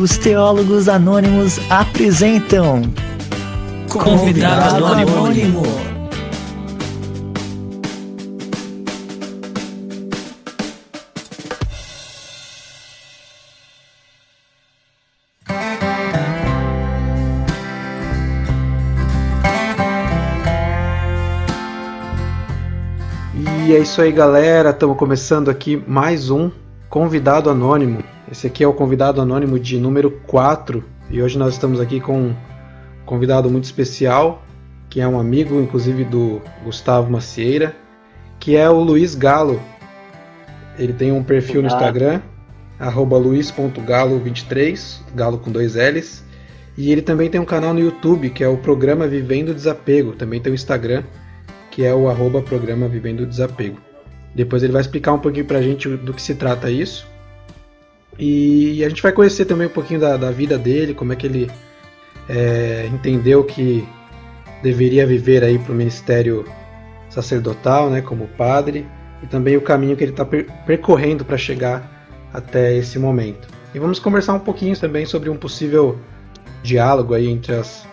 Os 0.00 0.18
Teólogos 0.18 0.88
Anônimos 0.88 1.60
apresentam 1.70 2.82
Convidado 3.88 4.84
Anônimo. 4.84 5.62
E 23.64 23.72
é 23.72 23.78
isso 23.78 24.02
aí, 24.02 24.10
galera. 24.10 24.70
Estamos 24.70 24.98
começando 24.98 25.48
aqui 25.48 25.80
mais 25.86 26.30
um 26.30 26.50
Convidado 26.94 27.50
Anônimo. 27.50 28.04
Esse 28.30 28.46
aqui 28.46 28.62
é 28.62 28.68
o 28.68 28.72
Convidado 28.72 29.20
Anônimo 29.20 29.58
de 29.58 29.80
número 29.80 30.12
4. 30.28 30.84
E 31.10 31.20
hoje 31.20 31.36
nós 31.36 31.54
estamos 31.54 31.80
aqui 31.80 31.98
com 32.00 32.28
um 32.28 32.36
convidado 33.04 33.50
muito 33.50 33.64
especial, 33.64 34.44
que 34.88 35.00
é 35.00 35.08
um 35.08 35.18
amigo, 35.18 35.60
inclusive, 35.60 36.04
do 36.04 36.40
Gustavo 36.62 37.10
Macieira, 37.10 37.74
que 38.38 38.54
é 38.54 38.70
o 38.70 38.78
Luiz 38.78 39.16
Galo. 39.16 39.60
Ele 40.78 40.92
tem 40.92 41.10
um 41.10 41.24
perfil 41.24 41.62
no 41.62 41.66
Instagram, 41.66 42.20
arroba 42.78 43.18
luiz.galo23, 43.18 45.00
galo 45.16 45.38
com 45.38 45.50
dois 45.50 45.74
L's. 45.74 46.24
E 46.78 46.92
ele 46.92 47.02
também 47.02 47.28
tem 47.28 47.40
um 47.40 47.44
canal 47.44 47.74
no 47.74 47.80
YouTube, 47.80 48.30
que 48.30 48.44
é 48.44 48.48
o 48.48 48.58
Programa 48.58 49.08
Vivendo 49.08 49.52
Desapego. 49.52 50.12
Também 50.12 50.40
tem 50.40 50.52
o 50.52 50.54
Instagram, 50.54 51.02
que 51.72 51.84
é 51.84 51.92
o 51.92 52.08
arroba 52.08 52.40
Programa 52.40 52.86
Vivendo 52.86 53.26
Desapego. 53.26 53.80
Depois 54.34 54.62
ele 54.62 54.72
vai 54.72 54.80
explicar 54.80 55.12
um 55.12 55.18
pouquinho 55.18 55.44
pra 55.44 55.62
gente 55.62 55.88
do 55.88 56.12
que 56.12 56.20
se 56.20 56.34
trata 56.34 56.70
isso. 56.70 57.06
E 58.18 58.84
a 58.84 58.88
gente 58.88 59.02
vai 59.02 59.12
conhecer 59.12 59.44
também 59.44 59.66
um 59.66 59.70
pouquinho 59.70 60.00
da, 60.00 60.16
da 60.16 60.30
vida 60.30 60.58
dele, 60.58 60.94
como 60.94 61.12
é 61.12 61.16
que 61.16 61.26
ele 61.26 61.50
é, 62.28 62.88
entendeu 62.92 63.44
que 63.44 63.86
deveria 64.62 65.06
viver 65.06 65.44
aí 65.44 65.58
para 65.58 65.72
o 65.72 65.74
ministério 65.74 66.44
sacerdotal, 67.10 67.90
né, 67.90 68.00
como 68.00 68.26
padre, 68.28 68.86
e 69.22 69.26
também 69.26 69.56
o 69.56 69.60
caminho 69.60 69.96
que 69.96 70.02
ele 70.02 70.12
está 70.12 70.24
per 70.24 70.46
percorrendo 70.66 71.24
para 71.24 71.36
chegar 71.36 72.08
até 72.32 72.74
esse 72.76 72.98
momento. 72.98 73.46
E 73.74 73.78
vamos 73.78 73.98
conversar 73.98 74.34
um 74.34 74.40
pouquinho 74.40 74.78
também 74.78 75.04
sobre 75.06 75.28
um 75.28 75.36
possível 75.36 75.98
diálogo 76.62 77.14
aí 77.14 77.28
entre 77.28 77.54
as, 77.54 77.86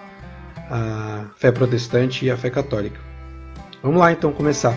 a 0.69 1.25
fé 1.37 1.51
protestante 1.51 2.25
e 2.25 2.31
a 2.31 2.37
fé 2.37 2.49
católica. 2.49 2.99
Vamos 3.83 3.99
lá 3.99 4.11
então 4.11 4.31
começar. 4.31 4.75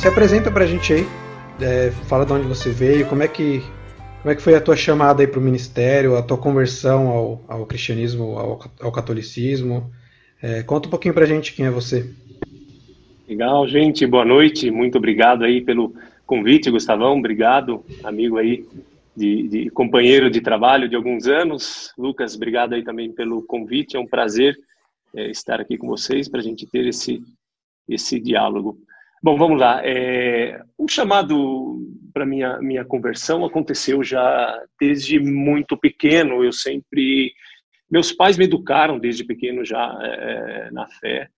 Se 0.00 0.08
apresenta 0.08 0.50
pra 0.50 0.64
gente 0.64 0.94
aí, 0.94 1.06
é, 1.60 1.90
fala 2.08 2.24
de 2.24 2.32
onde 2.32 2.48
você 2.48 2.70
veio, 2.70 3.06
como 3.06 3.22
é 3.22 3.28
que, 3.28 3.60
como 4.22 4.32
é 4.32 4.34
que 4.34 4.40
foi 4.40 4.54
a 4.54 4.60
tua 4.60 4.74
chamada 4.74 5.22
aí 5.22 5.26
pro 5.26 5.42
ministério, 5.42 6.16
a 6.16 6.22
tua 6.22 6.38
conversão 6.38 7.08
ao, 7.08 7.44
ao 7.46 7.66
cristianismo, 7.66 8.38
ao, 8.38 8.58
ao 8.80 8.90
catolicismo. 8.90 9.90
É, 10.40 10.62
conta 10.62 10.88
um 10.88 10.90
pouquinho 10.90 11.12
pra 11.12 11.26
gente 11.26 11.52
quem 11.52 11.66
é 11.66 11.70
você. 11.70 12.10
Legal, 13.28 13.68
gente, 13.68 14.06
boa 14.06 14.24
noite, 14.24 14.70
muito 14.70 14.96
obrigado 14.96 15.44
aí 15.44 15.60
pelo 15.60 15.92
convite, 16.24 16.70
Gustavão, 16.70 17.18
obrigado, 17.18 17.84
amigo 18.02 18.38
aí, 18.38 18.64
de, 19.14 19.48
de 19.48 19.68
companheiro 19.68 20.30
de 20.30 20.40
trabalho 20.40 20.88
de 20.88 20.96
alguns 20.96 21.26
anos. 21.26 21.92
Lucas, 21.98 22.34
obrigado 22.34 22.72
aí 22.72 22.82
também 22.82 23.12
pelo 23.12 23.42
convite, 23.42 23.98
é 23.98 24.00
um 24.00 24.06
prazer 24.06 24.56
é, 25.14 25.30
estar 25.30 25.60
aqui 25.60 25.76
com 25.76 25.86
vocês 25.86 26.26
para 26.26 26.40
a 26.40 26.42
gente 26.42 26.66
ter 26.66 26.86
esse 26.86 27.22
esse 27.86 28.18
diálogo. 28.18 28.78
Bom, 29.22 29.36
vamos 29.36 29.60
lá. 29.60 29.82
É, 29.84 30.62
o 30.78 30.88
chamado 30.88 31.78
para 32.12 32.24
minha 32.24 32.58
minha 32.60 32.84
conversão 32.84 33.44
aconteceu 33.44 34.02
já 34.02 34.58
desde 34.80 35.20
muito 35.20 35.76
pequeno. 35.76 36.42
Eu 36.42 36.52
sempre 36.52 37.32
meus 37.90 38.12
pais 38.12 38.38
me 38.38 38.44
educaram 38.44 38.98
desde 38.98 39.24
pequeno 39.24 39.64
já 39.64 39.98
é, 40.02 40.70
na 40.70 40.86
fé 40.86 41.28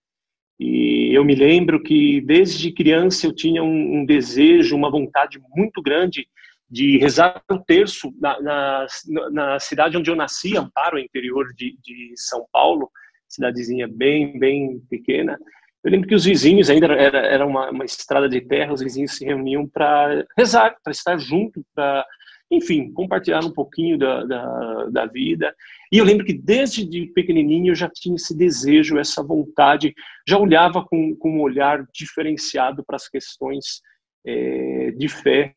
e 0.61 1.11
eu 1.13 1.25
me 1.25 1.35
lembro 1.35 1.83
que 1.83 2.21
desde 2.21 2.71
criança 2.73 3.27
eu 3.27 3.35
tinha 3.35 3.65
um, 3.65 4.01
um 4.01 4.05
desejo, 4.05 4.77
uma 4.77 4.91
vontade 4.91 5.41
muito 5.57 5.83
grande 5.83 6.29
de 6.71 6.99
rezar 6.99 7.43
o 7.51 7.59
terço 7.59 8.15
na, 8.21 8.41
na, 8.41 8.87
na, 9.33 9.59
cidade 9.59 9.97
onde 9.97 10.09
eu 10.09 10.15
nasci, 10.15 10.57
Amparo, 10.57 11.01
interior 11.01 11.53
de, 11.57 11.77
de 11.83 12.13
São 12.17 12.47
Paulo, 12.53 12.89
cidadezinha 13.29 13.89
bem 13.89 14.39
bem 14.39 14.79
pequena. 14.89 15.37
Eu 15.85 15.91
lembro 15.91 16.09
que 16.09 16.15
os 16.15 16.25
vizinhos, 16.25 16.71
ainda 16.71 16.87
era, 16.87 17.19
era 17.19 17.47
uma, 17.47 17.71
uma 17.71 17.85
estrada 17.85 18.29
de 18.29 18.41
terra, 18.41 18.73
os 18.73 18.81
vizinhos 18.81 19.17
se 19.17 19.25
reuniam 19.25 19.67
para 19.67 20.25
rezar, 20.39 20.77
para 20.83 20.93
estar 20.93 21.19
junto, 21.19 21.65
para, 21.75 22.07
enfim, 22.51 22.93
compartilhar 22.93 23.45
um 23.45 23.51
pouquinho 23.51 23.99
da, 23.99 24.25
da, 24.25 24.85
da, 24.85 25.07
vida. 25.07 25.53
E 25.91 25.99
eu 25.99 26.05
lembro 26.05 26.25
que 26.25 26.35
desde 26.35 26.85
de 26.85 27.07
pequenininho 27.07 27.73
eu 27.73 27.75
já 27.75 27.89
tinha 27.89 28.15
esse 28.15 28.37
desejo, 28.37 28.99
essa 28.99 29.25
vontade, 29.25 29.93
já 30.29 30.39
olhava 30.39 30.85
com, 30.85 31.17
com 31.17 31.39
um 31.39 31.41
olhar 31.41 31.85
diferenciado 31.93 32.85
para 32.85 32.97
as 32.97 33.09
questões 33.09 33.81
é, 34.25 34.93
de 34.93 35.09
fé. 35.09 35.53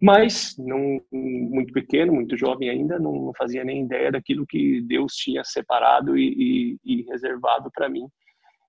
Mas, 0.00 0.54
não, 0.58 1.00
muito 1.10 1.72
pequeno, 1.72 2.12
muito 2.12 2.36
jovem 2.36 2.68
ainda, 2.68 2.98
não, 2.98 3.12
não 3.12 3.32
fazia 3.36 3.64
nem 3.64 3.84
ideia 3.84 4.12
daquilo 4.12 4.46
que 4.46 4.82
Deus 4.82 5.14
tinha 5.14 5.42
separado 5.42 6.16
e, 6.16 6.78
e, 6.84 7.00
e 7.00 7.02
reservado 7.10 7.70
para 7.74 7.88
mim. 7.88 8.06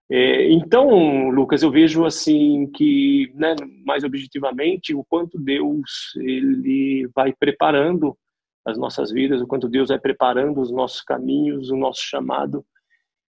É, 0.09 0.49
então, 0.51 1.29
Lucas, 1.29 1.63
eu 1.63 1.71
vejo 1.71 2.05
assim 2.05 2.67
que, 2.71 3.29
né, 3.35 3.55
mais 3.85 4.03
objetivamente, 4.05 4.93
o 4.93 5.03
quanto 5.03 5.37
Deus 5.37 6.13
ele 6.15 7.09
vai 7.13 7.33
preparando 7.33 8.17
as 8.65 8.77
nossas 8.77 9.11
vidas, 9.11 9.41
o 9.41 9.47
quanto 9.47 9.67
Deus 9.67 9.89
vai 9.89 9.99
preparando 9.99 10.61
os 10.61 10.71
nossos 10.71 11.01
caminhos, 11.01 11.69
o 11.69 11.77
nosso 11.77 12.01
chamado. 12.03 12.65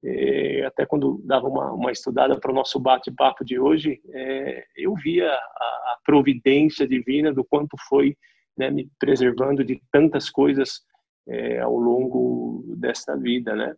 É, 0.04 0.66
até 0.66 0.86
quando 0.86 1.22
dava 1.26 1.48
uma, 1.48 1.72
uma 1.74 1.92
estudada 1.92 2.40
para 2.40 2.52
o 2.52 2.56
nosso 2.56 2.80
bate-papo 2.80 3.44
de 3.44 3.60
hoje, 3.60 4.00
é, 4.14 4.66
eu 4.76 4.94
via 4.94 5.30
a, 5.30 5.34
a, 5.34 5.98
providência 6.06 6.88
divina 6.88 7.34
do 7.34 7.44
quanto 7.44 7.76
foi 7.90 8.16
né, 8.58 8.70
me 8.70 8.90
preservando 9.00 9.64
de 9.64 9.82
tantas 9.92 10.30
coisas 10.30 10.82
é, 11.28 11.60
ao 11.60 11.76
longo 11.78 12.76
desta 12.78 13.18
vida, 13.18 13.56
né? 13.56 13.76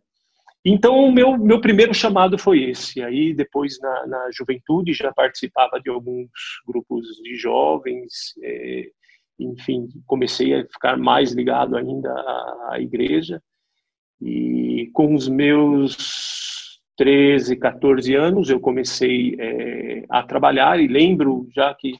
Então, 0.64 1.04
o 1.04 1.12
meu, 1.12 1.38
meu 1.38 1.60
primeiro 1.60 1.94
chamado 1.94 2.38
foi 2.38 2.64
esse. 2.64 3.02
Aí, 3.02 3.32
depois, 3.32 3.78
na, 3.80 4.06
na 4.06 4.30
juventude, 4.30 4.92
já 4.92 5.12
participava 5.12 5.80
de 5.80 5.88
alguns 5.88 6.28
grupos 6.66 7.06
de 7.22 7.34
jovens, 7.36 8.34
é, 8.42 8.90
enfim, 9.38 9.88
comecei 10.06 10.54
a 10.54 10.64
ficar 10.66 10.98
mais 10.98 11.32
ligado 11.32 11.76
ainda 11.76 12.10
à, 12.10 12.68
à 12.72 12.80
igreja. 12.80 13.42
E 14.20 14.90
com 14.92 15.14
os 15.14 15.28
meus 15.28 16.78
13, 16.96 17.56
14 17.56 18.14
anos, 18.14 18.50
eu 18.50 18.60
comecei 18.60 19.34
é, 19.40 20.04
a 20.10 20.22
trabalhar 20.22 20.78
e 20.78 20.86
lembro 20.86 21.48
já 21.54 21.74
que 21.74 21.94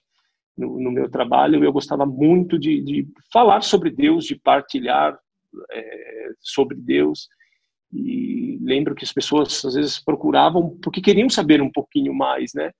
no, 0.54 0.78
no, 0.78 0.92
meu 0.92 1.10
trabalho 1.10 1.64
eu 1.64 1.72
gostava 1.72 2.04
muito 2.04 2.58
de, 2.58 2.82
de 2.82 3.08
falar 3.32 3.62
sobre 3.62 3.90
Deus, 3.90 4.26
de 4.26 4.36
partilhar 4.36 5.18
é, 5.72 6.28
sobre 6.40 6.76
Deus. 6.76 7.28
E 7.90 8.39
lembro 8.70 8.94
que 8.94 9.04
as 9.04 9.12
pessoas 9.12 9.64
às 9.64 9.74
vezes 9.74 10.02
procuravam 10.02 10.78
porque 10.82 11.00
queriam 11.00 11.28
saber 11.28 11.60
um 11.60 11.70
pouquinho 11.70 12.14
mais, 12.14 12.52
né? 12.54 12.70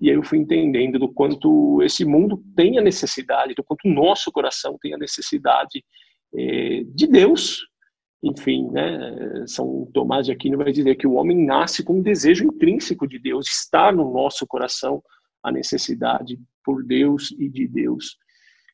E 0.00 0.10
aí 0.10 0.16
eu 0.16 0.22
fui 0.22 0.38
entendendo 0.38 0.98
do 0.98 1.08
quanto 1.08 1.82
esse 1.82 2.04
mundo 2.04 2.42
tem 2.54 2.78
a 2.78 2.82
necessidade, 2.82 3.54
do 3.54 3.64
quanto 3.64 3.86
o 3.86 3.92
nosso 3.92 4.30
coração 4.30 4.76
tem 4.80 4.94
a 4.94 4.98
necessidade 4.98 5.84
é, 6.34 6.82
de 6.86 7.06
Deus. 7.06 7.66
Enfim, 8.22 8.68
né? 8.70 9.44
São 9.46 9.88
Tomás 9.92 10.26
de 10.26 10.32
Aquino 10.32 10.58
vai 10.58 10.72
dizer 10.72 10.96
que 10.96 11.06
o 11.06 11.14
homem 11.14 11.44
nasce 11.44 11.84
com 11.84 11.98
um 11.98 12.02
desejo 12.02 12.44
intrínseco 12.44 13.06
de 13.06 13.18
Deus, 13.18 13.46
está 13.46 13.92
no 13.92 14.12
nosso 14.12 14.46
coração 14.46 15.02
a 15.42 15.52
necessidade 15.52 16.38
por 16.64 16.84
Deus 16.84 17.34
e 17.38 17.48
de 17.48 17.68
Deus. 17.68 18.16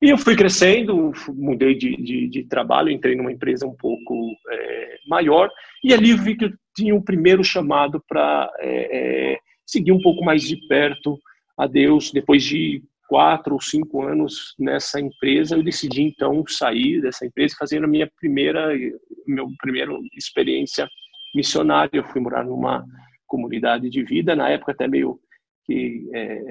E 0.03 0.11
eu 0.11 0.19
fui 0.19 0.35
crescendo, 0.35 1.13
mudei 1.29 1.77
de, 1.77 1.95
de, 1.95 2.29
de 2.29 2.43
trabalho, 2.49 2.91
entrei 2.91 3.15
numa 3.15 3.31
empresa 3.31 3.65
um 3.65 3.77
pouco 3.77 4.33
é, 4.51 4.97
maior, 5.07 5.49
e 5.85 5.95
ali 5.95 6.13
vi 6.13 6.37
que 6.37 6.47
eu 6.47 6.53
tinha 6.75 6.93
um 6.93 7.01
primeiro 7.01 7.45
chamado 7.45 8.03
para 8.09 8.51
é, 8.59 9.35
é, 9.35 9.39
seguir 9.65 9.93
um 9.93 10.03
pouco 10.03 10.25
mais 10.25 10.43
de 10.43 10.57
perto 10.67 11.17
a 11.57 11.69
Deus. 11.69 12.11
Depois 12.11 12.43
de 12.43 12.83
quatro 13.09 13.55
ou 13.55 13.61
cinco 13.61 14.03
anos 14.03 14.57
nessa 14.59 15.01
empresa, 15.01 15.55
eu 15.55 15.63
decidi 15.63 16.03
então 16.03 16.43
sair 16.49 17.01
dessa 17.01 17.25
empresa 17.25 17.55
fazer 17.57 17.85
a 17.85 17.87
minha 17.87 18.11
primeira, 18.21 18.77
meu 19.25 19.47
primeira 19.61 19.93
experiência 20.17 20.89
missionária. 21.33 21.91
Eu 21.93 22.05
fui 22.05 22.21
morar 22.21 22.45
numa 22.45 22.85
comunidade 23.25 23.89
de 23.89 24.03
vida, 24.03 24.35
na 24.35 24.49
época 24.49 24.73
até 24.73 24.89
meio 24.89 25.21
que 25.65 26.11
é, 26.13 26.43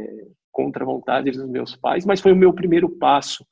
contra 0.52 0.84
a 0.84 0.88
vontade 0.88 1.32
dos 1.32 1.48
meus 1.48 1.76
pais, 1.76 2.06
mas 2.06 2.20
foi 2.20 2.32
o 2.32 2.36
meu 2.36 2.54
primeiro 2.54 2.90
passo 2.90 3.46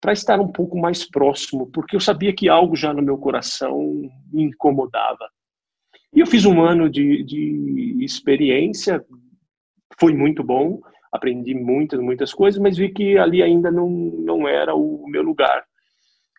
para 0.00 0.12
estar 0.12 0.38
um 0.38 0.48
pouco 0.48 0.78
mais 0.78 1.08
próximo, 1.08 1.66
porque 1.72 1.96
eu 1.96 2.00
sabia 2.00 2.34
que 2.34 2.48
algo 2.48 2.76
já 2.76 2.92
no 2.92 3.02
meu 3.02 3.16
coração 3.16 3.78
me 4.32 4.44
incomodava. 4.44 5.28
E 6.12 6.20
eu 6.20 6.26
fiz 6.26 6.44
um 6.44 6.62
ano 6.62 6.88
de, 6.90 7.24
de 7.24 8.04
experiência, 8.04 9.04
foi 9.98 10.12
muito 10.12 10.44
bom, 10.44 10.80
aprendi 11.10 11.54
muitas, 11.54 11.98
muitas 12.00 12.34
coisas, 12.34 12.60
mas 12.60 12.76
vi 12.76 12.90
que 12.90 13.16
ali 13.16 13.42
ainda 13.42 13.70
não, 13.70 13.88
não 13.88 14.46
era 14.46 14.74
o 14.74 15.06
meu 15.08 15.22
lugar. 15.22 15.64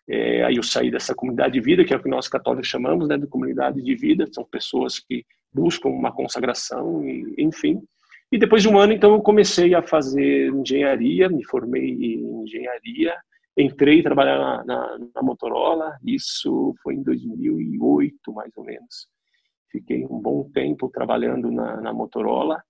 É, 0.08 0.44
aí 0.44 0.56
eu 0.56 0.62
saí 0.62 0.90
dessa 0.90 1.14
comunidade 1.14 1.54
de 1.54 1.60
vida, 1.60 1.84
que 1.84 1.92
é 1.92 1.96
o 1.96 2.02
que 2.02 2.08
nós 2.08 2.28
católicos 2.28 2.68
chamamos 2.68 3.08
né, 3.08 3.18
de 3.18 3.26
comunidade 3.26 3.82
de 3.82 3.94
vida, 3.96 4.26
são 4.32 4.44
pessoas 4.44 5.00
que 5.00 5.24
buscam 5.52 5.88
uma 5.88 6.12
consagração, 6.12 7.02
e, 7.04 7.34
enfim. 7.38 7.82
E 8.30 8.38
depois 8.38 8.62
de 8.62 8.68
um 8.68 8.78
ano, 8.78 8.92
então, 8.92 9.12
eu 9.12 9.20
comecei 9.20 9.74
a 9.74 9.82
fazer 9.82 10.52
engenharia, 10.52 11.28
me 11.28 11.44
formei 11.44 11.90
em 11.90 12.42
engenharia, 12.42 13.14
entrei 13.56 14.00
a 14.00 14.02
trabalhar 14.02 14.38
na, 14.38 14.64
na, 14.64 14.98
na 15.14 15.22
Motorola, 15.22 15.96
isso 16.04 16.74
foi 16.82 16.94
em 16.94 17.02
2008, 17.02 18.32
mais 18.32 18.50
ou 18.56 18.64
menos. 18.64 19.08
Fiquei 19.70 20.04
um 20.04 20.20
bom 20.20 20.50
tempo 20.52 20.90
trabalhando 20.90 21.50
na, 21.50 21.80
na 21.80 21.92
Motorola, 21.92 22.60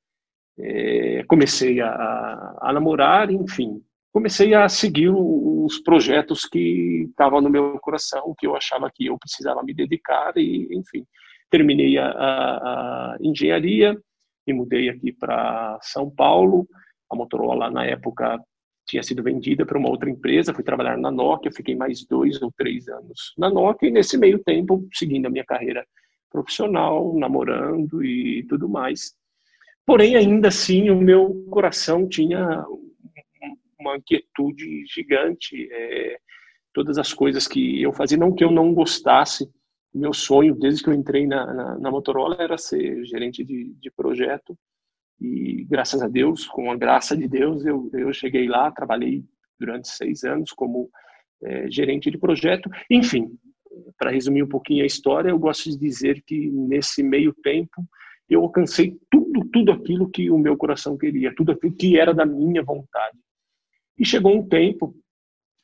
é, 0.58 1.24
comecei 1.26 1.80
a, 1.80 2.56
a, 2.60 2.72
namorar, 2.72 3.30
enfim, 3.30 3.82
comecei 4.12 4.54
a 4.54 4.68
seguir 4.68 5.10
os 5.10 5.78
projetos 5.80 6.46
que 6.46 7.06
estavam 7.08 7.40
no 7.40 7.50
meu 7.50 7.78
coração, 7.80 8.34
que 8.38 8.46
eu 8.46 8.56
achava 8.56 8.90
que 8.94 9.06
eu 9.06 9.18
precisava 9.18 9.62
me 9.62 9.74
dedicar 9.74 10.32
e, 10.36 10.68
enfim, 10.70 11.04
terminei 11.50 11.98
a, 11.98 12.08
a, 12.08 13.14
a 13.14 13.16
engenharia 13.20 13.96
e 14.46 14.52
mudei 14.52 14.88
aqui 14.88 15.12
para 15.12 15.78
São 15.82 16.10
Paulo. 16.10 16.66
A 17.10 17.16
Motorola 17.16 17.70
na 17.70 17.84
época 17.84 18.38
tinha 18.86 19.02
sido 19.02 19.22
vendida 19.22 19.66
para 19.66 19.78
uma 19.78 19.88
outra 19.88 20.08
empresa, 20.08 20.54
fui 20.54 20.62
trabalhar 20.62 20.96
na 20.96 21.10
Nokia, 21.10 21.50
fiquei 21.50 21.74
mais 21.74 22.04
dois 22.06 22.40
ou 22.40 22.52
três 22.56 22.88
anos 22.88 23.34
na 23.36 23.50
Nokia 23.50 23.88
e 23.88 23.92
nesse 23.92 24.16
meio 24.16 24.38
tempo 24.38 24.86
seguindo 24.92 25.26
a 25.26 25.30
minha 25.30 25.44
carreira 25.44 25.84
profissional, 26.30 27.14
namorando 27.16 28.04
e 28.04 28.44
tudo 28.48 28.68
mais. 28.68 29.14
Porém, 29.84 30.16
ainda 30.16 30.48
assim, 30.48 30.90
o 30.90 30.96
meu 30.96 31.46
coração 31.50 32.08
tinha 32.08 32.64
uma 33.78 33.96
inquietude 33.96 34.84
gigante. 34.86 35.68
É, 35.70 36.18
todas 36.72 36.98
as 36.98 37.12
coisas 37.12 37.46
que 37.46 37.80
eu 37.80 37.92
fazia, 37.92 38.18
não 38.18 38.34
que 38.34 38.44
eu 38.44 38.50
não 38.50 38.74
gostasse, 38.74 39.48
meu 39.96 40.12
sonho 40.12 40.54
desde 40.54 40.82
que 40.82 40.90
eu 40.90 40.94
entrei 40.94 41.26
na, 41.26 41.52
na, 41.52 41.78
na 41.78 41.90
Motorola 41.90 42.36
era 42.38 42.58
ser 42.58 43.04
gerente 43.04 43.42
de, 43.44 43.74
de, 43.74 43.90
projeto. 43.90 44.56
E 45.20 45.64
graças 45.64 46.02
a 46.02 46.08
Deus, 46.08 46.46
com 46.46 46.70
a 46.70 46.76
graça 46.76 47.16
de 47.16 47.26
Deus, 47.26 47.64
eu, 47.64 47.90
eu 47.94 48.12
cheguei 48.12 48.46
lá, 48.46 48.70
trabalhei 48.70 49.24
durante 49.58 49.88
seis 49.88 50.24
anos 50.24 50.52
como 50.52 50.90
é, 51.42 51.70
gerente 51.70 52.10
de 52.10 52.18
projeto. 52.18 52.70
Enfim, 52.90 53.30
para 53.98 54.10
resumir 54.10 54.42
um 54.42 54.48
pouquinho 54.48 54.82
a 54.82 54.86
história, 54.86 55.30
eu 55.30 55.38
gosto 55.38 55.70
de 55.70 55.78
dizer 55.78 56.22
que 56.26 56.50
nesse 56.50 57.02
meio 57.02 57.32
tempo 57.42 57.82
eu 58.28 58.42
alcancei 58.42 58.98
tudo, 59.10 59.48
tudo 59.50 59.72
aquilo 59.72 60.10
que 60.10 60.30
o 60.30 60.38
meu 60.38 60.56
coração 60.56 60.98
queria, 60.98 61.34
tudo 61.34 61.52
aquilo 61.52 61.74
que 61.74 61.98
era 61.98 62.12
da 62.12 62.26
minha 62.26 62.62
vontade. 62.62 63.16
E 63.98 64.04
chegou 64.04 64.36
um 64.36 64.46
tempo, 64.46 64.94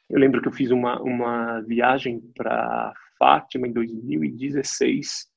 eu 0.08 0.18
lembro 0.18 0.40
que 0.40 0.48
eu 0.48 0.52
fiz 0.52 0.70
uma, 0.70 1.00
uma 1.02 1.60
viagem 1.60 2.20
para 2.34 2.94
Fátima 3.22 3.68
em 3.68 3.72
2016, 3.72 5.28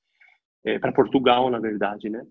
é, 0.65 0.79
para 0.79 0.91
Portugal, 0.91 1.51
na 1.51 1.59
verdade, 1.59 2.09
né? 2.09 2.25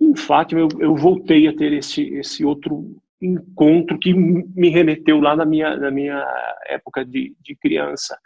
Em 0.00 0.16
Fátima, 0.16 0.62
eu, 0.62 0.68
eu 0.80 0.96
voltei 0.96 1.46
a 1.46 1.54
ter 1.54 1.72
esse, 1.72 2.02
esse 2.14 2.44
outro 2.44 3.00
encontro 3.22 3.96
que 4.00 4.12
me 4.12 4.68
remeteu 4.68 5.20
lá 5.20 5.36
na 5.36 5.44
minha, 5.44 5.76
na 5.76 5.92
minha 5.92 6.26
época 6.66 7.04
de, 7.04 7.36
de 7.40 7.54
criança. 7.54 8.18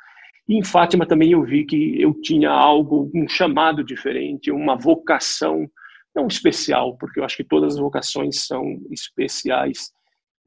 E 0.48 0.56
em 0.56 0.64
Fátima 0.64 1.04
também 1.04 1.32
eu 1.32 1.42
vi 1.42 1.66
que 1.66 2.00
eu 2.00 2.14
tinha 2.14 2.48
algo, 2.48 3.10
um 3.14 3.28
chamado 3.28 3.84
diferente, 3.84 4.50
uma 4.50 4.74
vocação, 4.74 5.70
não 6.16 6.28
especial, 6.28 6.96
porque 6.96 7.20
eu 7.20 7.24
acho 7.24 7.36
que 7.36 7.44
todas 7.44 7.74
as 7.74 7.78
vocações 7.78 8.46
são 8.46 8.80
especiais, 8.90 9.92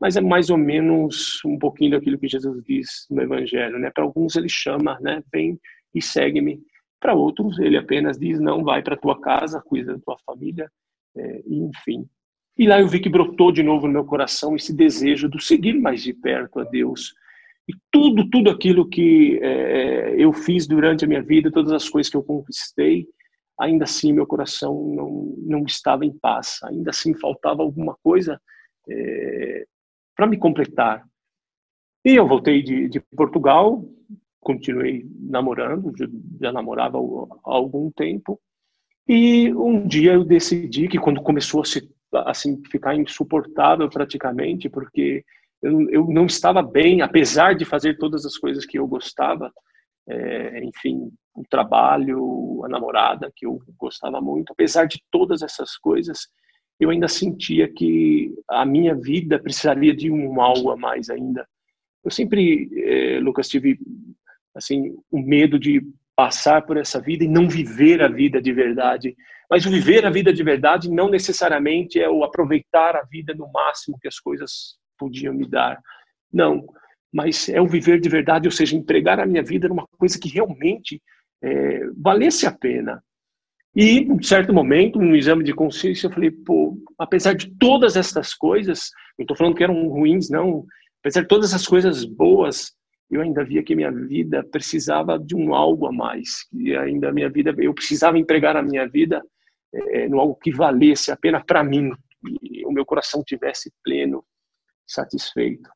mas 0.01 0.18
é 0.18 0.21
mais 0.21 0.50
ou 0.50 0.57
menos 0.57 1.39
um 1.45 1.59
pouquinho 1.59 1.91
daquilo 1.91 2.18
que 2.18 2.27
Jesus 2.27 2.63
diz 2.63 3.06
no 3.12 3.21
Evangelho, 3.21 3.77
né? 3.77 3.91
Para 3.94 4.03
alguns 4.03 4.35
ele 4.35 4.50
chama, 4.50 4.97
né? 5.00 5.21
Vem 5.31 5.59
e 5.94 6.01
segue-me. 6.01 6.62
Para 7.00 7.13
outros 7.13 7.60
ele 7.60 7.78
apenas 7.78 8.18
diz 8.18 8.40
não, 8.40 8.63
vai 8.63 8.81
para 8.81 8.98
tua 8.98 9.19
casa, 9.19 9.62
cuida 9.62 9.94
da 9.94 10.00
tua 10.00 10.18
família, 10.25 10.72
é, 11.16 11.44
enfim. 11.48 12.07
E 12.57 12.68
lá 12.68 12.80
eu 12.80 12.88
vi 12.88 13.00
que 13.00 13.10
brotou 13.10 13.51
de 13.51 13.63
novo 13.63 13.88
no 13.88 13.94
meu 13.94 14.06
coração 14.06 14.56
esse 14.56 14.74
desejo 14.75 15.28
de 15.28 15.44
seguir 15.44 15.74
mais 15.74 16.04
de 16.04 16.13
perto 16.13 16.60
a 16.60 16.63
Deus. 16.63 17.13
E 17.68 17.74
tudo, 17.90 18.30
tudo 18.30 18.50
aquilo 18.50 18.88
que 18.88 19.40
é, 19.42 20.16
eu 20.18 20.31
fiz 20.34 20.68
durante 20.68 21.04
a 21.04 21.07
minha 21.07 21.22
vida, 21.22 21.51
todas 21.51 21.72
as 21.72 21.90
coisas 21.90 22.10
que 22.10 22.18
eu 22.18 22.24
conquistei, 22.24 23.07
ainda 23.60 23.86
assim 23.86 24.12
meu 24.12 24.28
coração 24.28 24.74
não, 24.95 25.36
não 25.40 25.63
estava 25.66 26.06
em 26.06 26.12
paz. 26.12 26.60
Ainda 26.66 26.92
assim 26.92 27.13
faltava 27.16 27.63
alguma 27.63 27.98
coisa 28.04 28.40
é, 28.90 29.66
para 30.16 30.28
me 30.28 30.38
completar. 30.38 31.04
E 32.06 32.16
eu 32.16 32.28
voltei 32.28 32.62
de, 32.62 32.90
de 32.90 33.00
Portugal, 33.16 33.84
continuei 34.44 35.06
namorando, 35.19 35.92
já, 36.40 36.51
namorava 36.51 36.98
há 36.98 37.54
algum 37.56 37.90
tempo, 37.92 38.40
e 39.07 39.54
um 39.54 39.88
dia 39.88 40.13
eu 40.13 40.24
decidi 40.24 40.88
que 40.88 41.00
quando 41.00 41.22
começou 41.22 41.62
a 41.62 41.66
se 41.66 41.90
assim 42.25 42.62
ficar 42.69 42.95
insuportável 42.95 43.90
praticamente, 43.90 44.69
porque 44.69 45.24
eu, 45.62 45.90
eu 45.90 46.07
não 46.07 46.25
estava 46.25 46.62
bem, 46.62 47.01
apesar 47.01 47.56
de 47.56 47.66
fazer 47.66 47.98
todas 47.98 48.25
as 48.25 48.38
coisas 48.38 48.66
que 48.66 48.78
eu 48.78 48.88
gostava, 48.88 49.51
é, 50.07 50.63
enfim, 50.63 51.10
o 51.34 51.44
trabalho, 51.50 52.62
a 52.66 52.69
namorada 52.69 53.31
que 53.36 53.45
eu 53.45 53.60
gostava 53.78 54.22
muito, 54.22 54.51
apesar 54.51 54.86
de 54.86 55.01
todas 55.10 55.42
essas 55.42 55.78
coisas, 55.78 56.28
eu 56.80 56.90
ainda 56.90 57.07
sentia 57.07 57.72
que 57.72 58.34
a 58.50 58.66
minha 58.66 58.94
vida 58.94 59.40
precisaria 59.40 59.95
de 59.95 60.12
um 60.12 60.42
algo 60.42 60.69
a 60.72 60.78
mais 60.78 61.10
ainda. 61.10 61.48
Eu 62.04 62.12
sempre, 62.12 62.69
eh, 62.75 63.19
Lucas, 63.22 63.48
tive 63.48 63.80
assim 64.55 64.95
o 65.11 65.19
medo 65.19 65.59
de 65.59 65.81
passar 66.15 66.61
por 66.63 66.77
essa 66.77 67.01
vida 67.01 67.23
e 67.23 67.27
não 67.27 67.47
viver 67.47 68.01
a 68.01 68.07
vida 68.07 68.41
de 68.41 68.53
verdade. 68.53 69.15
Mas 69.50 69.65
o 69.65 69.69
viver 69.69 70.05
a 70.05 70.09
vida 70.09 70.31
de 70.31 70.44
verdade 70.44 70.89
não 70.89 71.09
necessariamente 71.09 72.00
é 72.00 72.09
o 72.09 72.23
aproveitar 72.23 72.95
a 72.95 73.03
vida 73.03 73.33
no 73.33 73.51
máximo 73.51 73.97
que 73.99 74.07
as 74.07 74.19
coisas 74.19 74.75
podiam 74.97 75.33
me 75.33 75.47
dar. 75.47 75.80
Não, 76.31 76.66
mas 77.11 77.49
é 77.49 77.61
o 77.61 77.68
viver 77.68 77.99
de 77.99 78.09
verdade, 78.09 78.47
ou 78.47 78.51
seja, 78.51 78.75
empregar 78.75 79.19
a 79.19 79.25
minha 79.25 79.44
vida 79.44 79.68
numa 79.68 79.87
coisa 79.97 80.19
que 80.19 80.30
realmente 80.30 81.01
é, 81.44 81.81
valesse 81.95 82.47
a 82.47 82.51
pena. 82.51 83.04
E, 83.75 83.99
em 83.99 84.21
certo 84.21 84.54
momento, 84.54 84.99
no 84.99 85.16
exame 85.16 85.44
de 85.44 85.54
consciência, 85.54 86.07
eu 86.07 86.11
falei, 86.11 86.30
pô, 86.30 86.78
apesar 86.97 87.33
de 87.33 87.51
todas 87.57 87.95
essas 87.95 88.33
coisas, 88.33 88.89
não 89.18 89.23
estou 89.23 89.35
falando 89.35 89.56
que 89.56 89.63
eram 89.63 89.87
ruins, 89.87 90.30
não, 90.30 90.66
apesar 91.01 91.21
de 91.21 91.28
todas 91.28 91.49
essas 91.49 91.68
coisas 91.68 92.06
boas, 92.06 92.71
eu 93.10 93.22
ainda 93.22 93.44
via 93.44 93.64
que 93.64 93.76
minha 93.76 93.92
vida 93.92 94.44
precisava 94.44 95.19
de 95.19 95.36
um 95.36 95.54
algo 95.54 95.88
a 95.88 95.92
mais, 95.92 96.44
que 96.50 96.76
ainda 96.76 97.12
minha 97.12 97.30
vida, 97.30 97.54
eu 97.57 97.74
precisava 97.74 98.18
empregar 98.18 98.56
a 98.57 98.62
minha 98.62 98.88
vida 98.88 99.22
é, 99.74 100.07
no 100.07 100.19
algo 100.19 100.36
que 100.36 100.52
valesse 100.52 101.12
a 101.12 101.18
pena 101.18 101.44
para 101.44 101.64
mim, 101.64 101.92
e 102.42 102.66
o 102.66 102.72
meu 102.72 102.86
coração 102.86 103.24
tivesse 103.24 103.72
pleno, 103.83 104.24
satisfeito. 104.88 105.69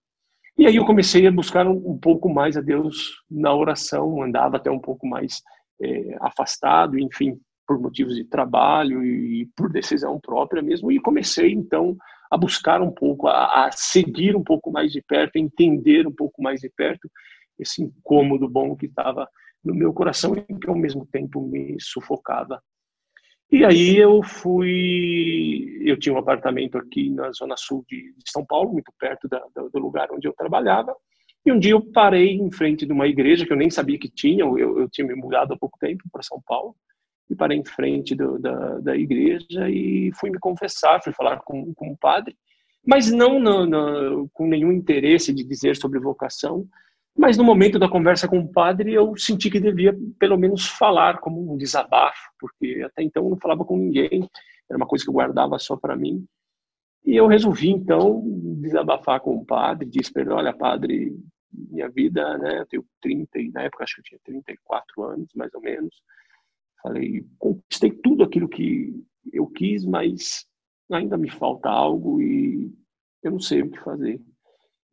E 0.57 0.65
aí 0.65 0.75
eu 0.75 0.85
comecei 0.85 1.27
a 1.27 1.31
buscar 1.31 1.67
um, 1.67 1.91
um 1.91 1.97
pouco 1.97 2.29
mais 2.29 2.57
a 2.57 2.61
Deus 2.61 3.21
na 3.29 3.53
oração, 3.53 4.23
andava 4.23 4.57
até 4.57 4.71
um 4.71 4.79
pouco 4.79 5.05
mais 5.05 5.41
é, 5.81 6.17
afastado, 6.21 6.97
enfim, 6.97 7.39
por 7.67 7.79
motivos 7.79 8.15
de 8.15 8.23
trabalho 8.23 9.03
e 9.05 9.47
por 9.55 9.69
decisão 9.69 10.19
própria 10.19 10.61
mesmo, 10.61 10.91
e 10.91 10.99
comecei 10.99 11.51
então 11.51 11.95
a 12.29 12.37
buscar 12.37 12.81
um 12.81 12.91
pouco, 12.91 13.27
a, 13.27 13.67
a 13.67 13.71
seguir 13.71 14.35
um 14.35 14.43
pouco 14.43 14.71
mais 14.71 14.91
de 14.91 15.01
perto, 15.01 15.37
a 15.37 15.39
entender 15.39 16.07
um 16.07 16.13
pouco 16.13 16.41
mais 16.41 16.61
de 16.61 16.69
perto 16.69 17.09
esse 17.59 17.81
incômodo 17.81 18.47
bom 18.47 18.75
que 18.75 18.85
estava 18.85 19.27
no 19.63 19.73
meu 19.73 19.93
coração 19.93 20.35
e 20.35 20.41
que 20.41 20.69
ao 20.69 20.75
mesmo 20.75 21.05
tempo 21.05 21.41
me 21.41 21.77
sufocava. 21.79 22.61
E 23.49 23.63
aí 23.63 23.95
eu 23.95 24.21
fui, 24.21 25.81
eu 25.81 25.97
tinha 25.97 26.13
um 26.13 26.17
apartamento 26.17 26.77
aqui 26.77 27.09
na 27.09 27.31
zona 27.31 27.55
sul 27.57 27.85
de, 27.87 28.13
São 28.27 28.45
Paulo, 28.45 28.73
muito 28.73 28.91
perto 28.99 29.27
da, 29.27 29.41
do 29.55 29.79
lugar 29.79 30.09
onde 30.11 30.27
eu 30.27 30.33
trabalhava, 30.33 30.93
e 31.45 31.51
um 31.51 31.57
dia 31.57 31.71
eu 31.71 31.81
parei 31.81 32.31
em 32.33 32.51
frente 32.51 32.85
de 32.85 32.91
uma 32.91 33.07
igreja 33.07 33.45
que 33.45 33.53
eu 33.53 33.57
nem 33.57 33.69
sabia 33.69 33.97
que 33.97 34.09
tinha, 34.09 34.43
eu, 34.43 34.57
eu 34.57 34.89
tinha 34.89 35.07
me 35.07 35.15
mudado 35.15 35.53
há 35.53 35.57
pouco 35.57 35.77
tempo 35.79 36.03
para 36.11 36.21
São 36.21 36.41
Paulo, 36.45 36.75
e 37.29 37.35
parei 37.35 37.57
em 37.57 37.65
frente 37.65 38.15
do, 38.15 38.39
da, 38.39 38.79
da 38.79 38.95
igreja 38.95 39.69
e 39.69 40.11
fui 40.19 40.29
me 40.29 40.39
confessar, 40.39 41.01
fui 41.03 41.13
falar 41.13 41.37
com, 41.39 41.73
com 41.73 41.91
o 41.91 41.97
padre, 41.97 42.35
mas 42.85 43.11
não 43.11 43.39
no, 43.39 43.65
no, 43.65 44.29
com 44.29 44.47
nenhum 44.47 44.71
interesse 44.71 45.33
de 45.33 45.43
dizer 45.43 45.75
sobre 45.75 45.99
vocação, 45.99 46.65
mas 47.17 47.35
no 47.35 47.43
momento 47.43 47.79
da 47.79 47.89
conversa 47.89 48.27
com 48.27 48.39
o 48.39 48.51
padre 48.51 48.93
eu 48.93 49.15
senti 49.17 49.49
que 49.49 49.59
devia 49.59 49.97
pelo 50.19 50.37
menos 50.37 50.67
falar 50.67 51.17
como 51.19 51.51
um 51.51 51.57
desabafo, 51.57 52.21
porque 52.39 52.81
até 52.85 53.03
então 53.03 53.23
eu 53.23 53.29
não 53.31 53.37
falava 53.37 53.65
com 53.65 53.75
ninguém, 53.75 54.29
era 54.69 54.77
uma 54.77 54.87
coisa 54.87 55.03
que 55.03 55.09
eu 55.09 55.13
guardava 55.13 55.57
só 55.57 55.75
para 55.75 55.95
mim. 55.95 56.25
E 57.05 57.15
eu 57.15 57.25
resolvi, 57.25 57.69
então, 57.69 58.21
desabafar 58.59 59.21
com 59.21 59.37
o 59.37 59.45
padre, 59.45 59.87
disse 59.87 60.11
para 60.11 60.23
ele, 60.23 60.31
olha, 60.31 60.53
padre, 60.53 61.17
minha 61.51 61.89
vida, 61.89 62.37
né, 62.37 62.59
eu 62.59 62.65
tenho 62.65 62.85
30, 63.01 63.29
na 63.53 63.63
época 63.63 63.85
acho 63.85 63.95
que 63.95 64.01
eu 64.01 64.03
tinha 64.03 64.19
34 64.25 65.03
anos, 65.03 65.29
mais 65.33 65.53
ou 65.53 65.61
menos. 65.61 65.95
Falei, 66.81 67.25
conquistei 67.37 67.91
tudo 67.91 68.23
aquilo 68.23 68.47
que 68.47 68.93
eu 69.31 69.47
quis, 69.47 69.85
mas 69.85 70.45
ainda 70.91 71.17
me 71.17 71.29
falta 71.29 71.69
algo 71.69 72.21
e 72.21 72.71
eu 73.23 73.31
não 73.31 73.39
sei 73.39 73.61
o 73.61 73.69
que 73.71 73.79
fazer. 73.79 74.21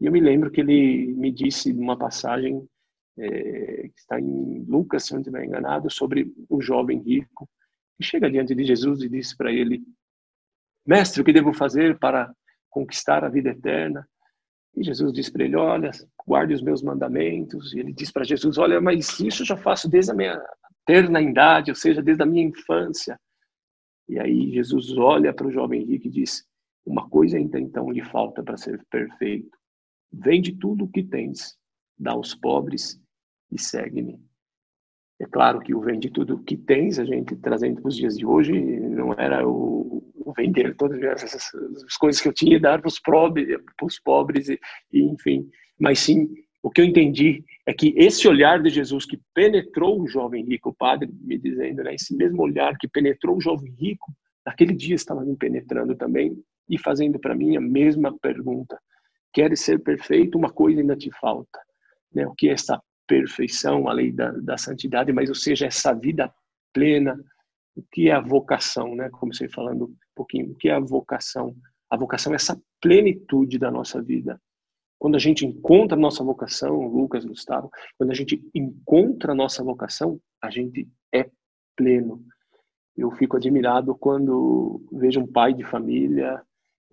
E 0.00 0.06
eu 0.06 0.12
me 0.12 0.20
lembro 0.20 0.50
que 0.50 0.60
ele 0.60 1.14
me 1.14 1.30
disse 1.30 1.72
numa 1.72 1.96
passagem 1.96 2.66
é, 3.16 3.88
que 3.88 4.00
está 4.00 4.18
em 4.18 4.64
Lucas, 4.64 5.04
se 5.04 5.12
não 5.12 5.20
estiver 5.20 5.44
enganado, 5.44 5.90
sobre 5.90 6.32
o 6.48 6.60
jovem 6.60 7.00
rico 7.00 7.48
que 7.96 8.04
chega 8.04 8.30
diante 8.30 8.54
de 8.54 8.64
Jesus 8.64 9.02
e 9.02 9.08
disse 9.08 9.36
para 9.36 9.52
ele: 9.52 9.82
Mestre, 10.86 11.22
o 11.22 11.24
que 11.24 11.32
devo 11.32 11.52
fazer 11.52 11.98
para 11.98 12.34
conquistar 12.68 13.24
a 13.24 13.28
vida 13.28 13.50
eterna? 13.50 14.06
E 14.76 14.82
Jesus 14.82 15.12
disse 15.12 15.30
para 15.30 15.44
ele: 15.44 15.56
Olha, 15.56 15.90
guarde 16.26 16.54
os 16.54 16.62
meus 16.62 16.82
mandamentos. 16.82 17.72
E 17.72 17.78
ele 17.78 17.92
diz 17.92 18.10
para 18.10 18.24
Jesus: 18.24 18.58
Olha, 18.58 18.80
mas 18.80 19.20
isso 19.20 19.42
eu 19.42 19.46
já 19.46 19.56
faço 19.56 19.88
desde 19.88 20.10
a 20.10 20.14
minha 20.14 20.42
eternidade, 20.86 21.70
ou 21.70 21.74
seja, 21.74 22.02
desde 22.02 22.22
a 22.22 22.26
minha 22.26 22.44
infância. 22.44 23.18
E 24.08 24.18
aí 24.18 24.52
Jesus 24.52 24.96
olha 24.96 25.32
para 25.32 25.46
o 25.46 25.52
jovem 25.52 25.84
rico 25.84 26.06
e 26.06 26.10
diz: 26.10 26.44
Uma 26.84 27.08
coisa 27.08 27.36
ainda 27.36 27.58
então 27.58 27.90
lhe 27.90 28.02
falta 28.04 28.42
para 28.42 28.56
ser 28.56 28.84
perfeito. 28.90 29.56
Vende 30.12 30.52
tudo 30.52 30.84
o 30.84 30.90
que 30.90 31.02
tens, 31.02 31.56
dá 31.98 32.12
aos 32.12 32.34
pobres 32.34 33.00
e 33.50 33.60
segue-me. 33.60 34.20
É 35.20 35.26
claro 35.26 35.60
que 35.60 35.74
o 35.74 35.80
vende 35.80 36.10
tudo 36.10 36.42
que 36.42 36.56
tens, 36.56 36.98
a 36.98 37.04
gente 37.04 37.36
trazendo 37.36 37.80
para 37.80 37.88
os 37.88 37.96
dias 37.96 38.18
de 38.18 38.26
hoje, 38.26 38.52
não 38.52 39.12
era 39.14 39.46
o, 39.46 40.02
o 40.14 40.32
vender 40.36 40.76
todas 40.76 41.00
essas, 41.02 41.50
as 41.84 41.96
coisas 41.96 42.20
que 42.20 42.28
eu 42.28 42.32
tinha 42.32 42.56
e 42.56 42.60
dar 42.60 42.80
para 42.80 42.88
os 42.88 42.98
pobres, 42.98 43.48
os 43.82 43.98
pobres 44.00 44.48
e, 44.48 44.60
e, 44.92 45.02
enfim. 45.02 45.48
Mas 45.78 46.00
sim, 46.00 46.28
o 46.64 46.70
que 46.70 46.80
eu 46.80 46.84
entendi 46.86 47.44
é 47.66 47.74
que 47.74 47.92
esse 47.94 48.26
olhar 48.26 48.62
de 48.62 48.70
Jesus 48.70 49.04
que 49.04 49.20
penetrou 49.34 50.00
o 50.00 50.08
jovem 50.08 50.42
rico, 50.46 50.70
o 50.70 50.74
padre 50.74 51.12
me 51.20 51.36
dizendo, 51.36 51.82
né, 51.84 51.94
esse 51.94 52.16
mesmo 52.16 52.40
olhar 52.42 52.74
que 52.78 52.88
penetrou 52.88 53.36
o 53.36 53.40
jovem 53.40 53.70
rico, 53.74 54.10
naquele 54.46 54.72
dia 54.72 54.94
estava 54.94 55.22
me 55.22 55.36
penetrando 55.36 55.94
também 55.94 56.42
e 56.66 56.78
fazendo 56.78 57.18
para 57.18 57.34
mim 57.34 57.54
a 57.54 57.60
mesma 57.60 58.18
pergunta. 58.18 58.80
Queres 59.30 59.60
ser 59.60 59.78
perfeito? 59.80 60.38
Uma 60.38 60.50
coisa 60.50 60.80
ainda 60.80 60.96
te 60.96 61.10
falta. 61.20 61.60
Né? 62.14 62.26
O 62.26 62.34
que 62.34 62.48
é 62.48 62.52
essa 62.52 62.82
perfeição, 63.06 63.86
a 63.86 63.92
lei 63.92 64.10
da, 64.10 64.30
da 64.30 64.56
santidade, 64.56 65.12
mas 65.12 65.28
ou 65.28 65.34
seja, 65.34 65.66
essa 65.66 65.92
vida 65.92 66.32
plena, 66.72 67.14
o 67.76 67.82
que 67.92 68.08
é 68.08 68.12
a 68.12 68.20
vocação, 68.20 68.94
né? 68.94 69.10
Comecei 69.10 69.50
falando 69.50 69.84
um 69.84 69.96
pouquinho, 70.14 70.52
o 70.52 70.54
que 70.54 70.70
é 70.70 70.72
a 70.72 70.80
vocação? 70.80 71.54
A 71.90 71.96
vocação 71.98 72.32
é 72.32 72.36
essa 72.36 72.58
plenitude 72.80 73.58
da 73.58 73.70
nossa 73.70 74.00
vida. 74.00 74.40
Quando 75.04 75.16
a 75.16 75.18
gente 75.18 75.44
encontra 75.44 75.98
a 75.98 76.00
nossa 76.00 76.24
vocação, 76.24 76.80
Lucas, 76.88 77.26
Gustavo, 77.26 77.70
quando 77.98 78.10
a 78.10 78.14
gente 78.14 78.42
encontra 78.54 79.32
a 79.32 79.34
nossa 79.34 79.62
vocação, 79.62 80.18
a 80.42 80.48
gente 80.48 80.88
é 81.14 81.28
pleno. 81.76 82.24
Eu 82.96 83.10
fico 83.10 83.36
admirado 83.36 83.94
quando 83.94 84.80
vejo 84.90 85.20
um 85.20 85.26
pai 85.26 85.52
de 85.52 85.62
família 85.62 86.40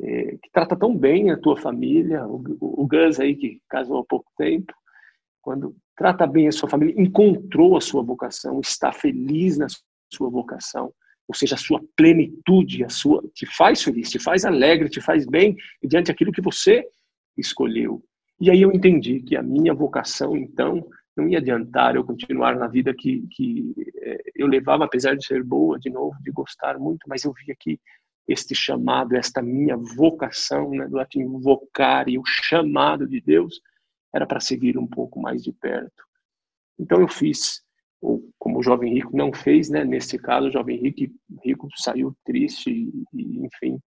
é, 0.01 0.35
que 0.43 0.51
trata 0.51 0.75
tão 0.75 0.93
bem 0.93 1.31
a 1.31 1.37
tua 1.37 1.55
família, 1.55 2.27
o, 2.27 2.43
o 2.59 2.85
Gus 2.85 3.17
aí 3.17 3.33
que 3.33 3.61
casou 3.69 3.99
há 3.99 4.03
pouco 4.03 4.29
tempo, 4.37 4.73
quando 5.41 5.73
trata 5.95 6.27
bem 6.27 6.49
a 6.49 6.51
sua 6.51 6.67
família, 6.67 7.01
encontrou 7.01 7.77
a 7.77 7.81
sua 7.81 8.03
vocação, 8.03 8.59
está 8.59 8.91
feliz 8.91 9.57
na 9.57 9.67
sua 10.13 10.29
vocação, 10.29 10.93
ou 11.29 11.33
seja, 11.33 11.55
a 11.55 11.57
sua 11.57 11.81
plenitude, 11.95 12.83
a 12.83 12.89
sua 12.89 13.23
te 13.33 13.45
faz 13.45 13.81
feliz, 13.81 14.09
te 14.09 14.19
faz 14.19 14.43
alegre, 14.43 14.89
te 14.89 14.99
faz 14.99 15.25
bem 15.25 15.55
diante 15.81 16.07
daquilo 16.07 16.33
que 16.33 16.41
você 16.41 16.85
escolheu. 17.37 18.03
E 18.39 18.49
aí 18.49 18.61
eu 18.61 18.71
entendi 18.71 19.21
que 19.21 19.35
a 19.35 19.43
minha 19.43 19.73
vocação, 19.73 20.35
então, 20.35 20.87
não 21.15 21.27
ia 21.27 21.37
adiantar 21.37 21.95
eu 21.95 22.03
continuar 22.03 22.55
na 22.55 22.67
vida 22.67 22.93
que, 22.93 23.27
que 23.31 23.73
é, 23.97 24.21
eu 24.35 24.47
levava, 24.47 24.85
apesar 24.85 25.15
de 25.15 25.25
ser 25.25 25.43
boa, 25.43 25.77
de 25.77 25.89
novo, 25.89 26.15
de 26.21 26.31
gostar 26.31 26.79
muito, 26.79 27.07
mas 27.07 27.23
eu 27.23 27.33
via 27.33 27.55
que 27.59 27.79
este 28.27 28.55
chamado, 28.55 29.15
esta 29.15 29.41
minha 29.41 29.75
vocação, 29.75 30.71
né, 30.71 30.87
do 30.87 30.95
latim 30.95 31.25
vocar 31.39 32.07
e 32.07 32.17
o 32.17 32.23
chamado 32.25 33.07
de 33.07 33.19
Deus, 33.19 33.61
era 34.13 34.25
para 34.25 34.39
seguir 34.39 34.77
um 34.77 34.87
pouco 34.87 35.19
mais 35.21 35.43
de 35.43 35.51
perto. 35.51 36.03
Então 36.79 36.99
eu 36.99 37.07
fiz, 37.07 37.61
ou 38.01 38.21
como 38.39 38.59
o 38.59 38.63
jovem 38.63 38.93
rico 38.93 39.15
não 39.15 39.31
fez, 39.31 39.69
né? 39.69 39.85
Nesse 39.85 40.17
caso, 40.17 40.47
o 40.47 40.51
jovem 40.51 40.77
rico, 40.77 41.13
rico 41.43 41.67
saiu 41.75 42.15
triste 42.25 42.71
e, 42.71 43.45
enfim, 43.45 43.79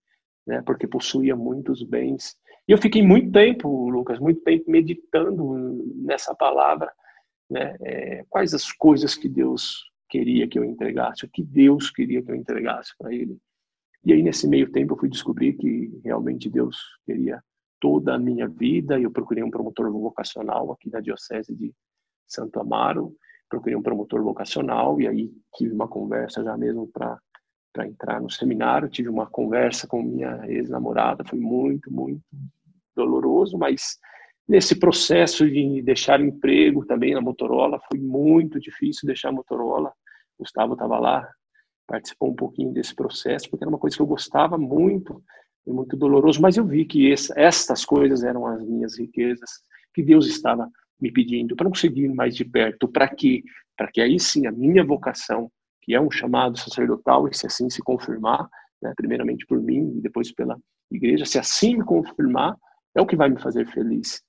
né? 0.47 0.63
Porque 0.63 0.87
possuía 0.87 1.35
muitos 1.35 1.83
bens. 1.83 2.37
E 2.67 2.73
eu 2.73 2.79
fiquei 2.79 3.03
muito 3.03 3.31
tempo, 3.31 3.91
Lucas, 3.91 4.19
muito 4.19 4.41
tempo 4.43 4.71
meditando 4.71 5.55
nessa 5.97 6.35
palavra, 6.35 6.91
né? 7.51 7.77
É, 7.81 8.25
quais 8.29 8.55
as 8.55 8.73
coisas 8.73 9.15
que 9.15 9.29
Deus 9.29 9.85
queria 10.09 10.49
que 10.49 10.59
eu 10.59 10.65
entregasse, 10.65 11.25
o 11.25 11.29
que 11.29 11.43
Deus 11.43 11.91
queria 11.91 12.23
que 12.23 12.31
eu 12.31 12.37
entregasse 12.37 12.93
para 12.97 13.13
Ele. 13.13 13.37
E 14.05 14.13
aí 14.13 14.23
nesse 14.23 14.47
meio 14.47 14.71
tempo 14.71 14.95
eu 14.95 14.99
fui 14.99 15.09
descobrir 15.09 15.55
que 15.55 16.01
realmente 16.05 16.49
Deus 16.49 16.79
queria 17.05 17.43
toda 17.81 18.15
a 18.15 18.19
minha 18.19 18.47
vida. 18.47 18.99
Eu 18.99 19.11
procurei 19.11 19.43
um 19.43 19.51
promotor 19.51 19.91
vocacional 19.91 20.73
aqui 20.73 20.91
na 20.91 21.01
Diocese 21.01 21.55
de 21.55 21.75
Santo 22.27 22.61
Amaro, 22.61 23.17
procurei 23.49 23.77
um 23.77 23.83
promotor 23.83 24.23
vocacional 24.23 25.01
e 25.01 25.09
aí 25.09 25.33
tive 25.55 25.75
uma 25.75 25.89
conversa 25.89 26.43
já 26.43 26.57
mesmo 26.57 26.87
para 26.89 27.19
para 27.75 27.89
entrar 27.89 28.23
no 28.23 28.31
seminário, 28.31 28.89
tive 28.89 29.09
uma 29.09 29.27
conversa 29.27 29.89
com 29.89 30.01
minha 30.01 30.41
ex-namorada, 30.47 31.25
foi 31.25 31.41
muito, 31.41 31.93
muito 31.93 32.23
doloroso, 32.95 33.59
mas 33.59 33.99
nesse 34.49 34.77
processo 34.77 35.51
de 35.51 35.83
deixar 35.83 36.21
emprego 36.21 36.87
também 36.87 37.13
na 37.15 37.21
Motorola, 37.21 37.81
foi 37.91 37.99
muito 37.99 38.61
difícil 38.61 39.09
deixar 39.09 39.31
a 39.31 39.33
Motorola. 39.33 39.93
Gustavo 40.39 40.75
estava 40.75 41.01
lá, 41.01 41.29
participou 41.85 42.31
um 42.31 42.37
pouquinho 42.37 42.73
desse 42.73 42.95
processo, 42.95 43.51
porque 43.51 43.65
era 43.65 43.71
uma 43.71 43.79
coisa 43.79 43.97
que 43.97 44.03
eu 44.03 44.07
gostava 44.07 44.57
muito, 44.57 45.21
foi 45.65 45.75
muito 45.75 45.97
doloroso, 45.97 46.41
mas 46.41 46.57
eu 46.57 46.65
vi 46.65 46.85
que 46.85 47.11
essa, 47.11 47.35
estas 47.37 47.85
coisas 47.85 48.23
eram 48.23 48.47
as 48.47 48.65
minhas 48.65 48.97
riquezas 48.97 49.51
que 49.93 50.03
Deus 50.03 50.29
estava 50.29 50.71
me 51.01 51.11
pedindo 51.11 51.57
para 51.57 51.69
não 51.69 51.75
seguir 51.75 52.09
mais 52.09 52.37
de 52.37 52.45
perto. 52.45 52.87
Para 52.87 53.09
quê? 53.09 53.43
Para 53.77 53.91
que 53.91 54.01
aí 54.01 54.21
sim 54.21 54.47
a 54.47 54.53
minha 54.53 54.85
vocação, 54.85 55.51
que 55.85 55.95
é 55.95 56.01
um 56.01 56.11
chamado 56.11 56.59
sacerdotal, 56.59 57.29
e 57.29 57.35
se 57.35 57.47
assim 57.47 57.69
se 57.69 57.83
confirmar, 57.83 58.49
né, 58.81 58.93
primeiramente 58.97 59.47
por 59.47 59.61
mim 59.61 59.99
e 59.99 60.01
depois 60.01 60.33
pela 60.33 60.59
igreja, 60.91 61.27
se 61.27 61.39
assim 61.39 61.77
me 61.77 61.85
confirmar, 61.85 62.57
é 62.95 63.03
o 63.03 63.07
que 63.07 63.17
vai 63.17 63.29
me 63.29 63.39
fazer 63.39 63.67
feliz. 63.69 64.23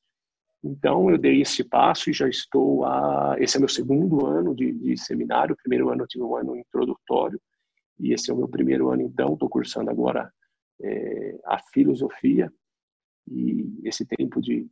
Então 0.62 1.10
eu 1.10 1.18
dei 1.18 1.42
esse 1.42 1.64
passo 1.64 2.10
e 2.10 2.14
já 2.14 2.28
estou 2.28 2.84
a. 2.84 3.36
Esse 3.40 3.58
é 3.58 3.60
meu 3.60 3.70
segundo 3.70 4.26
ano 4.26 4.56
de, 4.56 4.72
de 4.74 4.98
seminário. 4.98 5.54
O 5.54 5.58
primeiro 5.58 5.90
ano 5.90 6.04
eu 6.04 6.08
tive 6.08 6.24
um 6.24 6.36
ano 6.36 6.58
introdutório 6.58 7.40
e 8.00 8.12
esse 8.12 8.32
é 8.32 8.34
o 8.34 8.38
meu 8.38 8.48
primeiro 8.48 8.90
ano. 8.90 9.04
Então 9.04 9.34
estou 9.34 9.48
cursando 9.48 9.92
agora 9.92 10.32
é, 10.82 11.38
a 11.46 11.60
filosofia 11.72 12.52
e 13.28 13.80
esse 13.84 14.06
tempo 14.06 14.42
de 14.42 14.68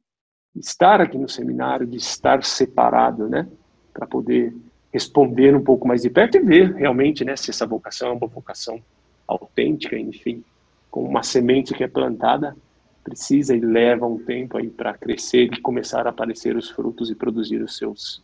estar 0.56 1.00
aqui 1.00 1.18
no 1.18 1.30
seminário, 1.30 1.86
de 1.86 1.98
estar 1.98 2.44
separado, 2.44 3.28
né, 3.28 3.48
para 3.94 4.08
poder 4.08 4.56
responder 4.94 5.56
um 5.56 5.64
pouco 5.64 5.88
mais 5.88 6.04
de 6.04 6.10
perto 6.10 6.38
e 6.38 6.42
ver 6.42 6.74
realmente, 6.76 7.26
né, 7.26 7.36
se 7.36 7.50
essa 7.50 7.66
vocação 7.66 8.10
é 8.10 8.12
uma 8.12 8.28
vocação 8.28 8.80
autêntica, 9.28 9.98
enfim, 9.98 10.44
com 10.92 11.04
uma 11.04 11.24
semente 11.24 11.74
que 11.74 11.84
é 11.84 11.88
plantada 11.88 12.56
precisa 13.04 13.54
e 13.54 13.60
leva 13.60 14.08
um 14.08 14.18
tempo 14.18 14.58
aí 14.58 14.70
para 14.70 14.94
crescer 14.94 15.50
e 15.52 15.60
começar 15.60 16.08
a 16.08 16.12
aparecer 16.12 16.56
os 16.56 16.70
frutos 16.70 17.10
e 17.10 17.16
produzir 17.16 17.62
os 17.62 17.76
seus 17.76 18.24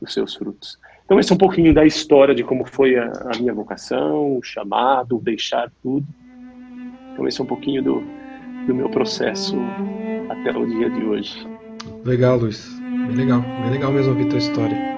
os 0.00 0.12
seus 0.12 0.34
frutos. 0.34 0.78
Então 1.04 1.20
esse 1.20 1.30
é 1.30 1.34
um 1.34 1.38
pouquinho 1.38 1.72
da 1.72 1.86
história 1.86 2.34
de 2.34 2.42
como 2.42 2.66
foi 2.66 2.98
a, 2.98 3.06
a 3.32 3.38
minha 3.38 3.54
vocação, 3.54 4.36
o 4.36 4.42
chamado, 4.42 5.18
deixar 5.18 5.70
tudo 5.80 6.04
então 7.12 7.28
esse 7.28 7.40
é 7.40 7.44
um 7.44 7.46
pouquinho 7.46 7.82
do, 7.82 8.02
do 8.66 8.74
meu 8.74 8.88
processo 8.88 9.56
até 10.28 10.56
o 10.56 10.66
dia 10.66 10.90
de 10.90 11.04
hoje. 11.04 11.46
Legal, 12.04 12.38
Luiz. 12.38 12.68
Bem 12.80 13.16
legal. 13.16 13.40
Bem 13.40 13.70
legal 13.70 13.92
mesmo 13.92 14.12
ouvir 14.12 14.28
tua 14.28 14.38
história. 14.38 14.91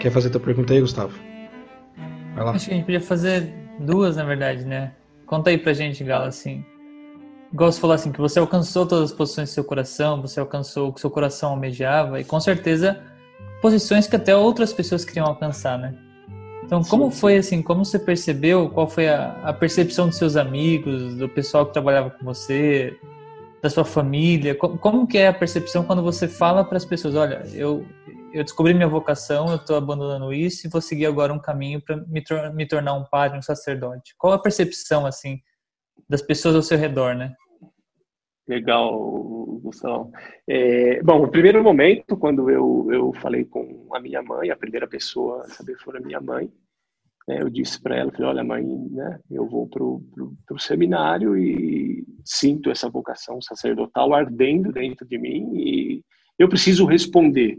Quer 0.00 0.10
fazer 0.10 0.30
tua 0.30 0.40
pergunta 0.40 0.72
aí, 0.72 0.80
Gustavo? 0.80 1.12
Vai 2.34 2.44
lá. 2.44 2.52
Acho 2.52 2.66
que 2.66 2.72
a 2.72 2.76
gente 2.76 2.86
podia 2.86 3.02
fazer 3.02 3.52
duas, 3.78 4.16
na 4.16 4.24
verdade, 4.24 4.64
né? 4.64 4.92
Conta 5.26 5.50
aí 5.50 5.58
pra 5.58 5.74
gente, 5.74 6.02
Galo, 6.02 6.24
assim. 6.24 6.64
Igual 7.52 7.70
você 7.70 7.78
falou 7.78 7.94
assim, 7.94 8.10
que 8.10 8.20
você 8.20 8.38
alcançou 8.38 8.86
todas 8.86 9.10
as 9.10 9.16
posições 9.16 9.50
do 9.50 9.52
seu 9.52 9.64
coração, 9.64 10.22
você 10.22 10.40
alcançou 10.40 10.88
o 10.88 10.92
que 10.92 11.00
seu 11.00 11.10
coração 11.10 11.50
almejava, 11.50 12.18
e 12.18 12.24
com 12.24 12.40
certeza 12.40 12.98
posições 13.60 14.06
que 14.06 14.16
até 14.16 14.34
outras 14.34 14.72
pessoas 14.72 15.04
queriam 15.04 15.26
alcançar, 15.26 15.78
né? 15.78 15.94
Então, 16.64 16.82
como 16.82 17.10
foi 17.10 17.36
assim? 17.36 17.60
Como 17.60 17.84
você 17.84 17.98
percebeu? 17.98 18.70
Qual 18.70 18.88
foi 18.88 19.08
a, 19.08 19.32
a, 19.42 19.52
percepção 19.52 20.08
dos 20.08 20.16
seus 20.16 20.34
amigos, 20.34 21.16
do 21.16 21.28
pessoal 21.28 21.66
que 21.66 21.72
trabalhava 21.74 22.10
com 22.10 22.24
você, 22.24 22.96
da 23.60 23.68
sua 23.68 23.84
família? 23.84 24.54
Como, 24.54 24.78
como 24.78 25.06
que 25.06 25.18
é 25.18 25.28
a 25.28 25.32
percepção 25.32 25.84
quando 25.84 26.02
você 26.02 26.26
fala 26.26 26.64
para 26.64 26.76
as 26.78 26.84
pessoas? 26.84 27.16
Olha, 27.16 27.42
eu 27.52 27.84
eu 28.32 28.44
descobri 28.44 28.74
minha 28.74 28.88
vocação, 28.88 29.48
eu 29.48 29.56
estou 29.56 29.76
abandonando 29.76 30.32
isso 30.32 30.66
e 30.66 30.70
vou 30.70 30.80
seguir 30.80 31.06
agora 31.06 31.32
um 31.32 31.40
caminho 31.40 31.80
para 31.80 31.96
me, 31.96 32.22
me 32.54 32.66
tornar 32.66 32.94
um 32.94 33.04
padre, 33.04 33.38
um 33.38 33.42
sacerdote. 33.42 34.14
Qual 34.18 34.32
a 34.32 34.38
percepção 34.38 35.06
assim 35.06 35.40
das 36.08 36.22
pessoas 36.22 36.54
ao 36.54 36.62
seu 36.62 36.78
redor, 36.78 37.14
né? 37.14 37.34
Legal, 38.48 38.98
Gustavo. 39.62 40.10
É, 40.48 41.00
bom, 41.02 41.20
no 41.20 41.30
primeiro 41.30 41.62
momento, 41.62 42.16
quando 42.16 42.50
eu, 42.50 42.88
eu 42.90 43.12
falei 43.14 43.44
com 43.44 43.88
a 43.94 44.00
minha 44.00 44.22
mãe, 44.22 44.50
a 44.50 44.56
primeira 44.56 44.88
pessoa 44.88 45.42
a 45.42 45.48
saber 45.48 45.76
foi 45.78 45.98
a 45.98 46.00
minha 46.00 46.20
mãe, 46.20 46.50
né, 47.28 47.40
eu 47.40 47.48
disse 47.48 47.80
para 47.80 47.96
ela, 47.96 48.10
falei, 48.10 48.26
olha 48.26 48.42
mãe, 48.42 48.64
né, 48.90 49.20
eu 49.30 49.46
vou 49.46 49.68
para 49.68 49.84
o 49.84 50.58
seminário 50.58 51.36
e 51.36 52.04
sinto 52.24 52.70
essa 52.70 52.90
vocação 52.90 53.40
sacerdotal 53.40 54.12
ardendo 54.12 54.72
dentro 54.72 55.06
de 55.06 55.16
mim 55.16 55.52
e 55.54 56.02
eu 56.36 56.48
preciso 56.48 56.86
responder. 56.86 57.56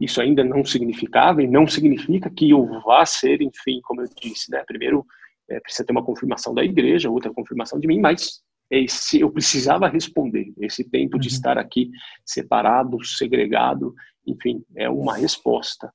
Isso 0.00 0.20
ainda 0.20 0.44
não 0.44 0.64
significava 0.64 1.42
e 1.42 1.46
não 1.46 1.66
significa 1.66 2.30
que 2.30 2.50
eu 2.50 2.66
vá 2.82 3.04
ser, 3.06 3.40
enfim, 3.40 3.80
como 3.82 4.02
eu 4.02 4.08
disse, 4.20 4.50
né, 4.50 4.62
primeiro 4.66 5.04
é, 5.48 5.60
precisa 5.60 5.86
ter 5.86 5.92
uma 5.92 6.04
confirmação 6.04 6.54
da 6.54 6.64
igreja, 6.64 7.10
outra 7.10 7.32
confirmação 7.32 7.78
de 7.78 7.86
mim, 7.86 8.00
mas 8.00 8.40
esse, 8.70 9.20
eu 9.20 9.30
precisava 9.30 9.88
responder. 9.88 10.52
Esse 10.58 10.84
tempo 10.84 11.18
de 11.18 11.28
uhum. 11.28 11.34
estar 11.34 11.56
aqui 11.56 11.90
separado, 12.24 13.02
segregado, 13.04 13.94
enfim, 14.26 14.62
é 14.74 14.88
uma 14.90 15.16
resposta. 15.16 15.92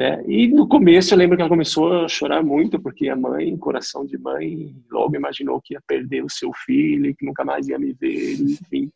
É, 0.00 0.22
e 0.28 0.46
no 0.46 0.68
começo 0.68 1.12
eu 1.12 1.18
lembro 1.18 1.36
que 1.36 1.42
ela 1.42 1.48
começou 1.48 2.04
a 2.04 2.08
chorar 2.08 2.42
muito, 2.42 2.80
porque 2.80 3.08
a 3.08 3.16
mãe, 3.16 3.56
coração 3.56 4.06
de 4.06 4.16
mãe, 4.16 4.72
logo 4.90 5.16
imaginou 5.16 5.60
que 5.60 5.74
ia 5.74 5.82
perder 5.86 6.24
o 6.24 6.30
seu 6.30 6.52
filho, 6.64 7.14
que 7.16 7.26
nunca 7.26 7.44
mais 7.44 7.66
ia 7.68 7.78
me 7.78 7.92
ver, 7.92 8.34
enfim. 8.34 8.90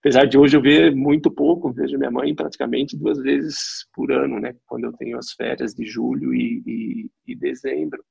Apesar 0.00 0.24
de 0.24 0.38
hoje 0.38 0.56
eu 0.56 0.62
ver 0.62 0.94
muito 0.94 1.30
pouco, 1.30 1.72
vejo 1.72 1.98
minha 1.98 2.10
mãe 2.10 2.34
praticamente 2.34 2.96
duas 2.96 3.18
vezes 3.18 3.86
por 3.94 4.10
ano, 4.10 4.40
né? 4.40 4.54
Quando 4.66 4.84
eu 4.84 4.92
tenho 4.94 5.18
as 5.18 5.32
férias 5.32 5.74
de 5.74 5.84
julho 5.84 6.34
e, 6.34 6.62
e, 6.66 7.10
e 7.26 7.36
dezembro. 7.36 8.02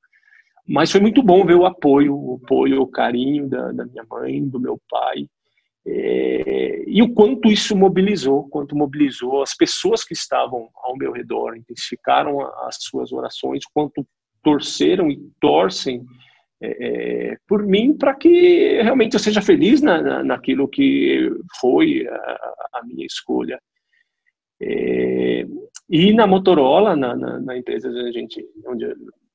Mas 0.68 0.92
foi 0.92 1.02
muito 1.02 1.24
bom 1.24 1.44
ver 1.44 1.56
o 1.56 1.66
apoio, 1.66 2.16
o 2.16 2.40
apoio, 2.44 2.82
o 2.82 2.88
carinho 2.88 3.50
da, 3.50 3.72
da 3.72 3.86
minha 3.86 4.06
mãe, 4.08 4.48
do 4.48 4.60
meu 4.60 4.80
pai, 4.88 5.26
é, 5.92 6.84
e 6.86 7.02
o 7.02 7.12
quanto 7.14 7.52
isso 7.52 7.76
mobilizou, 7.76 8.48
quanto 8.50 8.76
mobilizou 8.76 9.42
as 9.42 9.56
pessoas 9.56 10.04
que 10.04 10.14
estavam 10.14 10.70
ao 10.76 10.96
meu 10.96 11.12
redor, 11.12 11.56
intensificaram 11.56 12.42
as 12.68 12.78
suas 12.80 13.12
orações, 13.12 13.66
quanto 13.74 14.06
torceram 14.44 15.10
e 15.10 15.20
torcem 15.42 16.06
é, 16.62 17.38
por 17.48 17.66
mim 17.66 17.98
para 17.98 18.14
que 18.14 18.82
realmente 18.82 19.14
eu 19.14 19.20
seja 19.20 19.42
feliz 19.42 19.82
na, 19.82 20.02
na, 20.02 20.24
naquilo 20.24 20.68
que 20.68 21.32
foi 21.60 22.08
a, 22.08 22.40
a 22.74 22.82
minha 22.86 23.06
escolha. 23.06 23.60
É, 24.62 25.46
e 25.90 26.14
na 26.14 26.28
Motorola, 26.28 26.96
na, 26.96 27.16
na, 27.16 27.40
na, 27.40 27.58
empresa 27.58 27.90
onde, 27.90 28.12
gente, 28.12 28.46
onde 28.68 28.86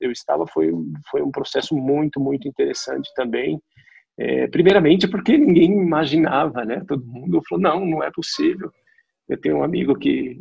eu 0.01 0.13
estava, 0.13 0.47
foi, 0.47 0.71
foi 1.11 1.23
um 1.23 1.31
processo 1.31 1.75
muito, 1.75 2.21
muito 2.21 2.47
interessante 2.47 3.11
também. 3.15 3.59
É, 4.17 4.47
primeiramente 4.47 5.09
porque 5.09 5.37
ninguém 5.37 5.73
imaginava, 5.73 6.65
né? 6.65 6.85
Todo 6.87 7.05
mundo 7.05 7.43
falou, 7.49 7.63
não, 7.63 7.87
não 7.87 8.03
é 8.03 8.11
possível. 8.13 8.71
Eu 9.29 9.41
tenho 9.41 9.57
um 9.57 9.65
amigo 9.65 9.99
que 9.99 10.39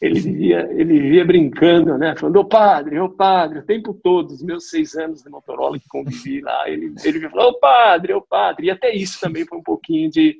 ele 0.00 0.18
vivia, 0.18 0.66
ele 0.72 0.98
vivia 0.98 1.24
brincando, 1.24 1.98
né? 1.98 2.16
Falando, 2.16 2.36
ô 2.36 2.44
padre, 2.44 2.98
ô 2.98 3.10
padre, 3.10 3.58
o 3.58 3.66
tempo 3.66 3.92
todo, 3.92 4.30
os 4.30 4.42
meus 4.42 4.70
seis 4.70 4.94
anos 4.94 5.22
de 5.22 5.28
Motorola 5.28 5.78
que 5.78 5.88
convivi 5.88 6.40
lá, 6.40 6.68
ele, 6.70 6.94
ele 7.04 7.28
falou, 7.28 7.50
ô 7.50 7.58
padre, 7.58 8.14
ô 8.14 8.22
padre. 8.22 8.68
E 8.68 8.70
até 8.70 8.94
isso 8.94 9.20
também 9.20 9.44
foi 9.44 9.58
um 9.58 9.62
pouquinho 9.62 10.10
de, 10.10 10.38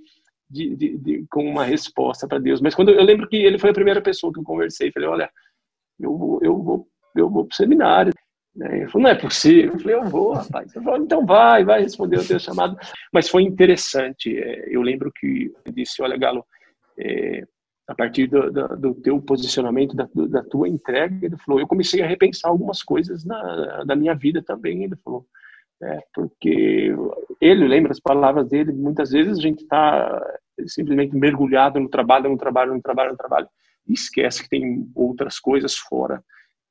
de, 0.49 0.75
de, 0.75 0.97
de 0.97 1.27
com 1.31 1.45
uma 1.45 1.65
resposta 1.65 2.27
para 2.27 2.39
Deus. 2.39 2.63
Mas 2.63 2.75
quando 2.75 2.91
eu 2.91 3.05
lembro 3.05 3.29
que 3.29 3.37
ele 3.37 3.59
foi 3.59 3.69
a 3.69 3.75
primeira 3.75 4.01
pessoa 4.01 4.33
que 4.33 4.41
eu 4.41 4.45
conversei, 4.45 4.91
falei, 4.93 5.09
olha, 5.09 5.31
eu 6.01 6.17
vou, 6.17 6.41
eu 6.43 6.63
vou, 6.63 6.89
eu 7.15 7.29
vou 7.29 7.45
pro 7.45 7.57
seminário. 7.57 8.15
Ele 8.57 8.89
falou, 8.89 9.03
não 9.03 9.11
é 9.11 9.15
possível. 9.15 9.75
Eu 9.75 9.79
falei, 9.79 9.97
eu 9.97 10.05
vou, 10.05 10.33
rapaz. 10.33 10.75
Ele 10.75 10.85
falou, 10.85 11.01
então 11.03 11.27
vai, 11.27 11.65
vai 11.65 11.83
responder 11.83 12.19
o 12.19 12.27
teu 12.27 12.39
chamado. 12.39 12.79
Mas 13.13 13.29
foi 13.29 13.43
interessante. 13.43 14.39
É, 14.39 14.75
eu 14.75 14.81
lembro 14.81 15.13
que 15.15 15.53
eu 15.67 15.73
disse, 15.73 16.03
olha, 16.03 16.17
Galo, 16.17 16.47
é, 16.99 17.45
a 17.91 17.95
partir 17.95 18.29
do, 18.29 18.53
do, 18.53 18.77
do, 18.77 18.95
teu 18.95 19.21
posicionamento, 19.21 19.97
da, 19.97 20.09
da, 20.15 20.45
tua 20.45 20.69
entrega, 20.69 21.27
ele 21.27 21.37
falou, 21.39 21.61
eu 21.61 21.67
comecei 21.67 22.01
a 22.01 22.07
repensar 22.07 22.49
algumas 22.49 22.85
coisas 22.85 23.25
na, 23.25 23.83
da 23.83 23.97
minha 23.97 24.15
vida 24.15 24.41
também. 24.41 24.85
Ele 24.85 24.95
falou, 25.05 25.27
é, 25.83 25.99
porque 26.15 26.95
ele 27.41 27.67
lembra 27.67 27.91
as 27.91 27.99
palavras 27.99 28.49
dele, 28.49 28.73
muitas 28.73 29.11
vezes 29.11 29.37
a 29.37 29.43
gente 29.43 29.63
está 29.63 30.25
simplesmente 30.69 31.17
mergulhado 31.17 31.81
no 31.81 31.89
trabalho, 31.89 32.31
no 32.31 32.39
trabalho, 32.39 32.75
no 32.75 32.81
trabalho, 32.81 33.11
no 33.11 33.17
trabalho, 33.17 33.49
e 33.89 33.93
esquece 33.93 34.45
que 34.45 34.49
tem 34.49 34.89
outras 34.95 35.41
coisas 35.41 35.75
fora 35.75 36.23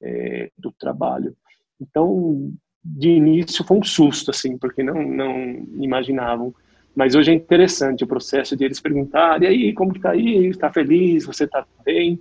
é, 0.02 0.50
do 0.58 0.72
trabalho. 0.72 1.36
Então, 1.82 2.50
de 2.82 3.10
início 3.10 3.66
foi 3.66 3.78
um 3.78 3.84
susto, 3.84 4.32
assim, 4.32 4.58
porque 4.58 4.82
não, 4.82 5.04
não 5.04 5.68
imaginavam. 5.84 6.56
Mas 7.00 7.16
hoje 7.16 7.32
é 7.32 7.34
interessante 7.34 8.04
o 8.04 8.08
processo 8.08 8.58
de 8.58 8.66
eles 8.66 8.82
perguntarem, 8.82 9.48
e 9.48 9.68
aí, 9.68 9.74
como 9.74 9.96
está 9.96 10.12
aí? 10.12 10.48
Está 10.48 10.70
feliz? 10.70 11.26
Você 11.26 11.46
está 11.46 11.66
bem? 11.86 12.20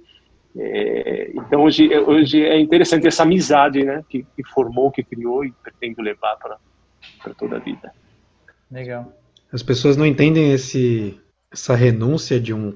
É, 0.57 1.33
então, 1.35 1.65
hoje, 1.65 1.93
hoje 1.99 2.45
é 2.45 2.61
interessante 2.61 3.05
essa 3.05 3.25
amizade, 3.25 3.83
né, 3.83 4.05
que, 4.09 4.25
que 4.37 4.45
formou, 4.45 4.93
que 4.93 5.03
criou 5.03 5.45
e 5.45 5.51
pretendo 5.51 6.01
levar 6.01 6.37
para 6.37 7.35
toda 7.35 7.57
a 7.57 7.59
vida. 7.59 7.91
Legal. 8.71 9.13
As 9.53 9.65
pessoas 9.65 9.97
não 9.97 10.07
entendem 10.07 10.53
esse, 10.53 11.19
essa 11.51 11.75
renúncia 11.75 12.39
de 12.39 12.55
um, 12.55 12.73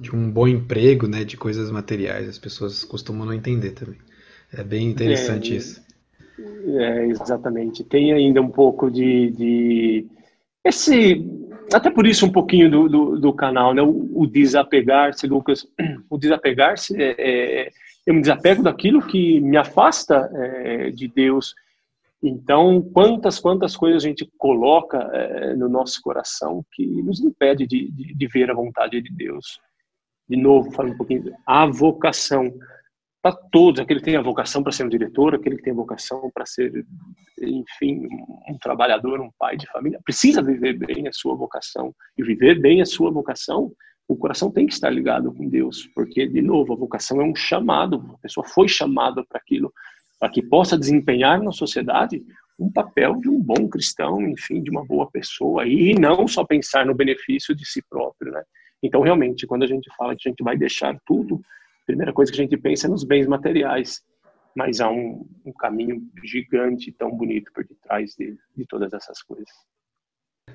de 0.00 0.16
um 0.16 0.30
bom 0.30 0.48
emprego, 0.48 1.06
né, 1.06 1.24
de 1.24 1.36
coisas 1.36 1.70
materiais. 1.70 2.26
As 2.26 2.38
pessoas 2.38 2.84
costumam 2.84 3.26
não 3.26 3.34
entender 3.34 3.72
também. 3.72 3.98
É 4.50 4.64
bem 4.64 4.88
interessante 4.88 5.52
é, 5.52 5.56
isso. 5.56 5.84
É, 6.38 7.04
exatamente. 7.04 7.84
Tem 7.84 8.14
ainda 8.14 8.40
um 8.40 8.50
pouco 8.50 8.90
de, 8.90 9.30
de, 9.32 10.06
esse, 10.64 11.24
até 11.72 11.90
por 11.90 12.06
isso 12.06 12.26
um 12.26 12.32
pouquinho 12.32 12.70
do, 12.70 12.88
do, 12.88 13.20
do 13.20 13.32
canal, 13.32 13.74
né? 13.74 13.82
O, 13.82 14.26
desapegar-se, 14.26 15.26
Lucas. 15.26 15.66
O 16.10 16.18
desapegar-se 16.18 17.00
é, 17.00 17.14
é, 17.18 17.70
eu 18.06 18.14
me 18.14 18.20
desapego 18.20 18.62
daquilo 18.62 19.04
que 19.04 19.40
me 19.40 19.56
afasta 19.56 20.30
é, 20.34 20.90
de 20.90 21.08
Deus. 21.08 21.54
Então, 22.22 22.80
quantas, 22.92 23.38
quantas 23.38 23.76
coisas 23.76 24.04
a 24.04 24.06
gente 24.06 24.30
coloca 24.38 24.98
é, 25.12 25.54
no 25.56 25.68
nosso 25.68 26.00
coração 26.00 26.64
que 26.72 26.86
nos 27.02 27.20
impede 27.20 27.66
de, 27.66 27.90
de, 27.90 28.14
de 28.14 28.26
ver 28.28 28.50
a 28.50 28.54
vontade 28.54 29.00
de 29.02 29.12
Deus. 29.12 29.58
De 30.28 30.36
novo, 30.36 30.70
falando 30.70 30.94
um 30.94 30.96
pouquinho, 30.96 31.34
a 31.46 31.66
vocação 31.66 32.52
para 33.24 33.34
todos, 33.50 33.80
aquele 33.80 34.00
que 34.00 34.04
tem 34.04 34.16
a 34.16 34.22
vocação 34.22 34.62
para 34.62 34.70
ser 34.70 34.84
um 34.84 34.88
diretor, 34.90 35.34
aquele 35.34 35.56
que 35.56 35.62
tem 35.62 35.72
a 35.72 35.76
vocação 35.76 36.30
para 36.34 36.44
ser, 36.44 36.84
enfim, 37.40 38.06
um 38.46 38.58
trabalhador, 38.58 39.18
um 39.18 39.30
pai 39.38 39.56
de 39.56 39.66
família, 39.72 39.98
precisa 40.04 40.42
viver 40.42 40.74
bem 40.74 41.08
a 41.08 41.10
sua 41.10 41.34
vocação. 41.34 41.94
E 42.18 42.22
viver 42.22 42.60
bem 42.60 42.82
a 42.82 42.84
sua 42.84 43.10
vocação, 43.10 43.72
o 44.06 44.14
coração 44.14 44.50
tem 44.50 44.66
que 44.66 44.74
estar 44.74 44.90
ligado 44.90 45.32
com 45.32 45.48
Deus, 45.48 45.88
porque, 45.94 46.26
de 46.26 46.42
novo, 46.42 46.74
a 46.74 46.76
vocação 46.76 47.18
é 47.18 47.24
um 47.24 47.34
chamado, 47.34 48.14
a 48.14 48.18
pessoa 48.18 48.46
foi 48.46 48.68
chamada 48.68 49.24
para 49.26 49.40
aquilo, 49.40 49.72
para 50.20 50.28
que 50.28 50.42
possa 50.42 50.76
desempenhar 50.76 51.42
na 51.42 51.50
sociedade 51.50 52.22
um 52.58 52.70
papel 52.70 53.16
de 53.16 53.30
um 53.30 53.40
bom 53.40 53.66
cristão, 53.70 54.20
enfim, 54.20 54.62
de 54.62 54.70
uma 54.70 54.84
boa 54.84 55.10
pessoa, 55.10 55.66
e 55.66 55.94
não 55.94 56.28
só 56.28 56.44
pensar 56.44 56.84
no 56.84 56.94
benefício 56.94 57.56
de 57.56 57.64
si 57.64 57.82
próprio, 57.88 58.32
né? 58.32 58.42
Então, 58.82 59.00
realmente, 59.00 59.46
quando 59.46 59.62
a 59.62 59.66
gente 59.66 59.88
fala 59.96 60.14
que 60.14 60.28
a 60.28 60.30
gente 60.30 60.44
vai 60.44 60.58
deixar 60.58 60.94
tudo 61.06 61.40
primeira 61.86 62.12
coisa 62.12 62.30
que 62.30 62.40
a 62.40 62.42
gente 62.42 62.56
pensa 62.56 62.86
é 62.86 62.90
nos 62.90 63.02
bens 63.04 63.26
materiais, 63.26 64.02
mas 64.56 64.80
há 64.80 64.88
um, 64.90 65.26
um 65.44 65.52
caminho 65.52 66.02
gigante, 66.24 66.92
tão 66.92 67.10
bonito 67.10 67.50
por 67.52 67.64
detrás 67.64 68.14
de, 68.18 68.36
de 68.56 68.64
todas 68.66 68.92
essas 68.92 69.20
coisas. 69.22 69.50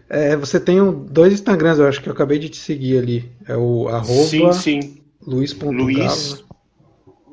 É, 0.08 0.36
você 0.36 0.60
tem 0.60 0.78
dois 1.06 1.34
Instagrams, 1.34 1.80
eu 1.80 1.88
acho 1.88 2.00
que 2.02 2.10
eu 2.10 2.14
acabei 2.14 2.40
de 2.40 2.50
te 2.50 2.58
seguir 2.58 3.00
ali. 3.00 3.32
É 3.48 3.56
o 3.56 3.88
arroba 3.88 4.54
sim, 4.54 4.54
sim. 4.54 5.02
Luiz.galo. 5.26 5.78
Luiz 5.78 6.46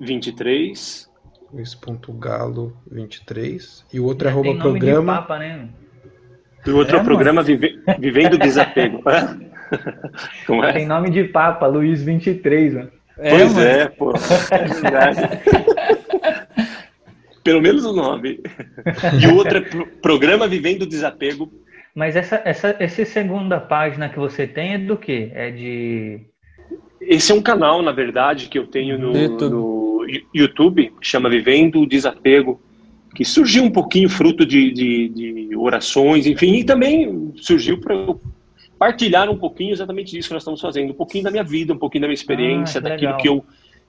23. 0.00 1.11
Luiz.galo23. 1.52 3.85
E 3.92 4.00
o 4.00 4.04
outro 4.04 4.28
é 4.28 4.30
arroba 4.30 4.56
programa. 4.59 5.12
De 5.12 5.18
papa, 5.20 5.38
né? 5.38 5.68
E 6.66 6.70
o 6.70 6.76
outro 6.76 6.96
é, 6.96 7.00
é 7.00 7.04
programa 7.04 7.42
Vive, 7.42 7.82
Vivendo 7.98 8.38
Desapego. 8.38 9.02
Como 10.46 10.64
é? 10.64 10.72
Tem 10.72 10.87
nome 10.87 11.11
de 11.11 11.24
Papa, 11.24 11.66
Luiz 11.66 12.02
23, 12.02 12.74
mano. 12.74 12.90
É, 13.18 13.31
pois 13.31 13.55
mano. 13.55 13.66
é, 13.66 13.88
pô. 13.88 14.12
É 14.12 14.64
verdade. 14.81 15.20
Pelo 17.42 17.62
menos 17.62 17.85
o 17.85 17.92
nome. 17.92 18.40
E 19.22 19.26
o 19.26 19.37
outro 19.37 19.59
é 19.59 19.61
Programa 20.02 20.48
Vivendo 20.48 20.87
Desapego. 20.87 21.50
Mas 21.94 22.14
essa, 22.16 22.42
essa, 22.44 22.76
essa 22.79 23.05
segunda 23.05 23.59
página 23.59 24.09
que 24.09 24.18
você 24.18 24.46
tem 24.46 24.74
é 24.74 24.79
do 24.79 24.96
quê? 24.96 25.31
É 25.33 25.50
de. 25.50 26.20
Esse 27.00 27.33
é 27.33 27.35
um 27.35 27.40
canal, 27.42 27.83
na 27.83 27.92
verdade, 27.92 28.48
que 28.48 28.59
eu 28.59 28.66
tenho 28.66 28.98
no 28.98 29.16
YouTube, 29.16 29.50
no 29.50 30.07
YouTube 30.35 30.92
que 31.00 31.07
chama 31.07 31.31
Vivendo 31.31 31.81
o 31.81 31.87
Desapego. 31.87 32.61
que 33.14 33.24
surgiu 33.24 33.62
um 33.64 33.70
pouquinho 33.70 34.09
fruto 34.09 34.44
de, 34.44 34.70
de, 34.72 35.09
de 35.09 35.57
orações, 35.57 36.26
enfim, 36.26 36.57
e 36.57 36.64
também 36.64 37.33
surgiu 37.37 37.79
para 37.81 37.94
eu 37.94 38.20
partilhar 38.87 39.29
um 39.29 39.37
pouquinho 39.37 39.72
exatamente 39.72 40.12
disso 40.12 40.29
que 40.29 40.35
nós 40.35 40.42
estamos 40.42 40.61
fazendo, 40.61 40.92
um 40.92 40.94
pouquinho 40.94 41.25
da 41.25 41.31
minha 41.31 41.42
vida, 41.42 41.72
um 41.72 41.79
pouquinho 41.79 42.03
da 42.03 42.07
minha 42.07 42.14
experiência, 42.14 42.79
ah, 42.79 42.83
que 42.83 42.88
daquilo 42.88 43.16
que 43.16 43.29
eu 43.29 43.44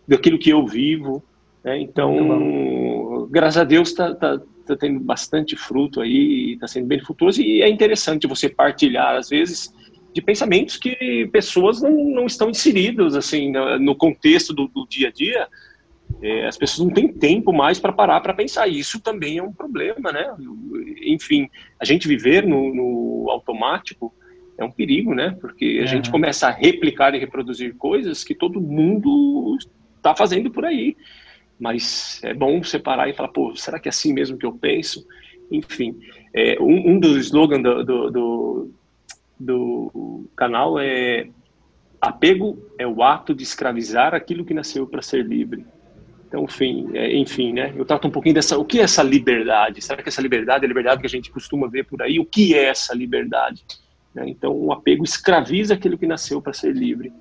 daquilo 0.07 0.39
que 0.39 0.49
eu 0.49 0.65
vivo. 0.65 1.23
Né? 1.63 1.81
Então, 1.81 3.27
graças 3.29 3.57
a 3.57 3.63
Deus 3.63 3.89
está 3.89 4.15
tá, 4.15 4.39
tá 4.65 4.75
tendo 4.75 4.99
bastante 4.99 5.55
fruto 5.55 6.01
aí, 6.01 6.53
está 6.53 6.67
sendo 6.67 6.87
bem 6.87 6.99
frutuoso 6.99 7.41
e 7.41 7.61
é 7.61 7.69
interessante 7.69 8.25
você 8.25 8.49
partilhar 8.49 9.15
às 9.15 9.29
vezes 9.29 9.71
de 10.13 10.21
pensamentos 10.21 10.77
que 10.77 11.29
pessoas 11.31 11.79
não, 11.79 11.91
não 11.91 12.25
estão 12.25 12.49
inseridas 12.49 13.15
assim 13.15 13.51
no 13.79 13.95
contexto 13.95 14.51
do, 14.51 14.67
do 14.67 14.87
dia 14.87 15.09
a 15.09 15.11
dia 15.11 15.47
é, 16.21 16.47
as 16.47 16.57
pessoas 16.57 16.87
não 16.87 16.93
têm 16.93 17.07
tempo 17.07 17.53
mais 17.53 17.79
para 17.79 17.91
parar 17.91 18.21
para 18.21 18.33
pensar. 18.33 18.67
Isso 18.67 18.99
também 18.99 19.37
é 19.37 19.43
um 19.43 19.51
problema, 19.51 20.11
né? 20.11 20.33
Enfim, 21.03 21.49
a 21.79 21.85
gente 21.85 22.07
viver 22.07 22.47
no, 22.47 22.73
no 22.73 23.29
automático 23.29 24.13
é 24.57 24.63
um 24.63 24.71
perigo, 24.71 25.13
né? 25.13 25.37
Porque 25.39 25.77
a 25.79 25.83
é. 25.83 25.87
gente 25.87 26.09
começa 26.09 26.47
a 26.47 26.51
replicar 26.51 27.13
e 27.13 27.19
reproduzir 27.19 27.75
coisas 27.75 28.23
que 28.23 28.33
todo 28.33 28.59
mundo 28.59 29.57
está 29.97 30.15
fazendo 30.15 30.49
por 30.49 30.65
aí. 30.65 30.95
Mas 31.59 32.21
é 32.23 32.33
bom 32.33 32.61
separar 32.63 33.09
e 33.09 33.13
falar, 33.13 33.29
pô, 33.29 33.55
será 33.55 33.79
que 33.79 33.87
é 33.87 33.91
assim 33.91 34.13
mesmo 34.13 34.37
que 34.37 34.45
eu 34.45 34.53
penso? 34.53 35.05
Enfim, 35.51 35.97
é, 36.33 36.57
um, 36.59 36.91
um 36.91 36.99
dos 36.99 37.17
slogans 37.27 37.63
do, 37.63 37.83
do, 37.83 38.11
do, 38.11 38.71
do 39.39 40.29
canal 40.35 40.79
é 40.79 41.27
apego 41.99 42.71
é 42.77 42.85
o 42.85 43.01
ato 43.01 43.33
de 43.33 43.43
escravizar 43.43 44.13
aquilo 44.13 44.45
que 44.45 44.53
nasceu 44.53 44.85
para 44.85 45.01
ser 45.01 45.25
livre. 45.25 45.65
Então, 46.27 46.43
enfim, 46.43 46.89
é, 46.93 47.15
enfim, 47.15 47.53
né? 47.53 47.73
Eu 47.75 47.85
trato 47.85 48.07
um 48.07 48.11
pouquinho 48.11 48.35
dessa. 48.35 48.57
O 48.57 48.65
que 48.65 48.79
é 48.79 48.83
essa 48.83 49.01
liberdade? 49.01 49.81
Será 49.81 50.03
que 50.03 50.09
essa 50.09 50.21
liberdade 50.21 50.63
é 50.63 50.65
a 50.65 50.67
liberdade 50.67 50.99
que 50.99 51.07
a 51.07 51.09
gente 51.09 51.31
costuma 51.31 51.67
ver 51.67 51.85
por 51.85 52.01
aí? 52.01 52.19
O 52.19 52.25
que 52.25 52.53
é 52.53 52.65
essa 52.65 52.93
liberdade? 52.93 53.63
Né? 54.13 54.29
Então, 54.29 54.53
o 54.53 54.71
apego 54.71 55.03
escraviza 55.03 55.73
aquilo 55.73 55.97
que 55.97 56.07
nasceu 56.07 56.41
para 56.41 56.53
ser 56.53 56.73
livre. 56.73 57.11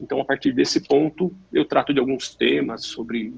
Então, 0.00 0.20
a 0.20 0.24
partir 0.24 0.52
desse 0.52 0.86
ponto, 0.86 1.34
eu 1.52 1.64
trato 1.64 1.92
de 1.92 2.00
alguns 2.00 2.34
temas 2.34 2.84
sobre, 2.84 3.34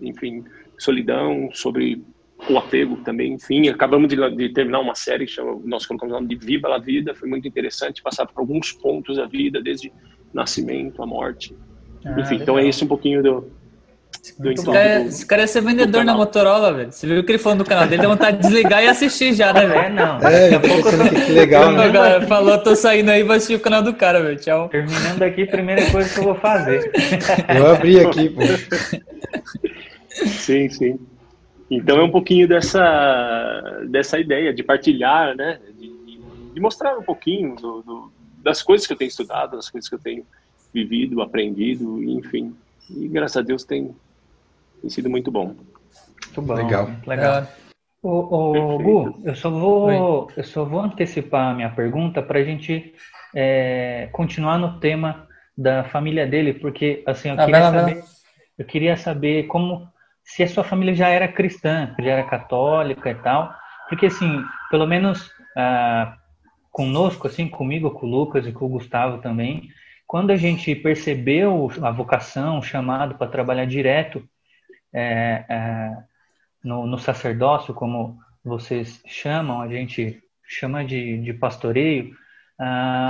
enfim, 0.00 0.44
solidão, 0.78 1.50
sobre 1.52 2.04
o 2.48 2.58
apego 2.58 2.96
também. 2.98 3.32
Enfim, 3.32 3.68
acabamos 3.68 4.08
de, 4.08 4.16
de 4.36 4.48
terminar 4.50 4.80
uma 4.80 4.94
série 4.94 5.26
que 5.26 5.32
chama, 5.32 5.60
nós 5.64 5.86
colocamos 5.86 6.14
o 6.14 6.20
nome 6.20 6.28
de 6.28 6.46
Viva 6.46 6.74
a 6.74 6.78
Vida. 6.78 7.14
Foi 7.14 7.28
muito 7.28 7.48
interessante 7.48 8.02
passar 8.02 8.26
por 8.26 8.38
alguns 8.38 8.72
pontos 8.72 9.16
da 9.16 9.26
vida, 9.26 9.60
desde 9.60 9.92
nascimento, 10.32 11.02
a 11.02 11.06
morte. 11.06 11.56
Ah, 12.04 12.12
enfim, 12.20 12.34
legal. 12.34 12.42
então 12.42 12.58
é 12.58 12.68
esse 12.68 12.84
um 12.84 12.88
pouquinho 12.88 13.22
do, 13.22 13.50
esse 14.52 14.64
cara, 14.64 15.02
esse 15.02 15.26
cara 15.26 15.42
ia 15.42 15.48
ser 15.48 15.60
vendedor 15.60 16.04
na 16.04 16.14
Motorola, 16.14 16.72
velho. 16.72 16.92
Você 16.92 17.06
viu 17.06 17.20
o 17.20 17.24
que 17.24 17.32
ele 17.32 17.38
falou 17.38 17.58
no 17.58 17.64
canal 17.64 17.86
dele, 17.86 18.00
deu 18.00 18.10
vontade 18.10 18.38
de 18.38 18.42
desligar 18.42 18.82
e 18.82 18.88
assistir 18.88 19.34
já, 19.34 19.52
né, 19.52 19.66
velho? 19.66 19.80
É, 19.80 19.90
não. 19.90 20.18
É, 20.18 20.50
Daqui 20.50 20.54
a 20.54 20.60
pouco 20.60 20.90
que 21.26 21.32
legal, 21.32 21.72
né? 21.72 21.84
Agora, 21.84 22.26
falou, 22.26 22.58
tô 22.58 22.74
saindo 22.74 23.10
aí, 23.10 23.22
vou 23.22 23.36
assistir 23.36 23.54
o 23.54 23.60
canal 23.60 23.82
do 23.82 23.94
cara, 23.94 24.22
velho. 24.22 24.38
Tchau. 24.38 24.68
Terminando 24.68 25.22
aqui, 25.22 25.46
primeira 25.46 25.90
coisa 25.90 26.12
que 26.12 26.18
eu 26.18 26.24
vou 26.24 26.34
fazer. 26.34 26.90
Eu 27.56 27.66
abri 27.66 28.00
aqui, 28.00 28.30
pô. 28.30 28.40
Sim, 30.26 30.68
sim. 30.68 30.98
Então 31.70 31.98
é 31.98 32.04
um 32.04 32.10
pouquinho 32.10 32.46
dessa, 32.46 33.84
dessa 33.88 34.18
ideia 34.18 34.52
de 34.52 34.62
partilhar, 34.62 35.36
né? 35.36 35.58
De, 35.78 36.20
de 36.54 36.60
mostrar 36.60 36.96
um 36.96 37.02
pouquinho 37.02 37.56
do, 37.56 37.82
do, 37.82 38.12
das 38.42 38.62
coisas 38.62 38.86
que 38.86 38.92
eu 38.92 38.96
tenho 38.96 39.08
estudado, 39.08 39.56
das 39.56 39.68
coisas 39.68 39.88
que 39.88 39.94
eu 39.94 39.98
tenho 39.98 40.24
vivido, 40.72 41.20
aprendido, 41.22 42.02
enfim. 42.02 42.54
E 42.88 43.08
graças 43.08 43.36
a 43.36 43.42
Deus 43.42 43.64
tem, 43.64 43.94
tem 44.80 44.90
sido 44.90 45.10
muito 45.10 45.30
bom. 45.30 45.54
Muito 46.26 46.42
bom. 46.42 46.54
Legal. 46.54 46.90
Legal. 47.06 47.46
O, 48.02 48.78
Gu, 48.78 49.20
eu 49.24 49.34
só 49.34 49.50
vou, 49.50 50.30
eu 50.36 50.44
só 50.44 50.64
vou 50.64 50.80
antecipar 50.80 51.50
a 51.50 51.54
minha 51.54 51.70
pergunta 51.70 52.22
para 52.22 52.38
a 52.38 52.44
gente 52.44 52.94
é, 53.34 54.08
continuar 54.12 54.58
no 54.58 54.78
tema 54.78 55.26
da 55.58 55.82
família 55.84 56.26
dele, 56.26 56.54
porque 56.54 57.02
assim 57.04 57.30
eu 57.30 57.34
ah, 57.34 57.44
queria 57.44 57.70
saber, 57.70 58.04
eu 58.58 58.64
queria 58.64 58.96
saber 58.96 59.46
como 59.48 59.88
se 60.22 60.42
a 60.42 60.48
sua 60.48 60.62
família 60.62 60.94
já 60.94 61.08
era 61.08 61.26
cristã, 61.26 61.94
já 61.98 62.12
era 62.12 62.22
católica 62.22 63.10
e 63.10 63.14
tal, 63.16 63.52
porque 63.88 64.06
assim, 64.06 64.40
pelo 64.70 64.86
menos 64.86 65.30
ah, 65.56 66.16
conosco, 66.70 67.26
assim, 67.26 67.48
comigo, 67.48 67.90
com 67.90 68.06
o 68.06 68.10
Lucas 68.10 68.46
e 68.46 68.52
com 68.52 68.66
o 68.66 68.70
Gustavo 68.70 69.18
também, 69.18 69.68
quando 70.06 70.30
a 70.30 70.36
gente 70.36 70.74
percebeu 70.76 71.70
a 71.82 71.90
vocação, 71.90 72.58
o 72.58 72.62
chamado 72.62 73.16
para 73.16 73.26
trabalhar 73.26 73.64
direto 73.64 74.22
é, 74.92 75.44
é, 75.48 75.96
no, 76.62 76.86
no, 76.86 76.98
sacerdócio, 76.98 77.74
como 77.74 78.18
vocês 78.44 79.02
chamam, 79.06 79.60
a 79.60 79.68
gente 79.68 80.22
chama 80.46 80.84
de, 80.84 81.18
de 81.18 81.32
pastoreio, 81.32 82.14
ah, 82.58 83.08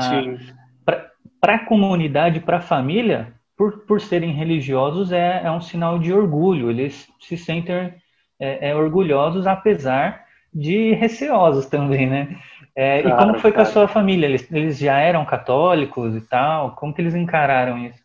para 1.40 1.54
a 1.56 1.64
comunidade, 1.64 2.40
para 2.40 2.56
a 2.58 2.62
família, 2.62 3.32
por, 3.56 3.80
por 3.86 4.00
serem 4.00 4.32
religiosos, 4.32 5.12
é, 5.12 5.42
é 5.44 5.50
um 5.50 5.60
sinal 5.60 5.98
de 5.98 6.12
orgulho. 6.12 6.70
Eles 6.70 7.08
se 7.20 7.36
sentem 7.36 7.94
é, 8.38 8.70
é 8.70 8.74
orgulhosos, 8.74 9.46
apesar 9.46 10.26
de 10.52 10.92
receosos 10.94 11.66
também, 11.66 12.08
né? 12.08 12.38
É, 12.74 13.02
claro, 13.02 13.16
e 13.16 13.18
como 13.18 13.38
foi 13.38 13.52
claro. 13.52 13.54
com 13.54 13.60
a 13.62 13.72
sua 13.72 13.88
família? 13.88 14.26
Eles, 14.26 14.50
eles 14.52 14.78
já 14.78 14.98
eram 14.98 15.24
católicos 15.24 16.14
e 16.14 16.20
tal? 16.20 16.74
Como 16.74 16.92
que 16.92 17.00
eles 17.00 17.14
encararam 17.14 17.78
isso? 17.78 18.04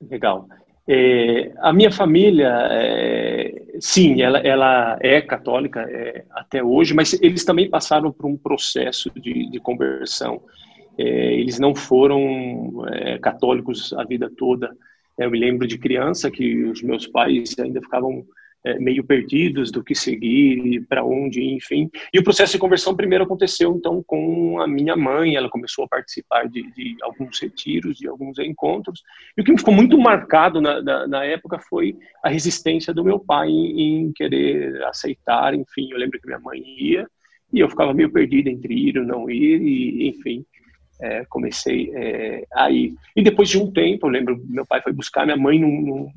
Legal. 0.00 0.46
É, 0.86 1.52
a 1.58 1.72
minha 1.72 1.92
família, 1.92 2.48
é, 2.70 3.62
sim, 3.80 4.20
ela, 4.20 4.38
ela 4.38 4.98
é 5.00 5.20
católica 5.20 5.80
é, 5.88 6.24
até 6.32 6.62
hoje, 6.62 6.92
mas 6.92 7.12
eles 7.22 7.44
também 7.44 7.70
passaram 7.70 8.10
por 8.10 8.26
um 8.26 8.36
processo 8.36 9.10
de, 9.14 9.48
de 9.48 9.60
conversão. 9.60 10.42
É, 10.98 11.34
eles 11.34 11.58
não 11.58 11.74
foram 11.74 12.84
é, 12.88 13.18
católicos 13.18 13.92
a 13.92 14.04
vida 14.04 14.30
toda. 14.36 14.76
Eu 15.16 15.30
me 15.30 15.38
lembro 15.38 15.66
de 15.66 15.78
criança 15.78 16.30
que 16.30 16.64
os 16.64 16.82
meus 16.82 17.06
pais 17.06 17.54
ainda 17.58 17.80
ficavam 17.80 18.24
é, 18.64 18.78
meio 18.78 19.02
perdidos 19.02 19.70
do 19.70 19.82
que 19.82 19.94
seguir, 19.94 20.84
para 20.88 21.04
onde, 21.04 21.42
enfim. 21.42 21.90
E 22.12 22.18
o 22.18 22.24
processo 22.24 22.52
de 22.52 22.58
conversão 22.58 22.94
primeiro 22.94 23.24
aconteceu 23.24 23.74
então 23.76 24.02
com 24.06 24.60
a 24.60 24.66
minha 24.66 24.96
mãe, 24.96 25.34
ela 25.34 25.48
começou 25.48 25.84
a 25.84 25.88
participar 25.88 26.48
de, 26.48 26.62
de 26.72 26.96
alguns 27.02 27.40
retiros, 27.40 27.96
de 27.98 28.08
alguns 28.08 28.38
encontros. 28.38 29.02
E 29.36 29.40
o 29.40 29.44
que 29.44 29.52
me 29.52 29.58
ficou 29.58 29.74
muito 29.74 29.98
marcado 29.98 30.60
na, 30.60 30.80
na, 30.80 31.06
na 31.08 31.24
época 31.24 31.58
foi 31.58 31.96
a 32.22 32.28
resistência 32.28 32.94
do 32.94 33.04
meu 33.04 33.18
pai 33.18 33.48
em, 33.48 34.04
em, 34.04 34.12
querer 34.12 34.82
aceitar, 34.84 35.54
enfim. 35.54 35.88
Eu 35.90 35.98
lembro 35.98 36.20
que 36.20 36.26
minha 36.26 36.40
mãe 36.40 36.62
ia 36.78 37.08
e 37.52 37.60
eu 37.60 37.68
ficava 37.68 37.92
meio 37.92 38.10
perdido 38.10 38.48
entre 38.48 38.72
ir 38.72 38.98
ou 38.98 39.04
não 39.04 39.28
ir, 39.28 39.60
e 39.60 40.08
enfim. 40.08 40.44
É, 41.00 41.24
comecei 41.24 41.90
é, 41.94 42.46
a 42.54 42.70
ir. 42.70 42.94
E 43.16 43.22
depois 43.22 43.48
de 43.48 43.58
um 43.58 43.72
tempo, 43.72 44.06
eu 44.06 44.10
lembro, 44.10 44.40
meu 44.48 44.64
pai 44.64 44.80
foi 44.80 44.92
buscar 44.92 45.24
minha 45.24 45.36
mãe 45.36 45.58
num, 45.58 45.80
num 45.80 46.12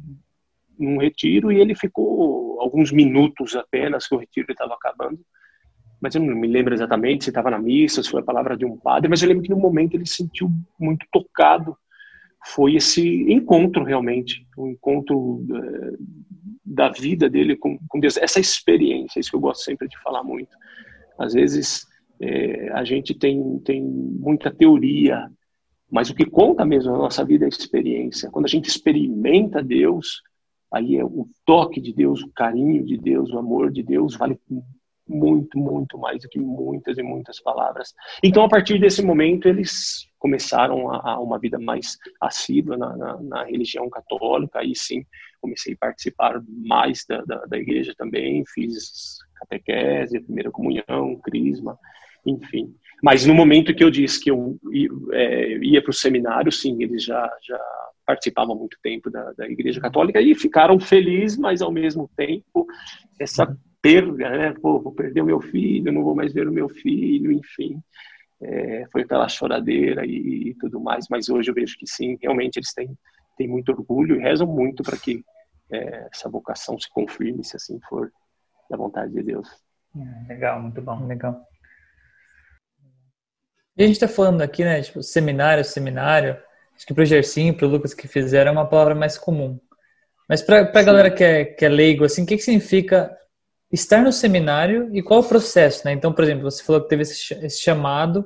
num 0.78 0.98
retiro 0.98 1.52
e 1.52 1.60
ele 1.60 1.76
ficou 1.76 2.60
alguns 2.60 2.92
minutos 2.92 3.56
apenas 3.56 4.08
que 4.08 4.16
o 4.16 4.18
retiro 4.18 4.52
estava 4.52 4.74
acabando. 4.74 5.20
Mas 6.02 6.16
eu 6.16 6.22
não 6.22 6.36
me 6.36 6.48
lembro 6.48 6.74
exatamente 6.74 7.24
se 7.24 7.30
estava 7.30 7.50
na 7.50 7.60
missa, 7.60 8.04
se 8.04 8.10
foi 8.10 8.22
a 8.22 8.26
palavra 8.26 8.58
de 8.58 8.66
um 8.66 8.78
padre, 8.78 9.10
mas 9.10 9.22
eu 9.22 9.30
lembro 9.30 9.44
que 9.44 9.50
no 9.50 9.58
momento 9.58 9.96
ele 9.96 10.06
se 10.06 10.18
sentiu 10.18 10.50
muito 10.80 11.06
tocado. 11.12 11.76
Foi 12.48 12.76
esse 12.76 13.32
encontro 13.32 13.84
realmente, 13.84 14.46
o 14.56 14.66
um 14.66 14.70
encontro 14.70 15.44
é, 15.52 15.94
da 16.64 16.90
vida 16.90 17.30
dele 17.30 17.56
com, 17.56 17.80
com, 17.88 18.00
Deus, 18.00 18.18
essa 18.18 18.40
experiência, 18.40 19.20
isso 19.20 19.32
que 19.32 19.36
eu 19.36 19.42
gosto 19.42 19.64
sempre 19.64 19.88
de 19.88 20.00
falar 20.02 20.24
muito. 20.24 20.56
Às 21.18 21.34
vezes 21.34 21.88
é, 22.20 22.70
a 22.74 22.84
gente 22.84 23.14
tem, 23.14 23.60
tem 23.60 23.82
muita 23.82 24.52
teoria, 24.52 25.28
mas 25.90 26.10
o 26.10 26.16
que 26.16 26.26
conta 26.26 26.66
mesmo 26.66 26.92
na 26.92 26.98
nossa 26.98 27.24
vida 27.24 27.46
é 27.46 27.48
a 27.48 27.50
experiência. 27.50 28.30
Quando 28.30 28.46
a 28.46 28.50
gente 28.50 28.68
experimenta 28.68 29.64
Deus, 29.64 30.22
aí 30.76 30.98
é 30.98 31.06
o 31.06 31.26
toque 31.46 31.80
de 31.80 31.94
Deus, 31.94 32.22
o 32.22 32.32
carinho 32.32 32.86
de 32.86 32.98
Deus, 32.98 33.32
o 33.32 33.38
amor 33.38 33.72
de 33.72 33.82
Deus 33.82 34.16
vale 34.18 34.38
muito, 35.08 35.58
muito 35.58 35.98
mais 35.98 36.24
do 36.24 36.28
que 36.28 36.38
muitas 36.38 36.98
e 36.98 37.04
muitas 37.04 37.40
palavras. 37.40 37.94
Então, 38.22 38.44
a 38.44 38.50
partir 38.50 38.78
desse 38.78 39.02
momento, 39.02 39.48
eles 39.48 40.06
começaram 40.20 40.92
a, 40.92 41.14
a 41.14 41.20
uma 41.20 41.40
vida 41.40 41.58
mais 41.58 41.98
assídua 42.20 42.76
na, 42.76 42.98
na, 42.98 43.22
na, 43.22 43.44
religião 43.46 43.90
católica, 43.90 44.60
aí 44.60 44.76
sim 44.76 45.06
comecei 45.40 45.76
a 45.76 45.78
participar 45.78 46.42
mais 46.48 47.06
da, 47.08 47.22
da, 47.22 47.46
da 47.46 47.58
igreja 47.58 47.94
também, 47.98 48.44
fiz 48.48 49.20
catequese, 49.36 50.20
primeira 50.20 50.52
comunhão, 50.52 51.16
crisma, 51.24 51.78
enfim. 52.26 52.76
Mas 53.02 53.26
no 53.26 53.34
momento 53.34 53.74
que 53.74 53.84
eu 53.84 53.92
disse 53.92 54.20
que 54.20 54.32
eu 54.32 54.58
é, 55.14 55.58
ia 55.60 55.82
para 55.82 55.92
o 55.92 55.94
seminário, 55.94 56.52
sim, 56.52 56.82
eles 56.82 57.04
já, 57.04 57.32
já 57.48 57.62
participavam 58.06 58.56
muito 58.56 58.78
tempo 58.82 59.10
da, 59.10 59.32
da 59.34 59.48
Igreja 59.48 59.82
Católica 59.82 60.22
e 60.22 60.36
ficaram 60.36 60.80
felizes, 60.80 61.38
mas 61.38 61.62
ao 61.62 61.72
mesmo 61.72 62.10
tempo 62.16 62.68
essa 63.20 63.58
perda, 63.82 64.30
né? 64.30 64.54
Pô, 64.62 64.80
vou 64.80 64.92
perder 64.92 65.22
o 65.22 65.26
meu 65.26 65.40
filho, 65.42 65.92
não 65.92 66.04
vou 66.04 66.16
mais 66.16 66.34
ver 66.34 66.48
o 66.48 66.52
meu 66.52 66.70
filho, 66.70 67.32
enfim. 67.32 67.82
É, 68.42 68.86
foi 68.92 69.04
aquela 69.04 69.28
choradeira 69.30 70.06
e, 70.06 70.50
e, 70.50 70.56
tudo 70.56 70.80
mais, 70.80 71.08
mas 71.10 71.30
hoje 71.30 71.50
eu 71.50 71.56
vejo 71.56 71.78
que 71.78 71.88
sim, 71.88 72.18
realmente 72.22 72.58
eles 72.58 72.74
têm, 72.74 72.98
têm 73.38 73.48
muito 73.48 73.72
orgulho 73.72 74.16
e 74.16 74.20
rezam 74.20 74.48
muito 74.48 74.84
para 74.84 74.98
que 74.98 75.24
é, 75.72 76.08
essa 76.12 76.30
vocação 76.30 76.80
se 76.80 76.90
confirme, 76.90 77.44
se 77.44 77.56
assim 77.56 77.80
for 77.88 78.12
da 78.70 78.78
vontade 78.78 79.14
de 79.14 79.24
Deus. 79.24 79.48
É, 79.96 80.34
legal, 80.34 80.62
muito 80.62 80.82
bom, 80.82 81.06
legal. 81.08 81.46
E 83.78 83.84
a 83.84 83.88
gente 83.88 83.96
está 83.96 84.08
falando 84.08 84.42
aqui, 84.42 84.64
né, 84.64 84.82
tipo, 84.82 85.04
seminário, 85.04 85.64
seminário. 85.64 86.38
Acho 86.76 86.86
que 86.86 86.94
para 86.94 87.04
o 87.04 87.06
Gersinho, 87.06 87.54
para 87.54 87.66
o 87.66 87.70
Lucas 87.70 87.94
que 87.94 88.08
fizeram, 88.08 88.50
é 88.50 88.52
uma 88.52 88.68
palavra 88.68 88.94
mais 88.94 89.18
comum. 89.18 89.60
Mas 90.28 90.42
para 90.42 90.62
a 90.62 90.84
galera 90.84 91.12
que 91.12 91.24
é, 91.24 91.46
que 91.46 91.64
é 91.64 91.70
leigo, 91.70 92.04
assim, 92.04 92.24
o 92.24 92.26
que, 92.26 92.36
que 92.36 92.44
significa 92.44 93.16
estar 93.72 94.02
no 94.02 94.12
seminário 94.12 94.90
e 94.94 95.02
qual 95.02 95.22
o 95.22 95.28
processo, 95.28 95.86
né? 95.86 95.94
Então, 95.94 96.12
por 96.12 96.24
exemplo, 96.24 96.50
você 96.50 96.64
falou 96.64 96.82
que 96.82 96.90
teve 96.90 97.04
esse, 97.04 97.34
esse 97.46 97.62
chamado. 97.62 98.26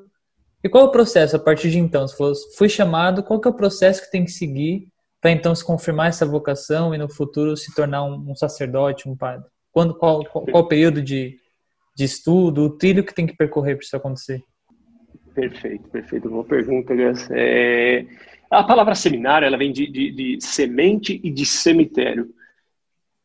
E 0.64 0.70
qual 0.70 0.86
é 0.86 0.88
o 0.88 0.92
processo 0.92 1.36
a 1.36 1.40
partir 1.40 1.72
de 1.72 1.80
então? 1.80 2.08
Você 2.08 2.16
falou, 2.16 2.34
fui 2.58 2.70
chamado, 2.70 3.24
qual 3.24 3.40
que 3.40 3.48
é 3.48 3.52
o 3.52 3.56
processo 3.56 4.02
que 4.02 4.12
tem 4.12 4.26
que 4.26 4.32
seguir 4.32 4.88
para 5.22 5.32
então 5.32 5.54
se 5.54 5.64
confirmar 5.64 6.08
essa 6.08 6.26
vocação 6.26 6.94
e 6.94 6.98
no 6.98 7.10
futuro 7.10 7.56
se 7.56 7.74
tornar 7.74 8.04
um, 8.04 8.32
um 8.32 8.36
sacerdote, 8.36 9.08
um 9.08 9.16
padre? 9.16 9.46
Quando, 9.72 9.96
qual, 9.96 10.24
qual, 10.26 10.46
qual 10.46 10.64
o 10.64 10.68
período 10.68 11.02
de, 11.02 11.38
de 11.96 12.04
estudo, 12.04 12.64
o 12.64 12.78
trilho 12.78 13.04
que 13.04 13.14
tem 13.14 13.26
que 13.28 13.36
percorrer 13.36 13.76
para 13.76 13.86
isso 13.86 13.96
acontecer? 13.96 14.44
Perfeito, 15.40 15.90
perfeito. 15.90 16.30
Boa 16.30 16.44
pergunta, 16.44 16.94
Gus. 16.94 17.30
É, 17.32 18.06
a 18.52 18.62
palavra 18.62 18.94
seminário 18.94 19.46
ela 19.46 19.58
vem 19.58 19.72
de, 19.72 19.88
de, 19.88 20.12
de, 20.12 20.46
semente 20.46 21.20
e 21.24 21.32
de 21.32 21.46
cemitério. 21.46 22.30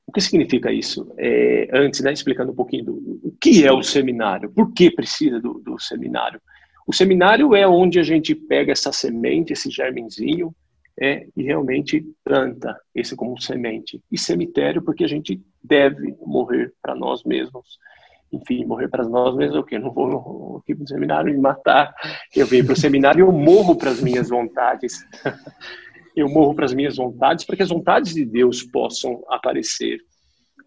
O 0.07 0.12
que 0.12 0.20
significa 0.20 0.72
isso? 0.72 1.12
É, 1.18 1.68
antes, 1.72 2.00
né, 2.03 2.12
explicando 2.12 2.53
um 2.53 2.55
pouquinho 2.55 2.85
do, 2.85 3.20
o 3.24 3.37
que 3.40 3.66
é 3.66 3.72
o 3.72 3.83
seminário, 3.83 4.48
por 4.50 4.72
que 4.72 4.92
precisa 4.92 5.40
do, 5.40 5.55
do 5.55 5.77
seminário. 5.81 6.40
O 6.87 6.92
seminário 6.92 7.53
é 7.53 7.66
onde 7.66 7.98
a 7.98 8.05
gente 8.05 8.33
pega 8.33 8.70
essa 8.70 8.92
semente, 8.92 9.53
esse 9.53 9.68
germenzinho, 9.68 10.55
é, 11.00 11.27
e 11.37 11.42
realmente 11.42 12.07
planta 12.22 12.79
esse 12.94 13.16
como 13.16 13.40
semente. 13.40 14.00
E 14.12 14.16
cemitério 14.16 14.83
porque 14.83 15.03
a 15.03 15.09
gente 15.09 15.42
deve 15.61 16.14
morrer 16.24 16.72
para 16.81 16.94
nós 16.94 17.24
mesmos 17.24 17.77
enfim, 18.35 18.64
morrer 18.64 18.88
para 18.88 19.05
nós 19.05 19.37
mesmos, 19.37 19.59
o 19.59 19.64
que? 19.64 19.79
não 19.79 19.92
vou 19.92 20.59
aqui 20.59 20.75
para 20.75 20.85
o 20.85 20.88
seminário 20.88 21.33
me 21.33 21.40
matar. 21.40 21.94
Eu 22.35 22.47
venho 22.47 22.64
para 22.64 22.75
o 22.75 22.77
seminário 22.77 23.20
e 23.20 23.23
eu 23.29 23.33
morro 23.33 23.77
para 23.77 23.90
as 23.90 24.01
minhas 24.01 24.29
vontades. 24.29 25.05
eu 26.16 26.29
morro 26.29 26.55
para 26.55 26.64
as 26.64 26.75
minhas 26.75 26.97
vontades 26.97 27.44
para 27.44 27.57
que 27.57 27.62
as 27.62 27.68
vontades 27.68 28.14
de 28.14 28.25
Deus 28.25 28.62
possam 28.62 29.23
aparecer. 29.29 29.99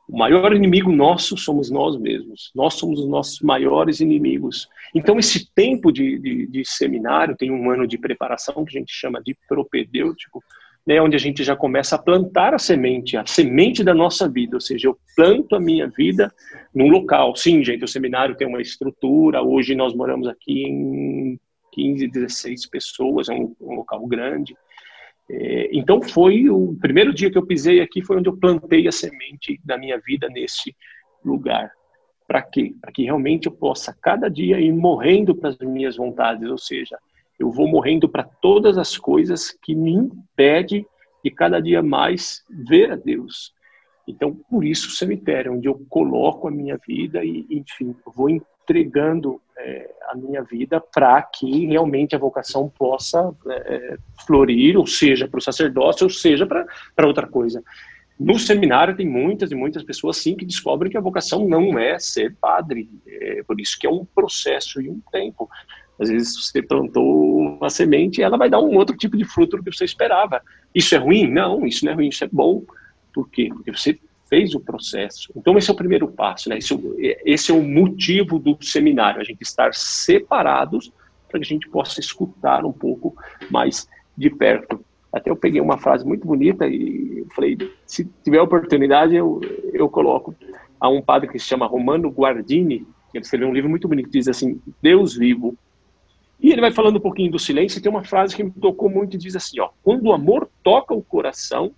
O 0.10 0.18
maior 0.18 0.54
inimigo 0.56 0.90
nosso 0.92 1.38
somos 1.38 1.70
nós 1.70 1.98
mesmos. 2.00 2.50
Nós 2.56 2.76
somos 2.76 3.00
os 3.02 3.10
nossos 3.10 3.42
maiores 3.42 4.00
inimigos. 4.00 4.68
Então, 4.96 5.20
esse 5.20 5.54
tempo 5.54 5.92
de, 5.92 6.18
de, 6.18 6.48
de 6.48 6.64
seminário 6.66 7.36
tem 7.36 7.52
um 7.52 7.70
ano 7.70 7.86
de 7.86 7.98
preparação 7.98 8.64
que 8.64 8.78
a 8.78 8.80
gente 8.80 8.94
chama 8.94 9.22
de 9.22 9.36
propedêutico, 9.48 10.42
né, 10.88 11.02
onde 11.02 11.18
a 11.18 11.20
gente 11.20 11.44
já 11.44 11.54
começa 11.54 11.98
a 11.98 12.02
plantar 12.02 12.54
a 12.54 12.58
semente, 12.58 13.18
a 13.18 13.26
semente 13.26 13.84
da 13.84 13.94
nossa 13.94 14.30
vida, 14.30 14.56
ou 14.56 14.62
seja, 14.62 14.88
eu 14.88 14.98
planto 15.18 15.54
a 15.54 15.60
minha 15.60 15.90
vida 15.90 16.34
num 16.74 16.88
local. 16.88 17.36
Sim, 17.36 17.62
gente, 17.62 17.84
o 17.84 17.88
seminário 17.88 18.38
tem 18.38 18.48
uma 18.48 18.62
estrutura, 18.62 19.42
hoje 19.42 19.76
nós 19.76 19.94
moramos 19.94 20.30
aqui 20.30 20.64
em 20.64 21.38
15, 21.74 22.08
16 22.08 22.70
pessoas, 22.70 23.28
é 23.28 23.34
um, 23.34 23.54
um 23.60 23.76
local 23.76 24.08
grande. 24.08 24.56
É, 25.30 25.70
então 25.74 26.02
foi 26.02 26.50
o 26.50 26.74
primeiro 26.80 27.14
dia 27.14 27.30
que 27.30 27.38
eu 27.38 27.46
pisei 27.46 27.82
aqui, 27.82 28.02
foi 28.02 28.16
onde 28.16 28.30
eu 28.30 28.38
plantei 28.38 28.88
a 28.88 28.92
semente 28.92 29.60
da 29.66 29.78
minha 29.78 30.00
vida 30.00 30.30
nesse 30.30 30.74
lugar. 31.24 31.70
Para 32.26 32.42
quê? 32.42 32.74
Para 32.80 32.94
que 32.94 33.04
realmente 33.04 33.48
eu 33.48 33.52
possa 33.52 33.94
cada 34.02 34.30
dia 34.30 34.58
ir 34.58 34.72
morrendo 34.72 35.36
para 35.36 35.50
as 35.50 35.58
minhas 35.58 35.98
vontades, 35.98 36.50
ou 36.50 36.58
seja, 36.58 36.98
eu 37.40 37.52
vou 37.52 37.68
morrendo 37.68 38.10
para 38.10 38.24
todas 38.24 38.78
as 38.78 38.98
coisas 38.98 39.52
que 39.52 39.76
me 39.76 39.94
impedem 39.94 40.86
de 41.24 41.32
cada 41.32 41.60
dia 41.60 41.82
mais 41.84 42.44
ver 42.50 42.92
a 42.92 42.96
Deus. 42.96 43.54
Então, 44.08 44.34
por 44.50 44.64
isso 44.64 44.88
o 44.88 44.92
cemitério, 44.92 45.54
onde 45.54 45.68
eu 45.68 45.86
coloco 45.90 46.48
a 46.48 46.52
minha 46.52 46.80
vida 46.88 47.24
e, 47.24 47.46
enfim, 47.50 47.94
vou 48.06 48.30
entregando 48.30 49.42
é, 49.58 49.90
a 50.10 50.16
minha 50.16 50.42
vida 50.44 50.80
para 50.80 51.22
que 51.22 51.66
realmente 51.66 52.16
a 52.16 52.20
vocação 52.20 52.70
possa 52.70 53.34
é, 53.50 53.98
florir, 54.26 54.78
ou 54.78 54.88
seja, 54.88 55.28
para 55.28 55.38
o 55.38 55.42
sacerdócio, 55.42 56.06
ou 56.06 56.10
seja, 56.10 56.46
para 56.46 57.08
outra 57.08 57.28
coisa. 57.28 57.62
No 58.20 58.40
seminário 58.40 58.96
tem 58.96 59.08
muitas 59.08 59.52
e 59.52 59.56
muitas 59.56 59.84
pessoas 59.84 60.18
sim 60.18 60.36
que 60.36 60.46
descobrem 60.46 60.90
que 60.90 60.98
a 60.98 61.02
vocação 61.02 61.48
não 61.48 61.78
é 61.78 62.00
ser 62.00 62.36
padre, 62.40 62.90
é, 63.06 63.44
por 63.44 63.60
isso 63.60 63.78
que 63.78 63.86
é 63.86 63.90
um 63.90 64.06
processo 64.06 64.82
e 64.82 64.90
um 64.90 65.00
tempo. 65.12 65.50
Às 66.00 66.10
vezes 66.10 66.36
você 66.36 66.62
plantou 66.62 67.38
uma 67.38 67.70
semente 67.70 68.20
e 68.20 68.24
ela 68.24 68.38
vai 68.38 68.50
dar 68.50 68.60
um 68.60 68.76
outro 68.76 68.96
tipo 68.96 69.18
de 69.18 69.26
fruto 69.26 69.58
do 69.58 69.64
que 69.64 69.76
você 69.76 69.86
esperava. 69.86 70.42
Isso 70.74 70.94
é 70.94 70.98
ruim? 70.98 71.28
Não, 71.28 71.66
isso 71.66 71.86
não 71.86 71.92
é 71.92 71.96
ruim, 71.96 72.10
isso 72.10 72.24
é 72.24 72.30
bom. 72.32 72.64
Por 73.14 73.30
quê? 73.30 73.50
Porque 73.52 73.72
você 73.72 74.00
fez 74.30 74.54
o 74.54 74.60
processo. 74.60 75.32
Então 75.36 75.58
esse 75.58 75.70
é 75.70 75.74
o 75.74 75.78
primeiro 75.78 76.08
passo, 76.08 76.50
né? 76.50 76.58
Esse, 76.58 76.74
é 77.00 77.22
esse 77.26 77.52
é 77.52 77.54
o 77.54 77.64
motivo 77.64 78.38
do 78.38 78.58
seminário, 78.62 79.22
a 79.22 79.24
gente 79.24 79.42
estar 79.42 79.74
separados 79.74 80.92
para 81.30 81.40
que 81.40 81.46
a 81.46 81.50
gente 81.50 81.70
possa 81.70 82.00
escutar 82.00 82.66
um 82.66 82.72
pouco 82.72 83.16
mais 83.50 83.88
de 84.16 84.30
perto. 84.30 84.84
Até 85.12 85.30
eu 85.30 85.36
peguei 85.36 85.62
uma 85.62 85.78
frase 85.78 86.06
muito 86.06 86.28
bonita 86.28 86.68
e 86.68 87.26
falei, 87.36 87.58
se 87.86 88.06
tiver 88.24 88.42
oportunidade 88.42 89.16
eu, 89.16 89.42
eu 89.74 89.90
coloco 89.90 90.36
a 90.80 90.90
um 90.90 91.02
padre 91.02 91.30
que 91.30 91.40
se 91.40 91.46
chama 91.46 91.66
Romano 91.66 92.10
Guardini, 92.10 92.80
que 93.12 93.18
ele 93.18 93.24
escreveu 93.24 93.48
um 93.48 93.54
livro 93.54 93.70
muito 93.70 93.88
bonito 93.88 94.08
que 94.08 94.18
diz 94.18 94.28
assim, 94.28 94.62
Deus 94.82 95.16
vivo, 95.16 95.58
e 96.40 96.52
ele 96.52 96.62
vai 96.62 96.72
falando 96.72 96.98
um 96.98 97.02
pouquinho 97.02 97.32
do 97.32 97.40
silêncio, 97.40 97.80
e 97.80 97.82
tem 97.82 97.92
uma 97.92 98.04
frase 98.04 98.36
que 98.36 98.44
me 98.44 98.52
tocou 98.52 98.90
muito 98.90 99.16
e 99.16 99.20
diz 99.20 99.36
assim, 99.36 99.60
ó, 99.60 99.70
quando 99.84 100.06
o 100.06 100.14
amor 100.14 100.50
toca 100.64 100.94
o 100.94 101.02
coração, 101.02 101.72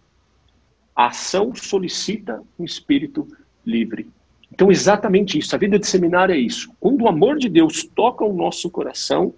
a 0.95 1.07
ação 1.07 1.55
solicita 1.55 2.43
um 2.57 2.65
espírito 2.65 3.27
livre. 3.65 4.07
Então, 4.51 4.69
exatamente 4.69 5.37
isso, 5.37 5.55
a 5.55 5.59
vida 5.59 5.79
de 5.79 5.87
seminário 5.87 6.33
é 6.33 6.37
isso. 6.37 6.71
Quando 6.79 7.03
o 7.03 7.07
amor 7.07 7.37
de 7.37 7.47
Deus 7.47 7.83
toca 7.83 8.25
o 8.25 8.33
nosso 8.33 8.69
coração, 8.69 9.33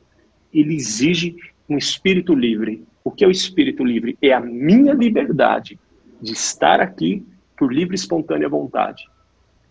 ele 0.54 0.74
exige 0.74 1.36
um 1.70 1.78
espírito 1.78 2.34
livre. 2.34 2.84
O 3.04 3.12
que 3.12 3.24
é 3.24 3.28
o 3.28 3.32
espírito 3.32 3.84
livre? 3.84 4.18
É 4.22 4.34
a 4.34 4.40
minha 4.40 4.94
liberdade 4.94 5.80
de 6.22 6.32
estar 6.34 6.80
aqui 6.80 7.26
por 7.58 7.72
livre 7.72 7.94
e 7.94 8.00
espontânea 8.00 8.50
vontade. 8.50 9.08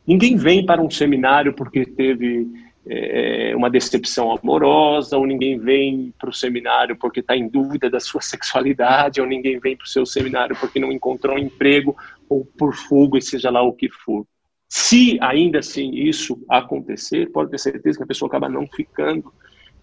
Ninguém 0.07 0.37
vem 0.37 0.65
para 0.65 0.83
um 0.83 0.91
seminário 0.91 1.53
porque 1.53 1.85
teve 1.85 2.49
é, 2.93 3.55
uma 3.55 3.71
decepção 3.71 4.37
amorosa, 4.37 5.17
ou 5.17 5.25
ninguém 5.25 5.57
vem 5.57 6.13
para 6.19 6.29
o 6.29 6.35
seminário 6.35 6.97
porque 6.97 7.21
está 7.21 7.37
em 7.37 7.49
dúvida 7.49 7.89
da 7.89 8.01
sua 8.01 8.21
sexualidade, 8.21 9.21
ou 9.21 9.27
ninguém 9.27 9.61
vem 9.61 9.77
para 9.77 9.85
o 9.85 9.89
seu 9.89 10.05
seminário 10.05 10.57
porque 10.59 10.81
não 10.81 10.91
encontrou 10.91 11.37
um 11.37 11.39
emprego, 11.39 11.97
ou 12.29 12.45
por 12.45 12.75
fuga, 12.75 13.19
e 13.19 13.23
seja 13.23 13.49
lá 13.49 13.63
o 13.63 13.73
que 13.73 13.89
for. 13.89 14.27
Se 14.69 15.19
ainda 15.21 15.61
assim 15.61 15.93
isso 15.95 16.43
acontecer, 16.49 17.31
pode 17.31 17.51
ter 17.51 17.59
certeza 17.59 17.99
que 17.99 18.05
a 18.05 18.09
pessoa 18.09 18.29
acaba 18.29 18.49
não 18.49 18.67
ficando. 18.67 19.33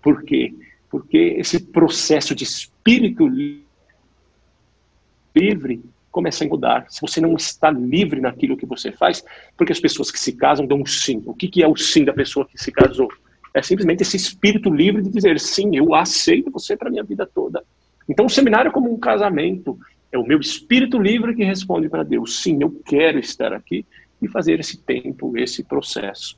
Por 0.02 0.24
quê? 0.24 0.54
Porque 0.89 1.36
esse 1.38 1.60
processo 1.72 2.36
de 2.36 2.43
espírito 2.43 3.28
livre 5.36 5.84
começa 6.18 6.44
a 6.44 6.48
mudar. 6.48 6.88
Se 6.90 7.00
você 7.00 7.22
não 7.22 7.36
está 7.36 7.70
livre 7.70 8.20
naquilo 8.20 8.58
que 8.58 8.66
você 8.66 8.92
faz, 8.92 9.24
porque 9.56 9.72
as 9.72 9.80
pessoas 9.80 10.10
que 10.10 10.20
se 10.20 10.34
casam 10.34 10.66
dão 10.66 10.82
um 10.82 10.86
sim. 10.86 11.22
O 11.28 11.34
que, 11.36 11.48
que 11.48 11.62
é 11.62 11.68
o 11.68 11.76
sim 11.76 12.04
da 12.04 12.12
pessoa 12.12 12.48
que 12.48 12.58
se 12.58 12.72
casou? 12.72 13.08
É 13.54 13.62
simplesmente 13.62 14.02
esse 14.02 14.18
espírito 14.18 14.68
livre 14.74 15.04
de 15.04 15.12
dizer 15.12 15.40
sim, 15.40 15.76
eu 15.76 15.94
aceito 15.94 16.50
você 16.50 16.76
para 16.76 16.90
minha 16.90 17.04
vida 17.04 17.30
toda. 17.32 17.64
Então, 18.10 18.26
o 18.26 18.30
seminário 18.30 18.70
é 18.70 18.72
como 18.72 18.92
um 18.92 18.98
casamento. 18.98 19.78
É 20.12 20.18
o 20.18 20.26
meu 20.26 20.40
espírito 20.40 20.98
livre 20.98 21.36
que 21.36 21.44
responde 21.44 21.88
para 21.88 22.02
Deus: 22.02 22.42
sim, 22.42 22.58
eu 22.60 22.72
quero 22.84 23.20
estar 23.20 23.54
aqui 23.54 23.86
e 24.20 24.28
fazer 24.28 24.60
esse 24.60 24.82
tempo, 24.82 25.38
esse 25.38 25.64
processo. 25.64 26.36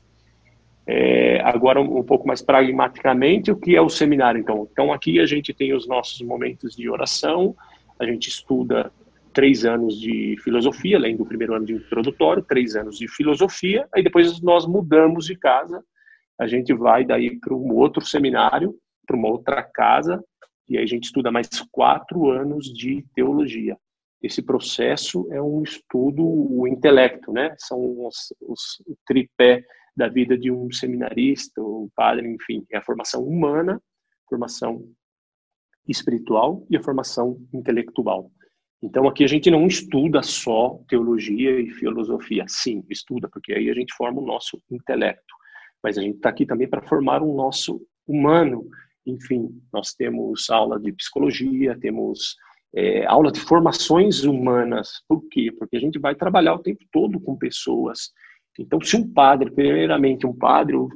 É, 0.86 1.40
agora, 1.42 1.80
um, 1.80 2.00
um, 2.00 2.02
pouco 2.02 2.28
mais 2.28 2.42
pragmaticamente, 2.42 3.50
o 3.50 3.56
que 3.56 3.74
é 3.74 3.80
o 3.80 3.88
seminário? 3.88 4.40
Então, 4.40 4.68
então, 4.70 4.92
aqui 4.92 5.20
a 5.20 5.24
gente 5.24 5.54
tem 5.54 5.72
os 5.72 5.88
nossos 5.88 6.20
momentos 6.20 6.76
de 6.76 6.90
oração, 6.90 7.56
a 7.98 8.04
gente 8.04 8.28
estuda 8.28 8.92
três 9.32 9.64
anos 9.64 9.98
de 9.98 10.36
filosofia, 10.42 10.96
além 10.96 11.16
do 11.16 11.24
primeiro 11.24 11.54
ano 11.54 11.64
de 11.64 11.74
introdutório, 11.74 12.42
três 12.42 12.76
anos 12.76 12.98
de 12.98 13.08
filosofia, 13.08 13.88
aí 13.94 14.02
depois 14.02 14.40
nós 14.40 14.66
mudamos 14.66 15.26
de 15.26 15.36
casa, 15.36 15.82
a 16.38 16.46
gente 16.46 16.72
vai 16.72 17.04
daí 17.04 17.38
para 17.38 17.54
um 17.54 17.74
outro 17.74 18.04
seminário, 18.04 18.76
para 19.06 19.16
uma 19.16 19.28
outra 19.28 19.62
casa, 19.62 20.22
e 20.68 20.78
aí 20.78 20.84
a 20.84 20.86
gente 20.86 21.04
estuda 21.04 21.30
mais 21.30 21.48
quatro 21.70 22.30
anos 22.30 22.66
de 22.66 23.04
teologia. 23.14 23.76
Esse 24.22 24.42
processo 24.42 25.26
é 25.32 25.40
um 25.40 25.62
estudo, 25.62 26.22
o 26.22 26.66
intelecto, 26.68 27.32
né? 27.32 27.54
São 27.58 28.06
os, 28.06 28.34
os 28.40 28.82
tripé 29.06 29.64
da 29.96 30.08
vida 30.08 30.36
de 30.36 30.50
um 30.50 30.70
seminarista, 30.70 31.60
o 31.60 31.90
padre, 31.94 32.28
enfim, 32.28 32.64
é 32.70 32.78
a 32.78 32.82
formação 32.82 33.22
humana, 33.24 33.80
formação 34.28 34.86
espiritual 35.88 36.64
e 36.70 36.76
a 36.76 36.82
formação 36.82 37.38
intelectual. 37.52 38.30
Então 38.82 39.06
aqui 39.06 39.24
a 39.24 39.26
gente 39.26 39.50
não 39.50 39.66
estuda 39.66 40.22
só 40.22 40.80
teologia 40.88 41.60
e 41.60 41.70
filosofia. 41.70 42.44
Sim, 42.48 42.82
estuda, 42.88 43.28
porque 43.28 43.52
aí 43.52 43.68
a 43.68 43.74
gente 43.74 43.94
forma 43.94 44.20
o 44.20 44.26
nosso 44.26 44.60
intelecto. 44.70 45.34
Mas 45.82 45.98
a 45.98 46.02
gente 46.02 46.16
está 46.16 46.30
aqui 46.30 46.46
também 46.46 46.68
para 46.68 46.82
formar 46.82 47.22
o 47.22 47.34
nosso 47.34 47.80
humano. 48.06 48.66
Enfim, 49.06 49.48
nós 49.72 49.92
temos 49.92 50.48
aula 50.50 50.78
de 50.78 50.92
psicologia, 50.92 51.78
temos 51.78 52.36
é, 52.74 53.04
aula 53.06 53.30
de 53.30 53.40
formações 53.40 54.24
humanas. 54.24 55.02
Por 55.08 55.26
quê? 55.28 55.52
Porque 55.58 55.76
a 55.76 55.80
gente 55.80 55.98
vai 55.98 56.14
trabalhar 56.14 56.54
o 56.54 56.62
tempo 56.62 56.84
todo 56.92 57.20
com 57.20 57.36
pessoas. 57.36 58.10
Então, 58.58 58.80
se 58.80 58.96
um 58.96 59.10
padre, 59.10 59.50
primeiramente 59.50 60.26
um 60.26 60.36
padre, 60.36 60.76
ou, 60.76 60.90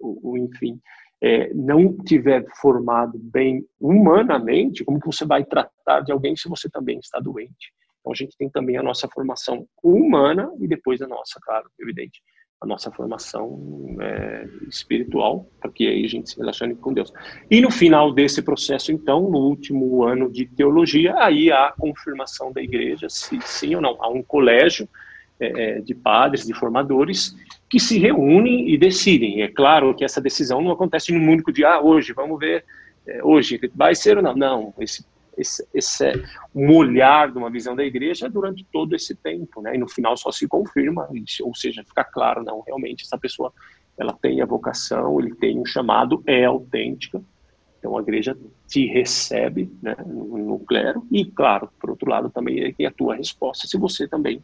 ou, 0.00 0.38
enfim, 0.38 0.80
é, 1.22 1.52
não 1.54 1.96
tiver 1.96 2.44
formado 2.60 3.18
bem 3.18 3.64
humanamente, 3.80 4.84
como 4.84 5.00
que 5.00 5.06
você 5.06 5.24
vai 5.24 5.44
tratar 5.44 6.00
de 6.00 6.12
alguém 6.12 6.36
se 6.36 6.48
você 6.48 6.68
também 6.68 6.98
está 6.98 7.18
doente? 7.18 7.72
Então, 8.00 8.12
a 8.12 8.16
gente 8.16 8.36
tem 8.36 8.48
também 8.48 8.76
a 8.76 8.82
nossa 8.82 9.08
formação 9.08 9.66
humana 9.82 10.50
e 10.60 10.68
depois 10.68 11.02
a 11.02 11.08
nossa, 11.08 11.40
claro, 11.42 11.68
evidente, 11.80 12.20
a 12.60 12.66
nossa 12.66 12.90
formação 12.90 13.96
é, 14.00 14.48
espiritual, 14.68 15.46
para 15.60 15.70
que 15.70 15.86
aí 15.86 16.04
a 16.04 16.08
gente 16.08 16.30
se 16.30 16.38
relacione 16.38 16.74
com 16.74 16.92
Deus. 16.92 17.12
E 17.50 17.60
no 17.60 17.70
final 17.70 18.12
desse 18.12 18.40
processo, 18.42 18.92
então, 18.92 19.28
no 19.30 19.38
último 19.38 20.04
ano 20.04 20.30
de 20.30 20.46
teologia, 20.46 21.14
aí 21.18 21.50
há 21.50 21.66
a 21.66 21.72
confirmação 21.72 22.52
da 22.52 22.62
igreja, 22.62 23.08
se 23.10 23.38
sim 23.42 23.74
ou 23.74 23.82
não. 23.82 24.02
Há 24.02 24.08
um 24.08 24.22
colégio 24.22 24.88
é, 25.38 25.46
é, 25.46 25.80
de 25.80 25.94
padres, 25.94 26.46
de 26.46 26.54
formadores, 26.54 27.36
que 27.68 27.80
se 27.80 27.98
reúnem 27.98 28.70
e 28.70 28.78
decidem. 28.78 29.42
É 29.42 29.48
claro 29.48 29.94
que 29.94 30.04
essa 30.04 30.20
decisão 30.20 30.60
não 30.62 30.70
acontece 30.70 31.12
num 31.12 31.30
único 31.30 31.52
dia, 31.52 31.70
ah, 31.70 31.80
hoje, 31.80 32.12
vamos 32.12 32.38
ver, 32.38 32.64
é, 33.06 33.22
hoje 33.24 33.60
vai 33.74 33.94
ser 33.94 34.16
ou 34.16 34.22
não. 34.22 34.36
Não, 34.36 34.74
esse, 34.78 35.04
esse, 35.36 35.66
esse 35.74 36.06
é 36.06 36.12
um 36.54 36.74
olhar 36.74 37.30
de 37.30 37.38
uma 37.38 37.50
visão 37.50 37.74
da 37.74 37.84
igreja 37.84 38.28
durante 38.28 38.64
todo 38.72 38.94
esse 38.94 39.14
tempo, 39.14 39.60
né? 39.60 39.74
E 39.74 39.78
no 39.78 39.88
final 39.88 40.16
só 40.16 40.30
se 40.30 40.46
confirma, 40.46 41.08
ou 41.42 41.54
seja, 41.54 41.84
fica 41.84 42.04
claro, 42.04 42.44
não, 42.44 42.60
realmente 42.60 43.04
essa 43.04 43.18
pessoa 43.18 43.52
ela 43.98 44.12
tem 44.12 44.42
a 44.42 44.46
vocação, 44.46 45.18
ele 45.20 45.34
tem 45.34 45.58
um 45.58 45.64
chamado, 45.64 46.22
é 46.26 46.44
autêntica, 46.44 47.22
então 47.78 47.96
a 47.96 48.02
igreja 48.02 48.36
te 48.66 48.86
recebe 48.86 49.70
né, 49.82 49.94
no, 50.04 50.36
no 50.38 50.58
clero 50.60 51.06
e, 51.10 51.24
claro, 51.24 51.70
por 51.80 51.90
outro 51.90 52.10
lado, 52.10 52.30
também 52.30 52.74
é 52.78 52.86
a 52.86 52.90
tua 52.90 53.14
resposta, 53.14 53.66
se 53.66 53.78
você 53.78 54.06
também 54.06 54.42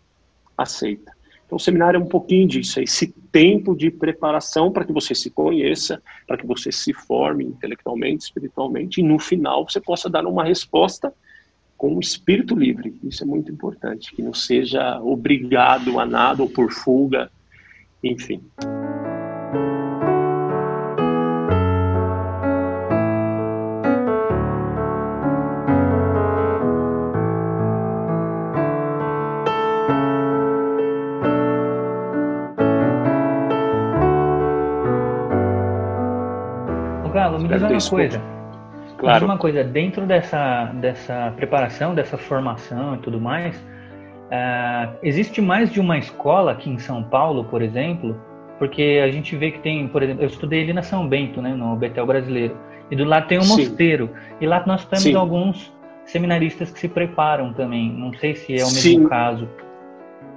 aceita. 0.57 1.13
Então, 1.53 1.59
o 1.59 1.61
seminário 1.61 1.99
é 1.99 2.03
um 2.03 2.07
pouquinho 2.07 2.49
disso, 2.49 2.81
é 2.81 2.85
esse 2.85 3.09
tempo 3.31 3.77
de 3.77 3.91
preparação 3.91 4.73
para 4.73 4.87
que 4.87 4.93
você 4.93 5.15
se 5.15 5.29
conheça, 5.29 6.03
para 6.27 6.39
que 6.39 6.47
você 6.47 6.73
se 6.73 6.95
forme 6.95 7.45
intelectualmente, 7.45 8.25
espiritualmente, 8.25 9.03
e 9.03 9.05
no 9.05 9.19
final 9.19 9.69
você 9.69 9.79
possa 9.79 10.09
dar 10.09 10.25
uma 10.25 10.45
resposta 10.45 11.13
com 11.77 11.95
o 11.95 12.01
espírito 12.01 12.55
livre. 12.55 12.99
Isso 13.05 13.23
é 13.23 13.27
muito 13.27 13.53
importante, 13.53 14.17
que 14.17 14.23
não 14.23 14.33
seja 14.33 14.99
obrigado 15.03 16.01
a 16.01 16.07
nada 16.07 16.43
ou 16.43 16.49
por 16.49 16.73
fuga, 16.73 17.31
enfim. 18.03 18.41
Uma 37.73 37.91
coisa. 37.91 38.23
Claro. 38.99 39.25
Uma 39.25 39.39
coisa, 39.39 39.65
dentro 39.65 40.07
dessa, 40.07 40.67
dessa 40.75 41.33
preparação, 41.37 41.95
dessa 41.95 42.17
formação 42.17 42.95
e 42.95 42.99
tudo 42.99 43.21
mais, 43.21 43.57
uh, 43.57 44.97
existe 45.03 45.41
mais 45.41 45.73
de 45.73 45.81
uma 45.81 45.99
escola 45.99 46.53
aqui 46.53 46.71
em 46.71 46.79
São 46.79 47.03
Paulo, 47.03 47.45
por 47.45 47.63
exemplo, 47.63 48.17
porque 48.59 49.01
a 49.03 49.11
gente 49.11 49.37
vê 49.37 49.51
que 49.51 49.59
tem, 49.59 49.89
por 49.89 50.05
exemplo, 50.05 50.23
eu 50.23 50.29
estudei 50.29 50.63
ali 50.63 50.73
na 50.73 50.83
São 50.83 51.09
Bento, 51.09 51.43
né, 51.43 51.53
no 51.53 51.75
Betel 51.75 52.07
Brasileiro, 52.07 52.57
e 52.91 52.97
do 52.97 53.05
lado 53.05 53.27
tem 53.27 53.39
um 53.39 53.43
Sim. 53.43 53.63
mosteiro, 53.63 54.11
e 54.41 54.47
lá 54.47 54.63
nós 54.67 54.85
temos 54.85 55.03
Sim. 55.03 55.17
alguns 55.17 55.73
seminaristas 56.05 56.71
que 56.71 56.79
se 56.79 56.89
preparam 56.89 57.53
também, 57.53 57.91
não 57.91 58.13
sei 58.15 58.37
se 58.37 58.53
é 58.53 58.63
o 58.63 58.67
mesmo 58.67 58.81
Sim. 58.81 59.09
caso. 59.09 59.49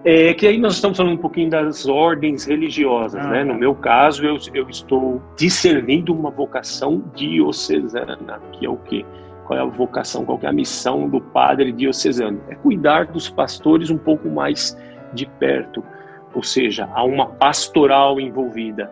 É 0.07 0.35
que 0.35 0.45
aí 0.45 0.59
nós 0.59 0.75
estamos 0.75 0.97
falando 0.97 1.13
um 1.13 1.17
pouquinho 1.17 1.49
das 1.49 1.87
ordens 1.87 2.45
religiosas, 2.45 3.19
ah, 3.25 3.27
né? 3.27 3.43
No 3.43 3.53
tá. 3.53 3.57
meu 3.57 3.73
caso, 3.73 4.23
eu, 4.23 4.37
eu 4.53 4.69
estou 4.69 5.19
discernindo 5.35 6.13
uma 6.13 6.29
vocação 6.29 7.03
diocesana, 7.15 8.39
que 8.51 8.67
é 8.67 8.69
o 8.69 8.77
quê? 8.77 9.03
Qual 9.47 9.57
é 9.57 9.63
a 9.63 9.65
vocação, 9.65 10.23
qual 10.23 10.39
é 10.43 10.47
a 10.47 10.53
missão 10.53 11.09
do 11.09 11.19
padre 11.19 11.71
diocesano? 11.71 12.39
É 12.49 12.53
cuidar 12.53 13.07
dos 13.07 13.31
pastores 13.31 13.89
um 13.89 13.97
pouco 13.97 14.29
mais 14.29 14.77
de 15.11 15.25
perto, 15.25 15.83
ou 16.35 16.43
seja, 16.43 16.87
há 16.93 17.03
uma 17.03 17.25
pastoral 17.25 18.19
envolvida. 18.19 18.91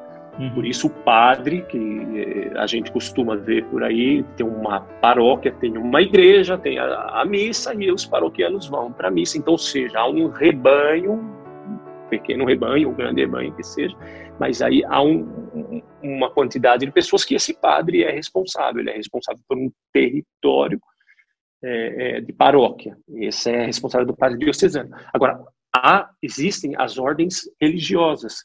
Por 0.55 0.65
isso, 0.65 0.87
o 0.87 0.89
padre, 0.89 1.61
que 1.63 1.77
eh, 1.77 2.51
a 2.57 2.65
gente 2.65 2.91
costuma 2.91 3.35
ver 3.35 3.65
por 3.65 3.83
aí, 3.83 4.23
tem 4.35 4.45
uma 4.45 4.81
paróquia, 4.81 5.51
tem 5.51 5.77
uma 5.77 6.01
igreja, 6.01 6.57
tem 6.57 6.79
a, 6.79 7.21
a 7.21 7.23
missa 7.23 7.73
e 7.75 7.91
os 7.91 8.03
paroquianos 8.03 8.67
vão 8.67 8.91
para 8.91 9.09
a 9.09 9.11
missa. 9.11 9.37
Então, 9.37 9.55
seja, 9.57 9.99
há 9.99 10.09
um 10.09 10.29
rebanho, 10.29 11.13
um 11.13 12.09
pequeno 12.09 12.45
rebanho, 12.45 12.89
um 12.89 12.95
grande 12.95 13.21
rebanho 13.21 13.53
que 13.53 13.63
seja, 13.63 13.95
mas 14.39 14.59
aí 14.61 14.83
há 14.85 15.03
um, 15.03 15.81
uma 16.01 16.31
quantidade 16.31 16.83
de 16.83 16.91
pessoas 16.91 17.23
que 17.23 17.35
esse 17.35 17.53
padre 17.53 18.03
é 18.03 18.11
responsável. 18.11 18.81
Ele 18.81 18.89
é 18.89 18.95
responsável 18.95 19.41
por 19.47 19.55
um 19.55 19.71
território 19.93 20.79
é, 21.63 22.21
de 22.21 22.33
paróquia. 22.33 22.97
Esse 23.15 23.51
é 23.51 23.65
responsável 23.65 24.07
do 24.07 24.15
padre 24.15 24.39
diocesano. 24.39 24.89
Agora, 25.13 25.39
há, 25.75 26.09
existem 26.23 26.73
as 26.75 26.97
ordens 26.97 27.43
religiosas 27.61 28.43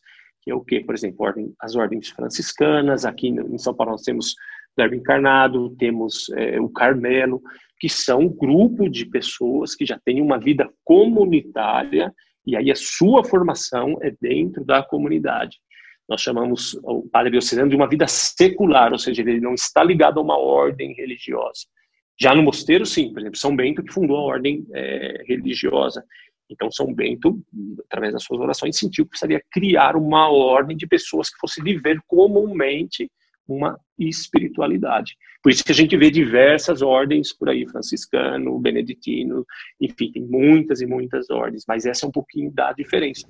é 0.50 0.54
o 0.54 0.60
que, 0.60 0.80
por 0.80 0.94
exemplo, 0.94 1.24
ordem, 1.24 1.52
as 1.60 1.74
ordens 1.76 2.08
franciscanas, 2.08 3.04
aqui 3.04 3.28
em 3.28 3.58
São 3.58 3.74
Paulo 3.74 3.92
nós 3.92 4.02
temos 4.02 4.34
Verbo 4.76 4.94
Encarnado, 4.94 5.74
temos 5.76 6.28
é, 6.36 6.60
o 6.60 6.68
Carmelo, 6.68 7.42
que 7.80 7.88
são 7.88 8.20
um 8.20 8.28
grupo 8.28 8.88
de 8.88 9.06
pessoas 9.06 9.74
que 9.74 9.84
já 9.84 9.98
têm 10.04 10.20
uma 10.20 10.38
vida 10.38 10.68
comunitária 10.84 12.12
e 12.46 12.56
aí 12.56 12.70
a 12.70 12.76
sua 12.76 13.24
formação 13.24 13.98
é 14.00 14.14
dentro 14.20 14.64
da 14.64 14.82
comunidade. 14.82 15.58
Nós 16.08 16.22
chamamos 16.22 16.74
o 16.82 17.06
padre 17.10 17.32
diocesano 17.32 17.68
de 17.68 17.76
uma 17.76 17.88
vida 17.88 18.06
secular, 18.08 18.92
ou 18.92 18.98
seja, 18.98 19.20
ele 19.20 19.40
não 19.40 19.52
está 19.52 19.84
ligado 19.84 20.18
a 20.18 20.22
uma 20.22 20.38
ordem 20.38 20.94
religiosa. 20.94 21.66
Já 22.18 22.34
no 22.34 22.42
mosteiro, 22.42 22.86
sim, 22.86 23.12
por 23.12 23.20
exemplo, 23.20 23.38
São 23.38 23.54
Bento 23.54 23.82
que 23.82 23.92
fundou 23.92 24.16
a 24.16 24.22
ordem 24.22 24.66
é, 24.72 25.22
religiosa. 25.26 26.02
Então, 26.50 26.70
São 26.70 26.92
Bento, 26.92 27.40
através 27.86 28.12
das 28.12 28.22
suas 28.22 28.40
orações, 28.40 28.76
sentiu 28.76 29.04
que 29.04 29.10
precisaria 29.10 29.42
criar 29.50 29.96
uma 29.96 30.30
ordem 30.30 30.76
de 30.76 30.86
pessoas 30.86 31.28
que 31.28 31.38
fosse 31.38 31.62
viver 31.62 32.00
comumente 32.06 33.10
uma 33.48 33.78
espiritualidade. 33.98 35.16
Por 35.42 35.50
isso 35.50 35.64
que 35.64 35.72
a 35.72 35.74
gente 35.74 35.96
vê 35.96 36.10
diversas 36.10 36.82
ordens 36.82 37.32
por 37.32 37.48
aí, 37.48 37.66
franciscano, 37.66 38.58
beneditino, 38.58 39.46
enfim, 39.80 40.12
tem 40.12 40.22
muitas 40.22 40.82
e 40.82 40.86
muitas 40.86 41.30
ordens, 41.30 41.64
mas 41.66 41.86
essa 41.86 42.04
é 42.04 42.08
um 42.08 42.12
pouquinho 42.12 42.50
da 42.50 42.72
diferença. 42.72 43.26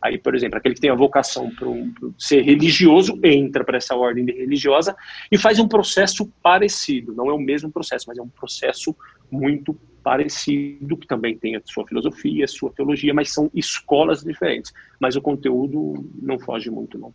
Aí, 0.00 0.16
por 0.16 0.34
exemplo, 0.34 0.56
aquele 0.56 0.74
que 0.74 0.80
tem 0.80 0.90
a 0.90 0.94
vocação 0.94 1.50
para 1.50 1.68
um, 1.68 1.92
ser 2.16 2.42
religioso 2.42 3.18
entra 3.22 3.64
para 3.64 3.76
essa 3.76 3.96
ordem 3.96 4.24
religiosa 4.24 4.96
e 5.30 5.36
faz 5.36 5.58
um 5.58 5.68
processo 5.68 6.32
parecido. 6.42 7.12
Não 7.12 7.28
é 7.28 7.34
o 7.34 7.38
mesmo 7.38 7.70
processo, 7.70 8.06
mas 8.08 8.16
é 8.16 8.22
um 8.22 8.28
processo 8.28 8.96
muito 9.30 9.78
parecido, 10.02 10.96
que 10.96 11.06
também 11.06 11.36
tem 11.36 11.56
a 11.56 11.60
sua 11.64 11.86
filosofia, 11.86 12.44
a 12.44 12.48
sua 12.48 12.70
teologia, 12.70 13.12
mas 13.12 13.32
são 13.32 13.50
escolas 13.54 14.22
diferentes. 14.22 14.72
Mas 15.00 15.16
o 15.16 15.22
conteúdo 15.22 16.08
não 16.20 16.38
foge 16.38 16.70
muito, 16.70 16.98
não. 16.98 17.12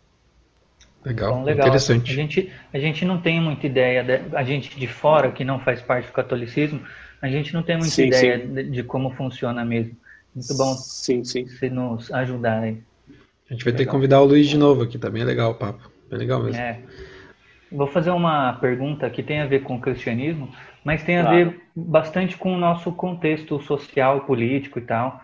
Legal, 1.04 1.30
então, 1.30 1.44
legal. 1.44 1.66
interessante. 1.66 2.10
A 2.10 2.14
gente, 2.14 2.52
a 2.72 2.78
gente 2.78 3.04
não 3.04 3.20
tem 3.20 3.40
muita 3.40 3.66
ideia, 3.66 4.02
de, 4.02 4.36
a 4.36 4.42
gente 4.42 4.78
de 4.78 4.86
fora, 4.86 5.30
que 5.30 5.44
não 5.44 5.60
faz 5.60 5.82
parte 5.82 6.06
do 6.06 6.12
catolicismo, 6.12 6.80
a 7.20 7.28
gente 7.28 7.52
não 7.52 7.62
tem 7.62 7.76
muita 7.76 7.94
sim, 7.94 8.06
ideia 8.06 8.38
sim. 8.38 8.54
De, 8.54 8.70
de, 8.70 8.82
como 8.82 9.10
funciona 9.10 9.64
mesmo. 9.64 9.96
Muito 10.34 10.54
bom 10.56 10.74
sim, 10.74 11.22
sim. 11.22 11.46
você 11.46 11.68
nos 11.68 12.12
ajudar 12.12 12.62
aí. 12.62 12.78
A 13.48 13.52
gente 13.52 13.64
vai 13.64 13.72
legal. 13.72 13.76
ter 13.76 13.84
que 13.84 13.90
convidar 13.90 14.20
o 14.20 14.24
Luiz 14.24 14.48
de 14.48 14.56
novo 14.56 14.82
aqui, 14.82 14.98
também 14.98 15.22
tá 15.22 15.28
é 15.28 15.30
legal 15.30 15.50
o 15.50 15.54
papo. 15.54 15.90
Bem 16.08 16.18
legal 16.18 16.42
mesmo. 16.42 16.60
É. 16.60 16.80
Vou 17.70 17.86
fazer 17.86 18.10
uma 18.10 18.54
pergunta 18.54 19.08
que 19.10 19.22
tem 19.22 19.40
a 19.40 19.46
ver 19.46 19.62
com 19.62 19.76
o 19.76 19.80
cristianismo, 19.80 20.48
mas 20.84 21.02
tem 21.02 21.18
a 21.18 21.22
claro. 21.22 21.36
ver 21.36 21.62
bastante 21.74 22.36
com 22.36 22.54
o 22.54 22.58
nosso 22.58 22.92
contexto 22.92 23.60
social, 23.60 24.20
político 24.20 24.78
e 24.78 24.82
tal. 24.82 25.20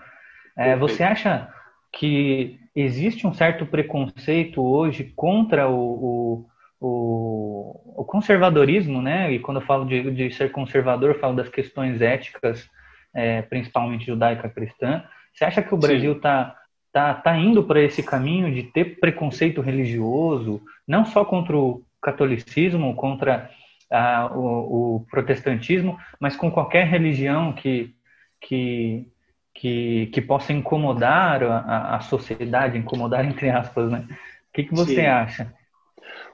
É, 0.56 0.74
você 0.76 1.02
acha 1.02 1.48
que 1.92 2.58
existe 2.74 3.26
um 3.26 3.34
certo 3.34 3.66
preconceito 3.66 4.62
hoje 4.62 5.12
contra 5.14 5.68
o, 5.68 5.76
o, 5.78 6.46
o, 6.80 8.02
o 8.02 8.04
conservadorismo, 8.04 9.02
né? 9.02 9.32
E 9.32 9.38
quando 9.38 9.60
eu 9.60 9.66
falo 9.66 9.84
de, 9.84 10.10
de 10.10 10.30
ser 10.32 10.50
conservador, 10.50 11.18
falo 11.18 11.34
das 11.34 11.48
questões 11.48 12.00
éticas, 12.00 12.68
é, 13.14 13.42
principalmente 13.42 14.06
judaica-cristã. 14.06 15.04
Você 15.32 15.44
acha 15.44 15.62
que 15.62 15.74
o 15.74 15.78
Brasil 15.78 16.12
está 16.12 16.56
tá, 16.92 17.14
tá 17.14 17.36
indo 17.36 17.62
para 17.64 17.80
esse 17.80 18.02
caminho 18.02 18.52
de 18.52 18.64
ter 18.64 18.98
preconceito 18.98 19.60
religioso, 19.60 20.62
não 20.86 21.04
só 21.04 21.24
contra 21.24 21.56
o 21.56 21.82
catolicismo, 22.02 22.94
contra 22.94 23.50
ah, 23.90 24.30
o, 24.34 24.96
o, 24.96 25.06
protestantismo, 25.10 25.98
mas 26.18 26.36
com 26.36 26.50
qualquer 26.50 26.86
religião 26.86 27.52
que, 27.52 27.94
que, 28.40 29.08
que, 29.54 30.06
que 30.12 30.20
possa 30.20 30.52
incomodar 30.52 31.42
a, 31.42 31.96
a, 31.96 32.00
sociedade, 32.00 32.78
incomodar 32.78 33.24
entre 33.24 33.50
aspas, 33.50 33.90
né? 33.90 34.06
O 34.08 34.52
que, 34.52 34.64
que 34.64 34.74
você 34.74 34.96
Sim. 34.96 35.06
acha? 35.06 35.54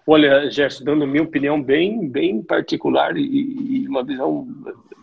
Olha, 0.06 0.50
Gerson, 0.50 0.84
dando 0.84 1.06
minha 1.06 1.22
opinião 1.22 1.60
bem, 1.60 2.08
bem 2.08 2.42
particular 2.42 3.16
e, 3.16 3.82
e 3.82 3.88
uma 3.88 4.04
visão 4.04 4.46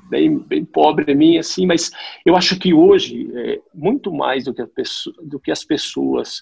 bem, 0.10 0.38
bem 0.38 0.64
pobre 0.64 1.14
minha, 1.14 1.39
assim, 1.39 1.66
mas 1.66 1.91
eu 2.26 2.36
acho 2.36 2.58
que 2.58 2.74
hoje, 2.74 3.30
é, 3.36 3.60
muito 3.74 4.14
mais 4.14 4.45
do 4.45 4.54
que, 4.54 4.66
pessoa, 4.68 5.16
do 5.24 5.39
que 5.39 5.51
as 5.51 5.64
pessoas 5.64 6.41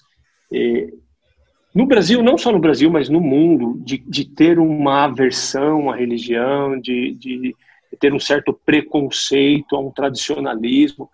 é, 0.52 0.92
no 1.74 1.86
Brasil, 1.86 2.22
não 2.22 2.36
só 2.36 2.52
no 2.52 2.58
Brasil, 2.58 2.90
mas 2.90 3.08
no 3.08 3.20
mundo, 3.20 3.80
de, 3.84 3.98
de 3.98 4.24
ter 4.24 4.58
uma 4.58 5.04
aversão 5.04 5.90
à 5.90 5.96
religião, 5.96 6.78
de, 6.78 7.14
de, 7.14 7.56
ter 7.98 8.12
um 8.12 8.20
certo 8.20 8.52
preconceito 8.52 9.76
a 9.76 9.80
um 9.80 9.90
tradicionalismo. 9.90 11.08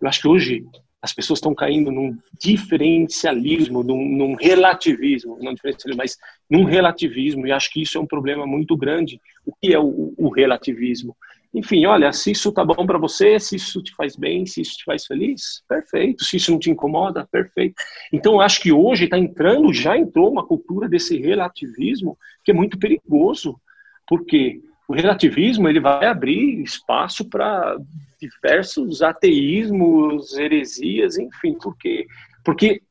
Eu 0.00 0.08
acho 0.08 0.20
que 0.20 0.28
hoje 0.28 0.66
as 1.00 1.12
pessoas 1.12 1.38
estão 1.38 1.54
caindo 1.54 1.92
num 1.92 2.16
diferencialismo, 2.40 3.82
num, 3.82 4.04
num 4.04 4.34
relativismo, 4.34 5.38
não 5.40 5.54
diferencialismo, 5.54 5.98
mas 5.98 6.16
num 6.50 6.64
relativismo, 6.64 7.46
e 7.46 7.52
acho 7.52 7.70
que 7.70 7.82
isso 7.82 7.98
é 7.98 8.00
um 8.00 8.06
problema 8.06 8.46
muito 8.46 8.76
grande. 8.76 9.20
O 9.46 9.52
que 9.54 9.72
é 9.72 9.78
o, 9.78 10.12
o 10.16 10.28
relativismo? 10.28 11.16
Enfim, 11.54 11.86
olha, 11.86 12.12
se 12.12 12.30
isso 12.32 12.52
tá 12.52 12.64
bom 12.64 12.86
para 12.86 12.98
você, 12.98 13.40
se 13.40 13.56
isso 13.56 13.82
te 13.82 13.94
faz 13.94 14.14
bem, 14.16 14.44
se 14.44 14.60
isso 14.60 14.76
te 14.76 14.84
faz 14.84 15.06
feliz, 15.06 15.62
perfeito. 15.68 16.24
Se 16.24 16.36
isso 16.36 16.52
não 16.52 16.58
te 16.58 16.70
incomoda, 16.70 17.26
perfeito. 17.30 17.74
Então, 18.12 18.34
eu 18.34 18.40
acho 18.40 18.60
que 18.60 18.70
hoje 18.70 19.04
está 19.04 19.18
entrando, 19.18 19.72
já 19.72 19.96
entrou 19.96 20.30
uma 20.30 20.46
cultura 20.46 20.88
desse 20.88 21.18
relativismo 21.18 22.18
que 22.44 22.50
é 22.50 22.54
muito 22.54 22.78
perigoso. 22.78 23.58
Porque 24.06 24.60
o 24.86 24.94
relativismo 24.94 25.68
ele 25.68 25.80
vai 25.80 26.06
abrir 26.06 26.62
espaço 26.62 27.28
para 27.28 27.78
diversos 28.20 29.02
ateísmos, 29.02 30.36
heresias, 30.36 31.18
enfim. 31.18 31.54
Por 31.54 31.76
quê? 31.76 32.06
Porque 32.44 32.82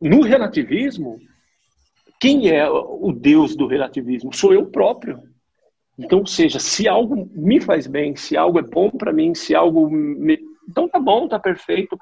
no 0.00 0.22
relativismo, 0.22 1.20
quem 2.20 2.50
é 2.50 2.68
o 2.68 3.12
Deus 3.12 3.54
do 3.54 3.66
relativismo? 3.66 4.34
Sou 4.34 4.52
eu 4.52 4.66
próprio. 4.66 5.22
Então, 5.98 6.24
seja, 6.24 6.60
se 6.60 6.86
algo 6.86 7.28
me 7.34 7.60
faz 7.60 7.86
bem, 7.86 8.14
se 8.14 8.36
algo 8.36 8.60
é 8.60 8.62
bom 8.62 8.88
para 8.90 9.12
mim, 9.12 9.34
se 9.34 9.54
algo 9.54 9.90
me... 9.90 10.38
então 10.68 10.88
tá 10.88 11.00
bom, 11.00 11.26
tá 11.26 11.38
perfeito. 11.38 11.98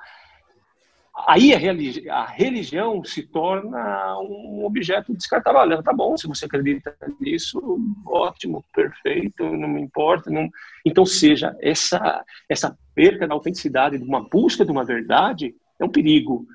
Aí 1.27 1.55
a, 1.55 1.59
religi... 1.59 2.09
a, 2.11 2.27
religião 2.27 3.03
se 3.03 3.23
torna 3.23 4.19
um 4.21 4.67
objeto 4.67 5.15
descartável. 5.15 5.83
Tá 5.83 5.95
bom, 5.95 6.15
se 6.15 6.29
você 6.29 6.45
acredita 6.45 6.95
nisso, 7.19 7.59
ótimo, 8.07 8.63
perfeito, 8.75 9.45
não 9.45 9.69
me 9.69 9.81
importa. 9.81 10.31
Não... 10.31 10.47
Então, 10.85 11.07
seja, 11.07 11.57
essa, 11.63 12.23
essa 12.51 12.77
perca 12.95 13.27
da 13.27 13.33
autenticidade, 13.33 13.97
de 13.97 14.05
uma 14.05 14.29
busca 14.29 14.63
de 14.63 14.71
uma 14.71 14.85
verdade, 14.85 15.55
é 15.81 15.85
um 15.85 15.89
perigo. 15.89 16.47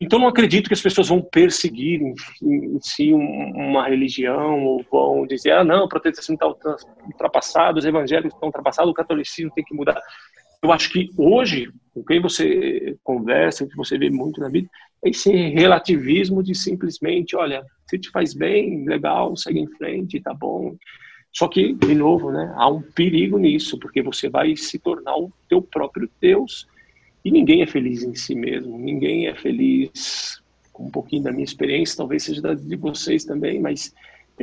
Então, 0.00 0.18
não 0.18 0.28
acredito 0.28 0.68
que 0.68 0.74
as 0.74 0.80
pessoas 0.80 1.08
vão 1.08 1.20
perseguir 1.20 2.00
em, 2.00 2.14
em 2.42 2.80
si 2.80 3.12
uma 3.12 3.86
religião 3.86 4.64
ou 4.64 4.84
vão 4.90 5.26
dizer, 5.26 5.52
ah, 5.52 5.62
não, 5.62 5.84
o 5.84 5.88
protestantismo 5.88 6.34
está 6.34 6.46
ultrapassado, 7.04 7.78
os 7.78 7.84
evangélicos 7.84 8.32
estão 8.32 8.48
ultrapassados, 8.48 8.90
o 8.90 8.94
catolicismo 8.94 9.52
tem 9.54 9.62
que 9.62 9.74
mudar. 9.74 10.00
Eu 10.62 10.72
acho 10.72 10.90
que 10.90 11.10
hoje, 11.18 11.70
com 11.92 12.02
quem 12.02 12.20
você 12.20 12.96
conversa, 13.04 13.66
que 13.66 13.76
você 13.76 13.98
vê 13.98 14.08
muito 14.08 14.40
na 14.40 14.48
vida, 14.48 14.68
é 15.04 15.10
esse 15.10 15.30
relativismo 15.30 16.42
de 16.42 16.54
simplesmente, 16.54 17.36
olha, 17.36 17.62
se 17.86 17.98
te 17.98 18.10
faz 18.10 18.32
bem, 18.32 18.86
legal, 18.86 19.36
segue 19.36 19.60
em 19.60 19.66
frente, 19.66 20.20
tá 20.20 20.32
bom. 20.32 20.76
Só 21.32 21.46
que, 21.46 21.74
de 21.74 21.94
novo, 21.94 22.30
né, 22.30 22.52
há 22.56 22.68
um 22.68 22.80
perigo 22.80 23.38
nisso, 23.38 23.78
porque 23.78 24.02
você 24.02 24.30
vai 24.30 24.56
se 24.56 24.78
tornar 24.78 25.16
o 25.16 25.30
teu 25.46 25.60
próprio 25.60 26.10
Deus 26.20 26.66
e 27.24 27.30
ninguém 27.30 27.62
é 27.62 27.66
feliz 27.66 28.02
em 28.02 28.14
si 28.14 28.34
mesmo, 28.34 28.78
ninguém 28.78 29.26
é 29.26 29.34
feliz, 29.34 30.42
com 30.72 30.84
um 30.84 30.90
pouquinho 30.90 31.22
da 31.22 31.32
minha 31.32 31.44
experiência, 31.44 31.96
talvez 31.96 32.22
seja 32.22 32.40
da 32.40 32.54
de 32.54 32.76
vocês 32.76 33.24
também, 33.24 33.60
mas 33.60 33.94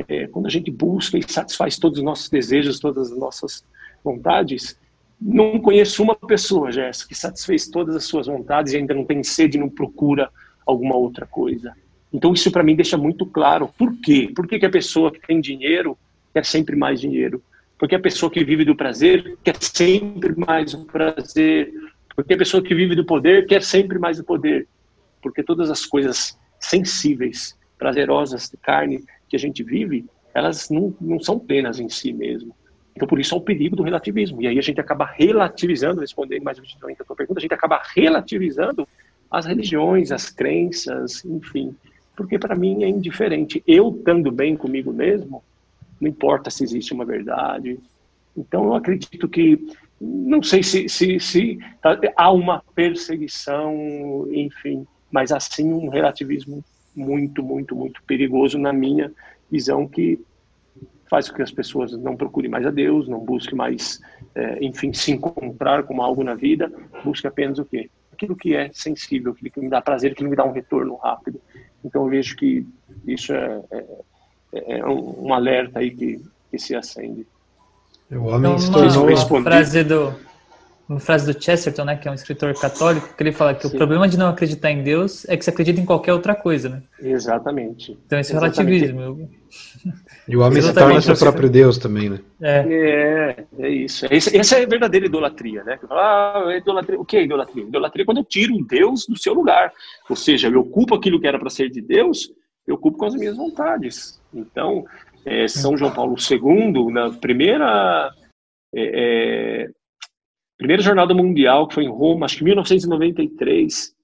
é, 0.08 0.26
quando 0.28 0.46
a 0.46 0.50
gente 0.50 0.70
busca 0.70 1.18
e 1.18 1.22
satisfaz 1.22 1.78
todos 1.78 1.98
os 1.98 2.04
nossos 2.04 2.28
desejos, 2.28 2.78
todas 2.78 3.10
as 3.10 3.18
nossas 3.18 3.64
vontades, 4.04 4.78
não 5.20 5.58
conheço 5.58 6.02
uma 6.02 6.14
pessoa, 6.14 6.70
Jéssica, 6.70 7.08
que 7.08 7.14
satisfez 7.14 7.68
todas 7.68 7.96
as 7.96 8.04
suas 8.04 8.28
vontades 8.28 8.72
e 8.72 8.76
ainda 8.76 8.94
não 8.94 9.04
tem 9.04 9.22
sede, 9.24 9.58
não 9.58 9.68
procura 9.68 10.30
alguma 10.64 10.96
outra 10.96 11.26
coisa. 11.26 11.74
Então 12.12 12.32
isso 12.32 12.50
para 12.50 12.62
mim 12.62 12.76
deixa 12.76 12.96
muito 12.96 13.26
claro. 13.26 13.68
Por 13.76 13.96
quê? 14.00 14.30
Por 14.34 14.46
que, 14.46 14.58
que 14.58 14.66
a 14.66 14.70
pessoa 14.70 15.10
que 15.10 15.26
tem 15.26 15.40
dinheiro 15.40 15.98
quer 16.32 16.44
sempre 16.44 16.76
mais 16.76 17.00
dinheiro? 17.00 17.42
Porque 17.78 17.94
a 17.94 18.00
pessoa 18.00 18.30
que 18.30 18.44
vive 18.44 18.64
do 18.64 18.76
prazer 18.76 19.36
quer 19.42 19.56
sempre 19.60 20.34
mais 20.36 20.74
o 20.74 20.84
prazer. 20.84 21.72
Porque 22.18 22.34
a 22.34 22.38
pessoa 22.38 22.60
que 22.60 22.74
vive 22.74 22.96
do 22.96 23.04
poder 23.04 23.46
quer 23.46 23.62
sempre 23.62 23.96
mais 23.96 24.18
do 24.18 24.24
poder. 24.24 24.66
Porque 25.22 25.40
todas 25.40 25.70
as 25.70 25.86
coisas 25.86 26.36
sensíveis, 26.58 27.56
prazerosas 27.78 28.50
de 28.50 28.56
carne 28.56 29.04
que 29.28 29.36
a 29.36 29.38
gente 29.38 29.62
vive, 29.62 30.04
elas 30.34 30.68
não, 30.68 30.92
não 31.00 31.20
são 31.20 31.38
penas 31.38 31.78
em 31.78 31.88
si 31.88 32.12
mesmo. 32.12 32.52
Então, 32.96 33.06
por 33.06 33.20
isso, 33.20 33.36
é 33.36 33.38
o 33.38 33.40
perigo 33.40 33.76
do 33.76 33.84
relativismo. 33.84 34.42
E 34.42 34.48
aí 34.48 34.58
a 34.58 34.62
gente 34.62 34.80
acaba 34.80 35.04
relativizando, 35.04 36.00
respondendo 36.00 36.42
mais 36.42 36.58
objetivamente 36.58 37.00
a 37.00 37.04
tua 37.04 37.14
pergunta, 37.14 37.38
a 37.38 37.40
gente 37.40 37.54
acaba 37.54 37.80
relativizando 37.94 38.88
as 39.30 39.46
religiões, 39.46 40.10
as 40.10 40.28
crenças, 40.28 41.24
enfim. 41.24 41.72
Porque 42.16 42.36
para 42.36 42.56
mim 42.56 42.82
é 42.82 42.88
indiferente. 42.88 43.62
Eu 43.64 43.90
estando 43.96 44.32
bem 44.32 44.56
comigo 44.56 44.92
mesmo, 44.92 45.40
não 46.00 46.08
importa 46.08 46.50
se 46.50 46.64
existe 46.64 46.92
uma 46.92 47.04
verdade. 47.04 47.78
Então, 48.36 48.64
eu 48.64 48.74
acredito 48.74 49.28
que 49.28 49.68
não 50.00 50.42
sei 50.42 50.62
se, 50.62 50.88
se, 50.88 51.18
se 51.18 51.58
tá, 51.82 51.98
há 52.16 52.30
uma 52.30 52.62
perseguição, 52.74 54.26
enfim, 54.30 54.86
mas 55.10 55.32
assim 55.32 55.72
um 55.72 55.88
relativismo 55.88 56.64
muito, 56.94 57.42
muito, 57.42 57.74
muito 57.74 58.02
perigoso 58.04 58.58
na 58.58 58.72
minha 58.72 59.12
visão 59.50 59.86
que 59.88 60.20
faz 61.08 61.28
com 61.28 61.36
que 61.36 61.42
as 61.42 61.50
pessoas 61.50 61.92
não 61.92 62.16
procurem 62.16 62.50
mais 62.50 62.66
a 62.66 62.70
Deus, 62.70 63.08
não 63.08 63.18
busquem 63.18 63.56
mais, 63.56 64.00
é, 64.34 64.64
enfim, 64.64 64.92
se 64.92 65.10
encontrar 65.10 65.84
com 65.84 66.02
algo 66.02 66.22
na 66.22 66.34
vida, 66.34 66.70
busque 67.04 67.26
apenas 67.26 67.58
o 67.58 67.64
quê? 67.64 67.90
Aquilo 68.12 68.36
que 68.36 68.54
é 68.54 68.70
sensível, 68.72 69.32
aquilo 69.32 69.50
que 69.50 69.60
me 69.60 69.70
dá 69.70 69.80
prazer, 69.80 70.12
aquilo 70.12 70.26
que 70.26 70.30
me 70.30 70.36
dá 70.36 70.44
um 70.44 70.52
retorno 70.52 70.96
rápido. 70.96 71.40
Então 71.84 72.04
eu 72.04 72.10
vejo 72.10 72.36
que 72.36 72.66
isso 73.06 73.32
é, 73.32 73.62
é, 74.52 74.78
é 74.78 74.86
um, 74.86 75.28
um 75.28 75.34
alerta 75.34 75.78
aí 75.78 75.90
que, 75.90 76.22
que 76.50 76.58
se 76.58 76.74
acende. 76.74 77.26
O 78.10 78.26
homem 78.26 78.52
então, 78.52 78.72
tornou... 78.72 79.06
Uma 79.06 79.42
frase 79.42 79.84
do, 79.84 80.14
uma 80.88 80.98
frase 80.98 81.30
do 81.30 81.42
Chesterton, 81.42 81.84
né, 81.84 81.96
que 81.96 82.08
é 82.08 82.10
um 82.10 82.14
escritor 82.14 82.54
católico, 82.58 83.14
que 83.14 83.22
ele 83.22 83.32
fala 83.32 83.54
que 83.54 83.68
Sim. 83.68 83.74
o 83.74 83.76
problema 83.76 84.08
de 84.08 84.16
não 84.16 84.30
acreditar 84.30 84.70
em 84.70 84.82
Deus 84.82 85.28
é 85.28 85.36
que 85.36 85.44
você 85.44 85.50
acredita 85.50 85.78
em 85.78 85.84
qualquer 85.84 86.14
outra 86.14 86.34
coisa, 86.34 86.70
né? 86.70 86.82
Exatamente. 86.98 87.98
Então 88.06 88.18
esse 88.18 88.32
é 88.32 88.34
relativismo. 88.34 89.28
E 90.26 90.34
o 90.34 90.40
homem 90.40 90.62
se 90.62 90.72
torna 90.72 91.00
seu 91.02 91.16
próprio 91.16 91.50
Deus 91.50 91.76
também, 91.76 92.08
né? 92.08 92.20
É, 92.40 92.64
é, 92.66 93.46
é 93.58 93.68
isso. 93.68 94.06
Essa 94.10 94.56
é 94.56 94.64
a 94.64 94.68
verdadeira 94.68 95.04
idolatria, 95.04 95.62
né? 95.62 95.78
Ah, 95.90 96.54
idolatria. 96.56 96.98
O 96.98 97.04
que 97.04 97.18
é 97.18 97.24
idolatria? 97.24 97.64
Idolatria 97.64 98.02
é 98.02 98.06
quando 98.06 98.18
eu 98.18 98.24
tiro 98.24 98.54
um 98.54 98.64
Deus 98.64 99.06
do 99.06 99.18
seu 99.18 99.34
lugar. 99.34 99.70
Ou 100.08 100.16
seja, 100.16 100.48
eu 100.48 100.60
ocupo 100.60 100.94
aquilo 100.94 101.20
que 101.20 101.26
era 101.26 101.38
para 101.38 101.50
ser 101.50 101.68
de 101.68 101.82
Deus, 101.82 102.32
eu 102.66 102.76
ocupo 102.76 102.96
com 102.96 103.04
as 103.04 103.14
minhas 103.14 103.36
vontades. 103.36 104.18
Então, 104.32 104.86
é, 105.24 105.48
São 105.48 105.76
João 105.76 105.92
Paulo 105.92 106.16
II, 106.18 106.92
na 106.92 107.10
primeira, 107.10 108.10
é, 108.74 109.62
é, 109.62 109.68
primeira 110.56 110.82
jornada 110.82 111.14
mundial, 111.14 111.68
que 111.68 111.74
foi 111.74 111.84
em 111.84 111.90
Roma, 111.90 112.26
acho 112.26 112.38
que 112.38 112.44
1993, 112.44 113.94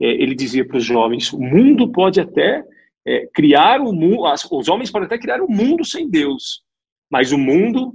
é, 0.00 0.06
ele 0.06 0.34
dizia 0.34 0.66
para 0.66 0.76
os 0.76 0.84
jovens: 0.84 1.32
o 1.32 1.40
mundo 1.40 1.90
pode 1.90 2.20
até 2.20 2.64
é, 3.06 3.26
criar 3.32 3.80
o 3.80 3.92
mundo, 3.92 4.22
os 4.52 4.68
homens 4.68 4.90
podem 4.90 5.06
até 5.06 5.18
criar 5.18 5.40
um 5.40 5.48
mundo 5.48 5.84
sem 5.84 6.08
Deus, 6.08 6.62
mas 7.10 7.32
o 7.32 7.38
mundo 7.38 7.94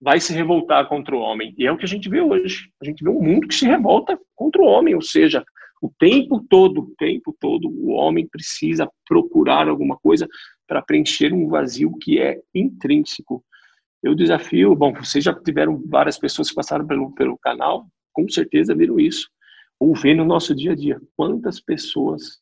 vai 0.00 0.18
se 0.18 0.32
revoltar 0.32 0.88
contra 0.88 1.14
o 1.14 1.20
homem. 1.20 1.54
E 1.58 1.66
é 1.66 1.72
o 1.72 1.76
que 1.76 1.84
a 1.84 1.88
gente 1.88 2.08
vê 2.08 2.20
hoje. 2.20 2.70
A 2.80 2.84
gente 2.86 3.04
vê 3.04 3.10
um 3.10 3.20
mundo 3.20 3.46
que 3.46 3.54
se 3.54 3.66
revolta 3.66 4.18
contra 4.34 4.62
o 4.62 4.64
homem, 4.64 4.94
ou 4.94 5.02
seja, 5.02 5.44
o 5.80 5.90
tempo 5.98 6.44
todo, 6.48 6.80
o 6.80 6.94
tempo 6.98 7.34
todo, 7.38 7.68
o 7.68 7.90
homem 7.90 8.26
precisa 8.26 8.88
procurar 9.06 9.68
alguma 9.68 9.96
coisa 9.96 10.28
para 10.70 10.80
preencher 10.80 11.34
um 11.34 11.48
vazio 11.48 11.92
que 12.00 12.20
é 12.20 12.40
intrínseco. 12.54 13.44
Eu 14.00 14.14
desafio, 14.14 14.72
bom, 14.76 14.92
vocês 14.92 15.24
já 15.24 15.34
tiveram 15.34 15.82
várias 15.84 16.16
pessoas 16.16 16.48
que 16.48 16.54
passaram 16.54 16.86
pelo, 16.86 17.12
pelo 17.12 17.36
canal, 17.36 17.88
com 18.12 18.28
certeza 18.28 18.72
viram 18.72 19.00
isso, 19.00 19.28
ou 19.80 19.96
vê 19.96 20.14
no 20.14 20.24
nosso 20.24 20.54
dia 20.54 20.70
a 20.70 20.74
dia. 20.76 21.02
Quantas 21.16 21.58
pessoas 21.58 22.38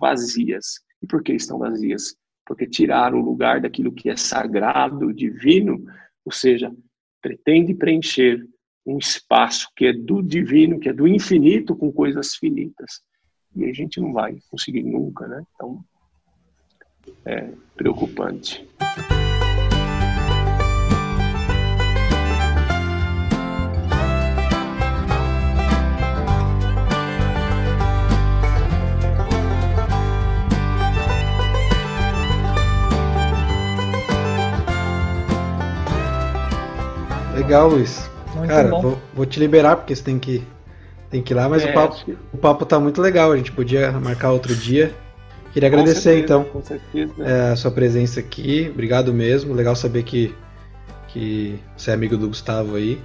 vazias. 0.00 0.80
E 1.02 1.06
por 1.06 1.22
que 1.22 1.34
estão 1.34 1.58
vazias? 1.58 2.16
Porque 2.46 2.66
tiraram 2.66 3.20
o 3.20 3.24
lugar 3.24 3.60
daquilo 3.60 3.92
que 3.92 4.08
é 4.08 4.16
sagrado, 4.16 5.12
divino, 5.12 5.84
ou 6.24 6.32
seja, 6.32 6.74
pretende 7.20 7.74
preencher 7.74 8.42
um 8.86 8.96
espaço 8.96 9.68
que 9.76 9.84
é 9.84 9.92
do 9.92 10.22
divino, 10.22 10.80
que 10.80 10.88
é 10.88 10.92
do 10.94 11.06
infinito, 11.06 11.76
com 11.76 11.92
coisas 11.92 12.34
finitas. 12.34 13.02
E 13.54 13.66
a 13.66 13.72
gente 13.74 14.00
não 14.00 14.10
vai 14.10 14.38
conseguir 14.48 14.84
nunca, 14.84 15.28
né? 15.28 15.44
Então, 15.54 15.84
é 17.24 17.48
preocupante. 17.76 18.66
Legal, 37.34 37.68
Luiz. 37.68 38.10
Muito 38.34 38.48
Cara, 38.48 38.68
vou, 38.68 38.98
vou, 39.12 39.26
te 39.26 39.38
liberar 39.38 39.76
porque 39.76 39.94
você 39.94 40.02
tem 40.02 40.18
que, 40.18 40.42
tem 41.10 41.22
que 41.22 41.32
ir 41.32 41.36
lá, 41.36 41.48
mas 41.48 41.62
é, 41.62 41.70
o, 41.70 41.74
papo, 41.74 41.96
o 42.32 42.38
papo 42.38 42.64
tá 42.64 42.78
muito 42.78 43.00
legal. 43.00 43.32
A 43.32 43.36
gente 43.36 43.52
podia 43.52 43.92
marcar 43.92 44.30
outro 44.30 44.54
dia. 44.54 44.94
Queria 45.52 45.68
agradecer 45.68 46.00
certeza, 46.00 46.24
então 46.24 46.46
é, 47.20 47.52
a 47.52 47.56
sua 47.56 47.70
presença 47.70 48.20
aqui. 48.20 48.70
Obrigado 48.72 49.12
mesmo. 49.12 49.52
Legal 49.52 49.76
saber 49.76 50.02
que, 50.02 50.34
que 51.08 51.58
você 51.76 51.90
é 51.90 51.94
amigo 51.94 52.16
do 52.16 52.28
Gustavo 52.28 52.76
aí. 52.76 52.98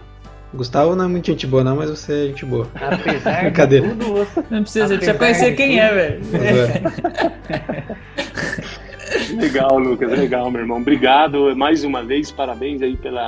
O 0.54 0.58
Gustavo 0.58 0.95
não 0.95 1.04
é 1.06 1.08
muito 1.10 1.28
gente 1.28 1.45
boa, 1.45 1.64
não, 1.64 1.76
mas 1.76 1.89
você 1.89 2.14
é 2.14 2.28
gente 2.28 2.45
boa. 2.45 2.70
Apesar 2.76 3.52
de 3.68 3.82
tudo, 3.82 4.26
não 4.50 4.62
precisa, 4.62 4.88
precisa 4.88 5.14
conhecer 5.16 5.56
quem 5.56 5.78
é, 5.80 5.93
velho. 5.93 6.22
Legal, 9.38 9.80
Lucas, 9.80 10.12
legal, 10.12 10.52
meu 10.52 10.62
irmão. 10.62 10.78
Obrigado 10.78 11.56
mais 11.56 11.84
uma 11.84 12.04
vez, 12.04 12.32
parabéns 12.32 12.82
aí 12.82 12.95
pela. 12.95 13.28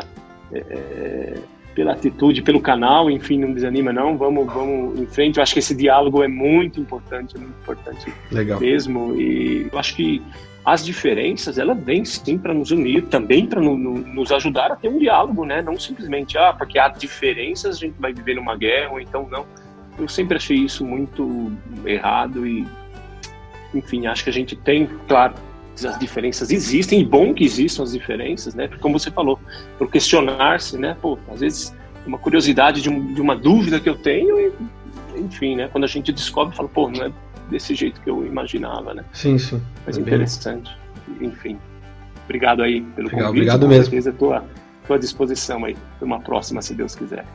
É, 0.52 0.60
é 0.60 1.34
pela 1.80 1.94
atitude, 1.94 2.42
pelo 2.42 2.60
canal, 2.60 3.10
enfim, 3.10 3.40
não 3.40 3.54
desanima 3.54 3.94
não, 3.94 4.18
vamos, 4.18 4.46
vamos 4.54 5.00
em 5.00 5.06
frente. 5.06 5.38
Eu 5.38 5.44
acho 5.44 5.54
que 5.54 5.60
esse 5.60 5.74
diálogo 5.74 6.22
é 6.22 6.28
muito 6.28 6.78
importante, 6.78 7.38
é 7.38 7.40
muito 7.40 7.56
importante 7.62 8.14
Legal. 8.30 8.60
mesmo. 8.60 9.16
E 9.16 9.70
eu 9.72 9.80
acho 9.80 9.96
que 9.96 10.22
as 10.66 10.84
diferenças, 10.84 11.58
ela 11.58 11.74
vem 11.74 12.04
sim 12.04 12.38
para 12.38 12.54
nos 12.54 12.70
unir, 12.72 13.04
também 13.04 13.46
para 13.46 13.62
no, 13.62 13.78
no, 13.78 13.94
nos 13.94 14.30
ajudar 14.30 14.74
a 14.74 14.76
ter 14.76 14.90
um 14.90 15.00
diálogo, 15.00 15.46
né? 15.46 15.62
Não 15.62 15.80
simplesmente, 15.80 16.38
ah, 16.38 16.52
porque 16.52 16.78
há 16.78 16.90
diferenças, 16.90 17.78
a 17.78 17.80
gente 17.80 17.96
vai 17.98 18.12
viver 18.12 18.36
numa 18.36 18.58
guerra, 18.58 18.92
ou 18.92 19.00
então 19.00 19.26
não. 19.32 19.46
Eu 19.98 20.10
sempre 20.10 20.36
achei 20.36 20.58
isso 20.58 20.86
muito 20.86 21.50
errado 21.86 22.46
e, 22.46 22.68
enfim, 23.74 24.06
acho 24.06 24.26
que 24.26 24.30
a 24.30 24.34
gente 24.34 24.54
tem, 24.58 24.86
claro, 25.08 25.34
as 25.86 25.98
diferenças 25.98 26.50
existem, 26.52 27.02
e 27.02 27.06
bom 27.06 27.34
que 27.34 27.44
existam 27.44 27.84
as 27.84 27.92
diferenças, 27.92 28.54
né? 28.54 28.68
Porque, 28.68 28.82
como 28.82 29.00
você 29.00 29.12
falou, 29.12 29.40
por 29.78 29.90
questionar-se, 29.90 30.78
né? 30.78 30.96
Pô, 31.02 31.18
às 31.32 31.40
vezes 31.40 31.76
uma 32.06 32.18
curiosidade 32.18 32.82
de, 32.82 32.90
um, 32.90 33.14
de, 33.14 33.22
uma 33.22 33.36
dúvida 33.36 33.80
que 33.80 33.90
eu 33.90 33.96
tenho, 33.96 34.40
e, 34.40 34.52
enfim, 35.18 35.56
né? 35.56 35.68
Quando 35.72 35.84
a 35.84 35.88
gente 35.88 36.12
descobre, 36.12 36.56
fala, 36.56 36.70
pô, 36.70 36.90
não 36.90 37.06
é 37.06 37.12
desse 37.50 37.74
jeito 37.76 38.00
que 38.02 38.10
eu 38.10 38.26
imaginava, 38.26 38.94
né? 38.94 39.04
Sim, 39.14 39.38
sim. 39.38 39.62
Mas 39.86 39.98
é 39.98 40.02
interessante. 40.02 40.76
Bem... 41.08 41.30
Enfim. 41.30 41.58
Obrigado 42.26 42.62
aí 42.62 42.82
pelo 42.82 43.08
Legal, 43.08 43.28
convite. 43.28 43.42
Obrigado 43.42 43.68
mesmo. 43.68 43.86
Com 43.86 44.02
certeza, 44.02 44.44
à 44.90 44.94
à 44.94 44.98
disposição 44.98 45.66
aí, 45.66 45.76
para 45.98 46.06
uma 46.06 46.20
próxima, 46.20 46.62
se 46.62 46.74
Deus 46.74 46.96
quiser. 46.96 47.26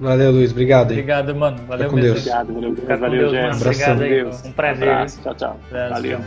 Valeu, 0.00 0.32
Luiz. 0.32 0.50
Obrigado. 0.50 0.92
Hein? 0.92 0.98
Obrigado, 0.98 1.34
mano. 1.34 1.58
Valeu 1.68 1.92
mesmo. 1.92 2.00
Deus. 2.00 2.18
Obrigado, 2.20 2.54
valeu. 2.54 2.74
Fica 2.74 2.96
valeu, 2.96 3.30
Deus, 3.30 4.00
aí. 4.00 4.08
Deus. 4.08 4.44
Um 4.44 4.52
prazer. 4.52 4.88
Um 4.88 4.92
abraço. 4.92 5.22
Tchau, 5.22 5.34
tchau. 5.34 5.60
Valeu. 5.70 6.18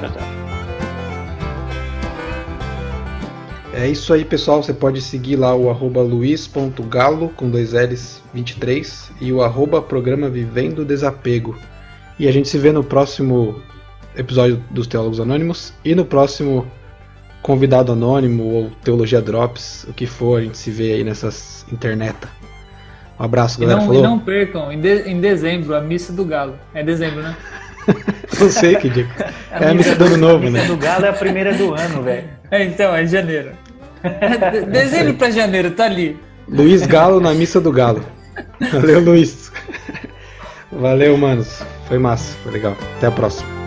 Tchau, 0.00 0.10
tchau. 0.10 0.63
É 3.76 3.88
isso 3.88 4.14
aí, 4.14 4.24
pessoal. 4.24 4.62
Você 4.62 4.72
pode 4.72 5.00
seguir 5.00 5.36
lá 5.36 5.54
o 5.54 5.68
arroba 5.68 6.00
luiz.galo 6.00 7.30
com 7.30 7.50
dois 7.50 7.72
L's 7.72 8.22
23 8.32 9.10
e 9.20 9.32
o 9.32 9.42
arroba 9.42 9.82
programa 9.82 10.28
Vivendo 10.28 10.84
Desapego. 10.84 11.56
E 12.18 12.28
a 12.28 12.32
gente 12.32 12.48
se 12.48 12.56
vê 12.56 12.70
no 12.70 12.84
próximo 12.84 13.60
episódio 14.16 14.62
dos 14.70 14.86
Teólogos 14.86 15.18
Anônimos 15.18 15.72
e 15.84 15.92
no 15.92 16.04
próximo 16.04 16.64
convidado 17.42 17.90
anônimo 17.90 18.44
ou 18.44 18.70
Teologia 18.82 19.20
Drops, 19.20 19.84
o 19.88 19.92
que 19.92 20.06
for, 20.06 20.38
a 20.38 20.42
gente 20.42 20.56
se 20.56 20.70
vê 20.70 20.94
aí 20.94 21.04
nessas 21.04 21.66
internet. 21.70 22.16
Um 23.18 23.24
abraço, 23.24 23.60
galera. 23.60 23.82
E 23.82 23.86
não, 23.86 23.94
e 23.94 24.02
não 24.02 24.18
percam, 24.20 24.72
em, 24.72 24.80
de, 24.80 25.02
em 25.02 25.20
dezembro, 25.20 25.74
a 25.74 25.80
missa 25.80 26.12
do 26.12 26.24
Galo. 26.24 26.54
É 26.72 26.82
dezembro, 26.82 27.22
né? 27.22 27.36
não 28.40 28.50
sei 28.50 28.76
que 28.76 28.88
dia. 28.88 29.06
É 29.50 29.68
a 29.68 29.74
missa 29.74 29.94
do 29.94 30.06
ano 30.06 30.16
novo, 30.16 30.50
né? 30.50 30.60
A 30.60 30.62
missa 30.62 30.74
do 30.74 30.76
Galo 30.76 31.04
é 31.06 31.08
a 31.08 31.12
primeira 31.12 31.54
do 31.54 31.74
ano, 31.74 32.02
velho. 32.02 32.28
É, 32.50 32.64
então, 32.64 32.94
é 32.94 33.06
janeiro. 33.06 33.52
Dezembro 34.70 35.14
para 35.14 35.30
janeiro, 35.30 35.70
tá 35.70 35.84
ali. 35.84 36.18
Luiz 36.48 36.86
Galo 36.86 37.20
na 37.20 37.32
missa 37.32 37.60
do 37.60 37.72
Galo. 37.72 38.04
Valeu, 38.72 39.00
Luiz. 39.00 39.50
Valeu, 40.70 41.16
manos. 41.16 41.62
Foi 41.88 41.98
massa, 41.98 42.36
foi 42.42 42.52
legal. 42.52 42.76
Até 42.96 43.06
a 43.06 43.10
próxima. 43.10 43.63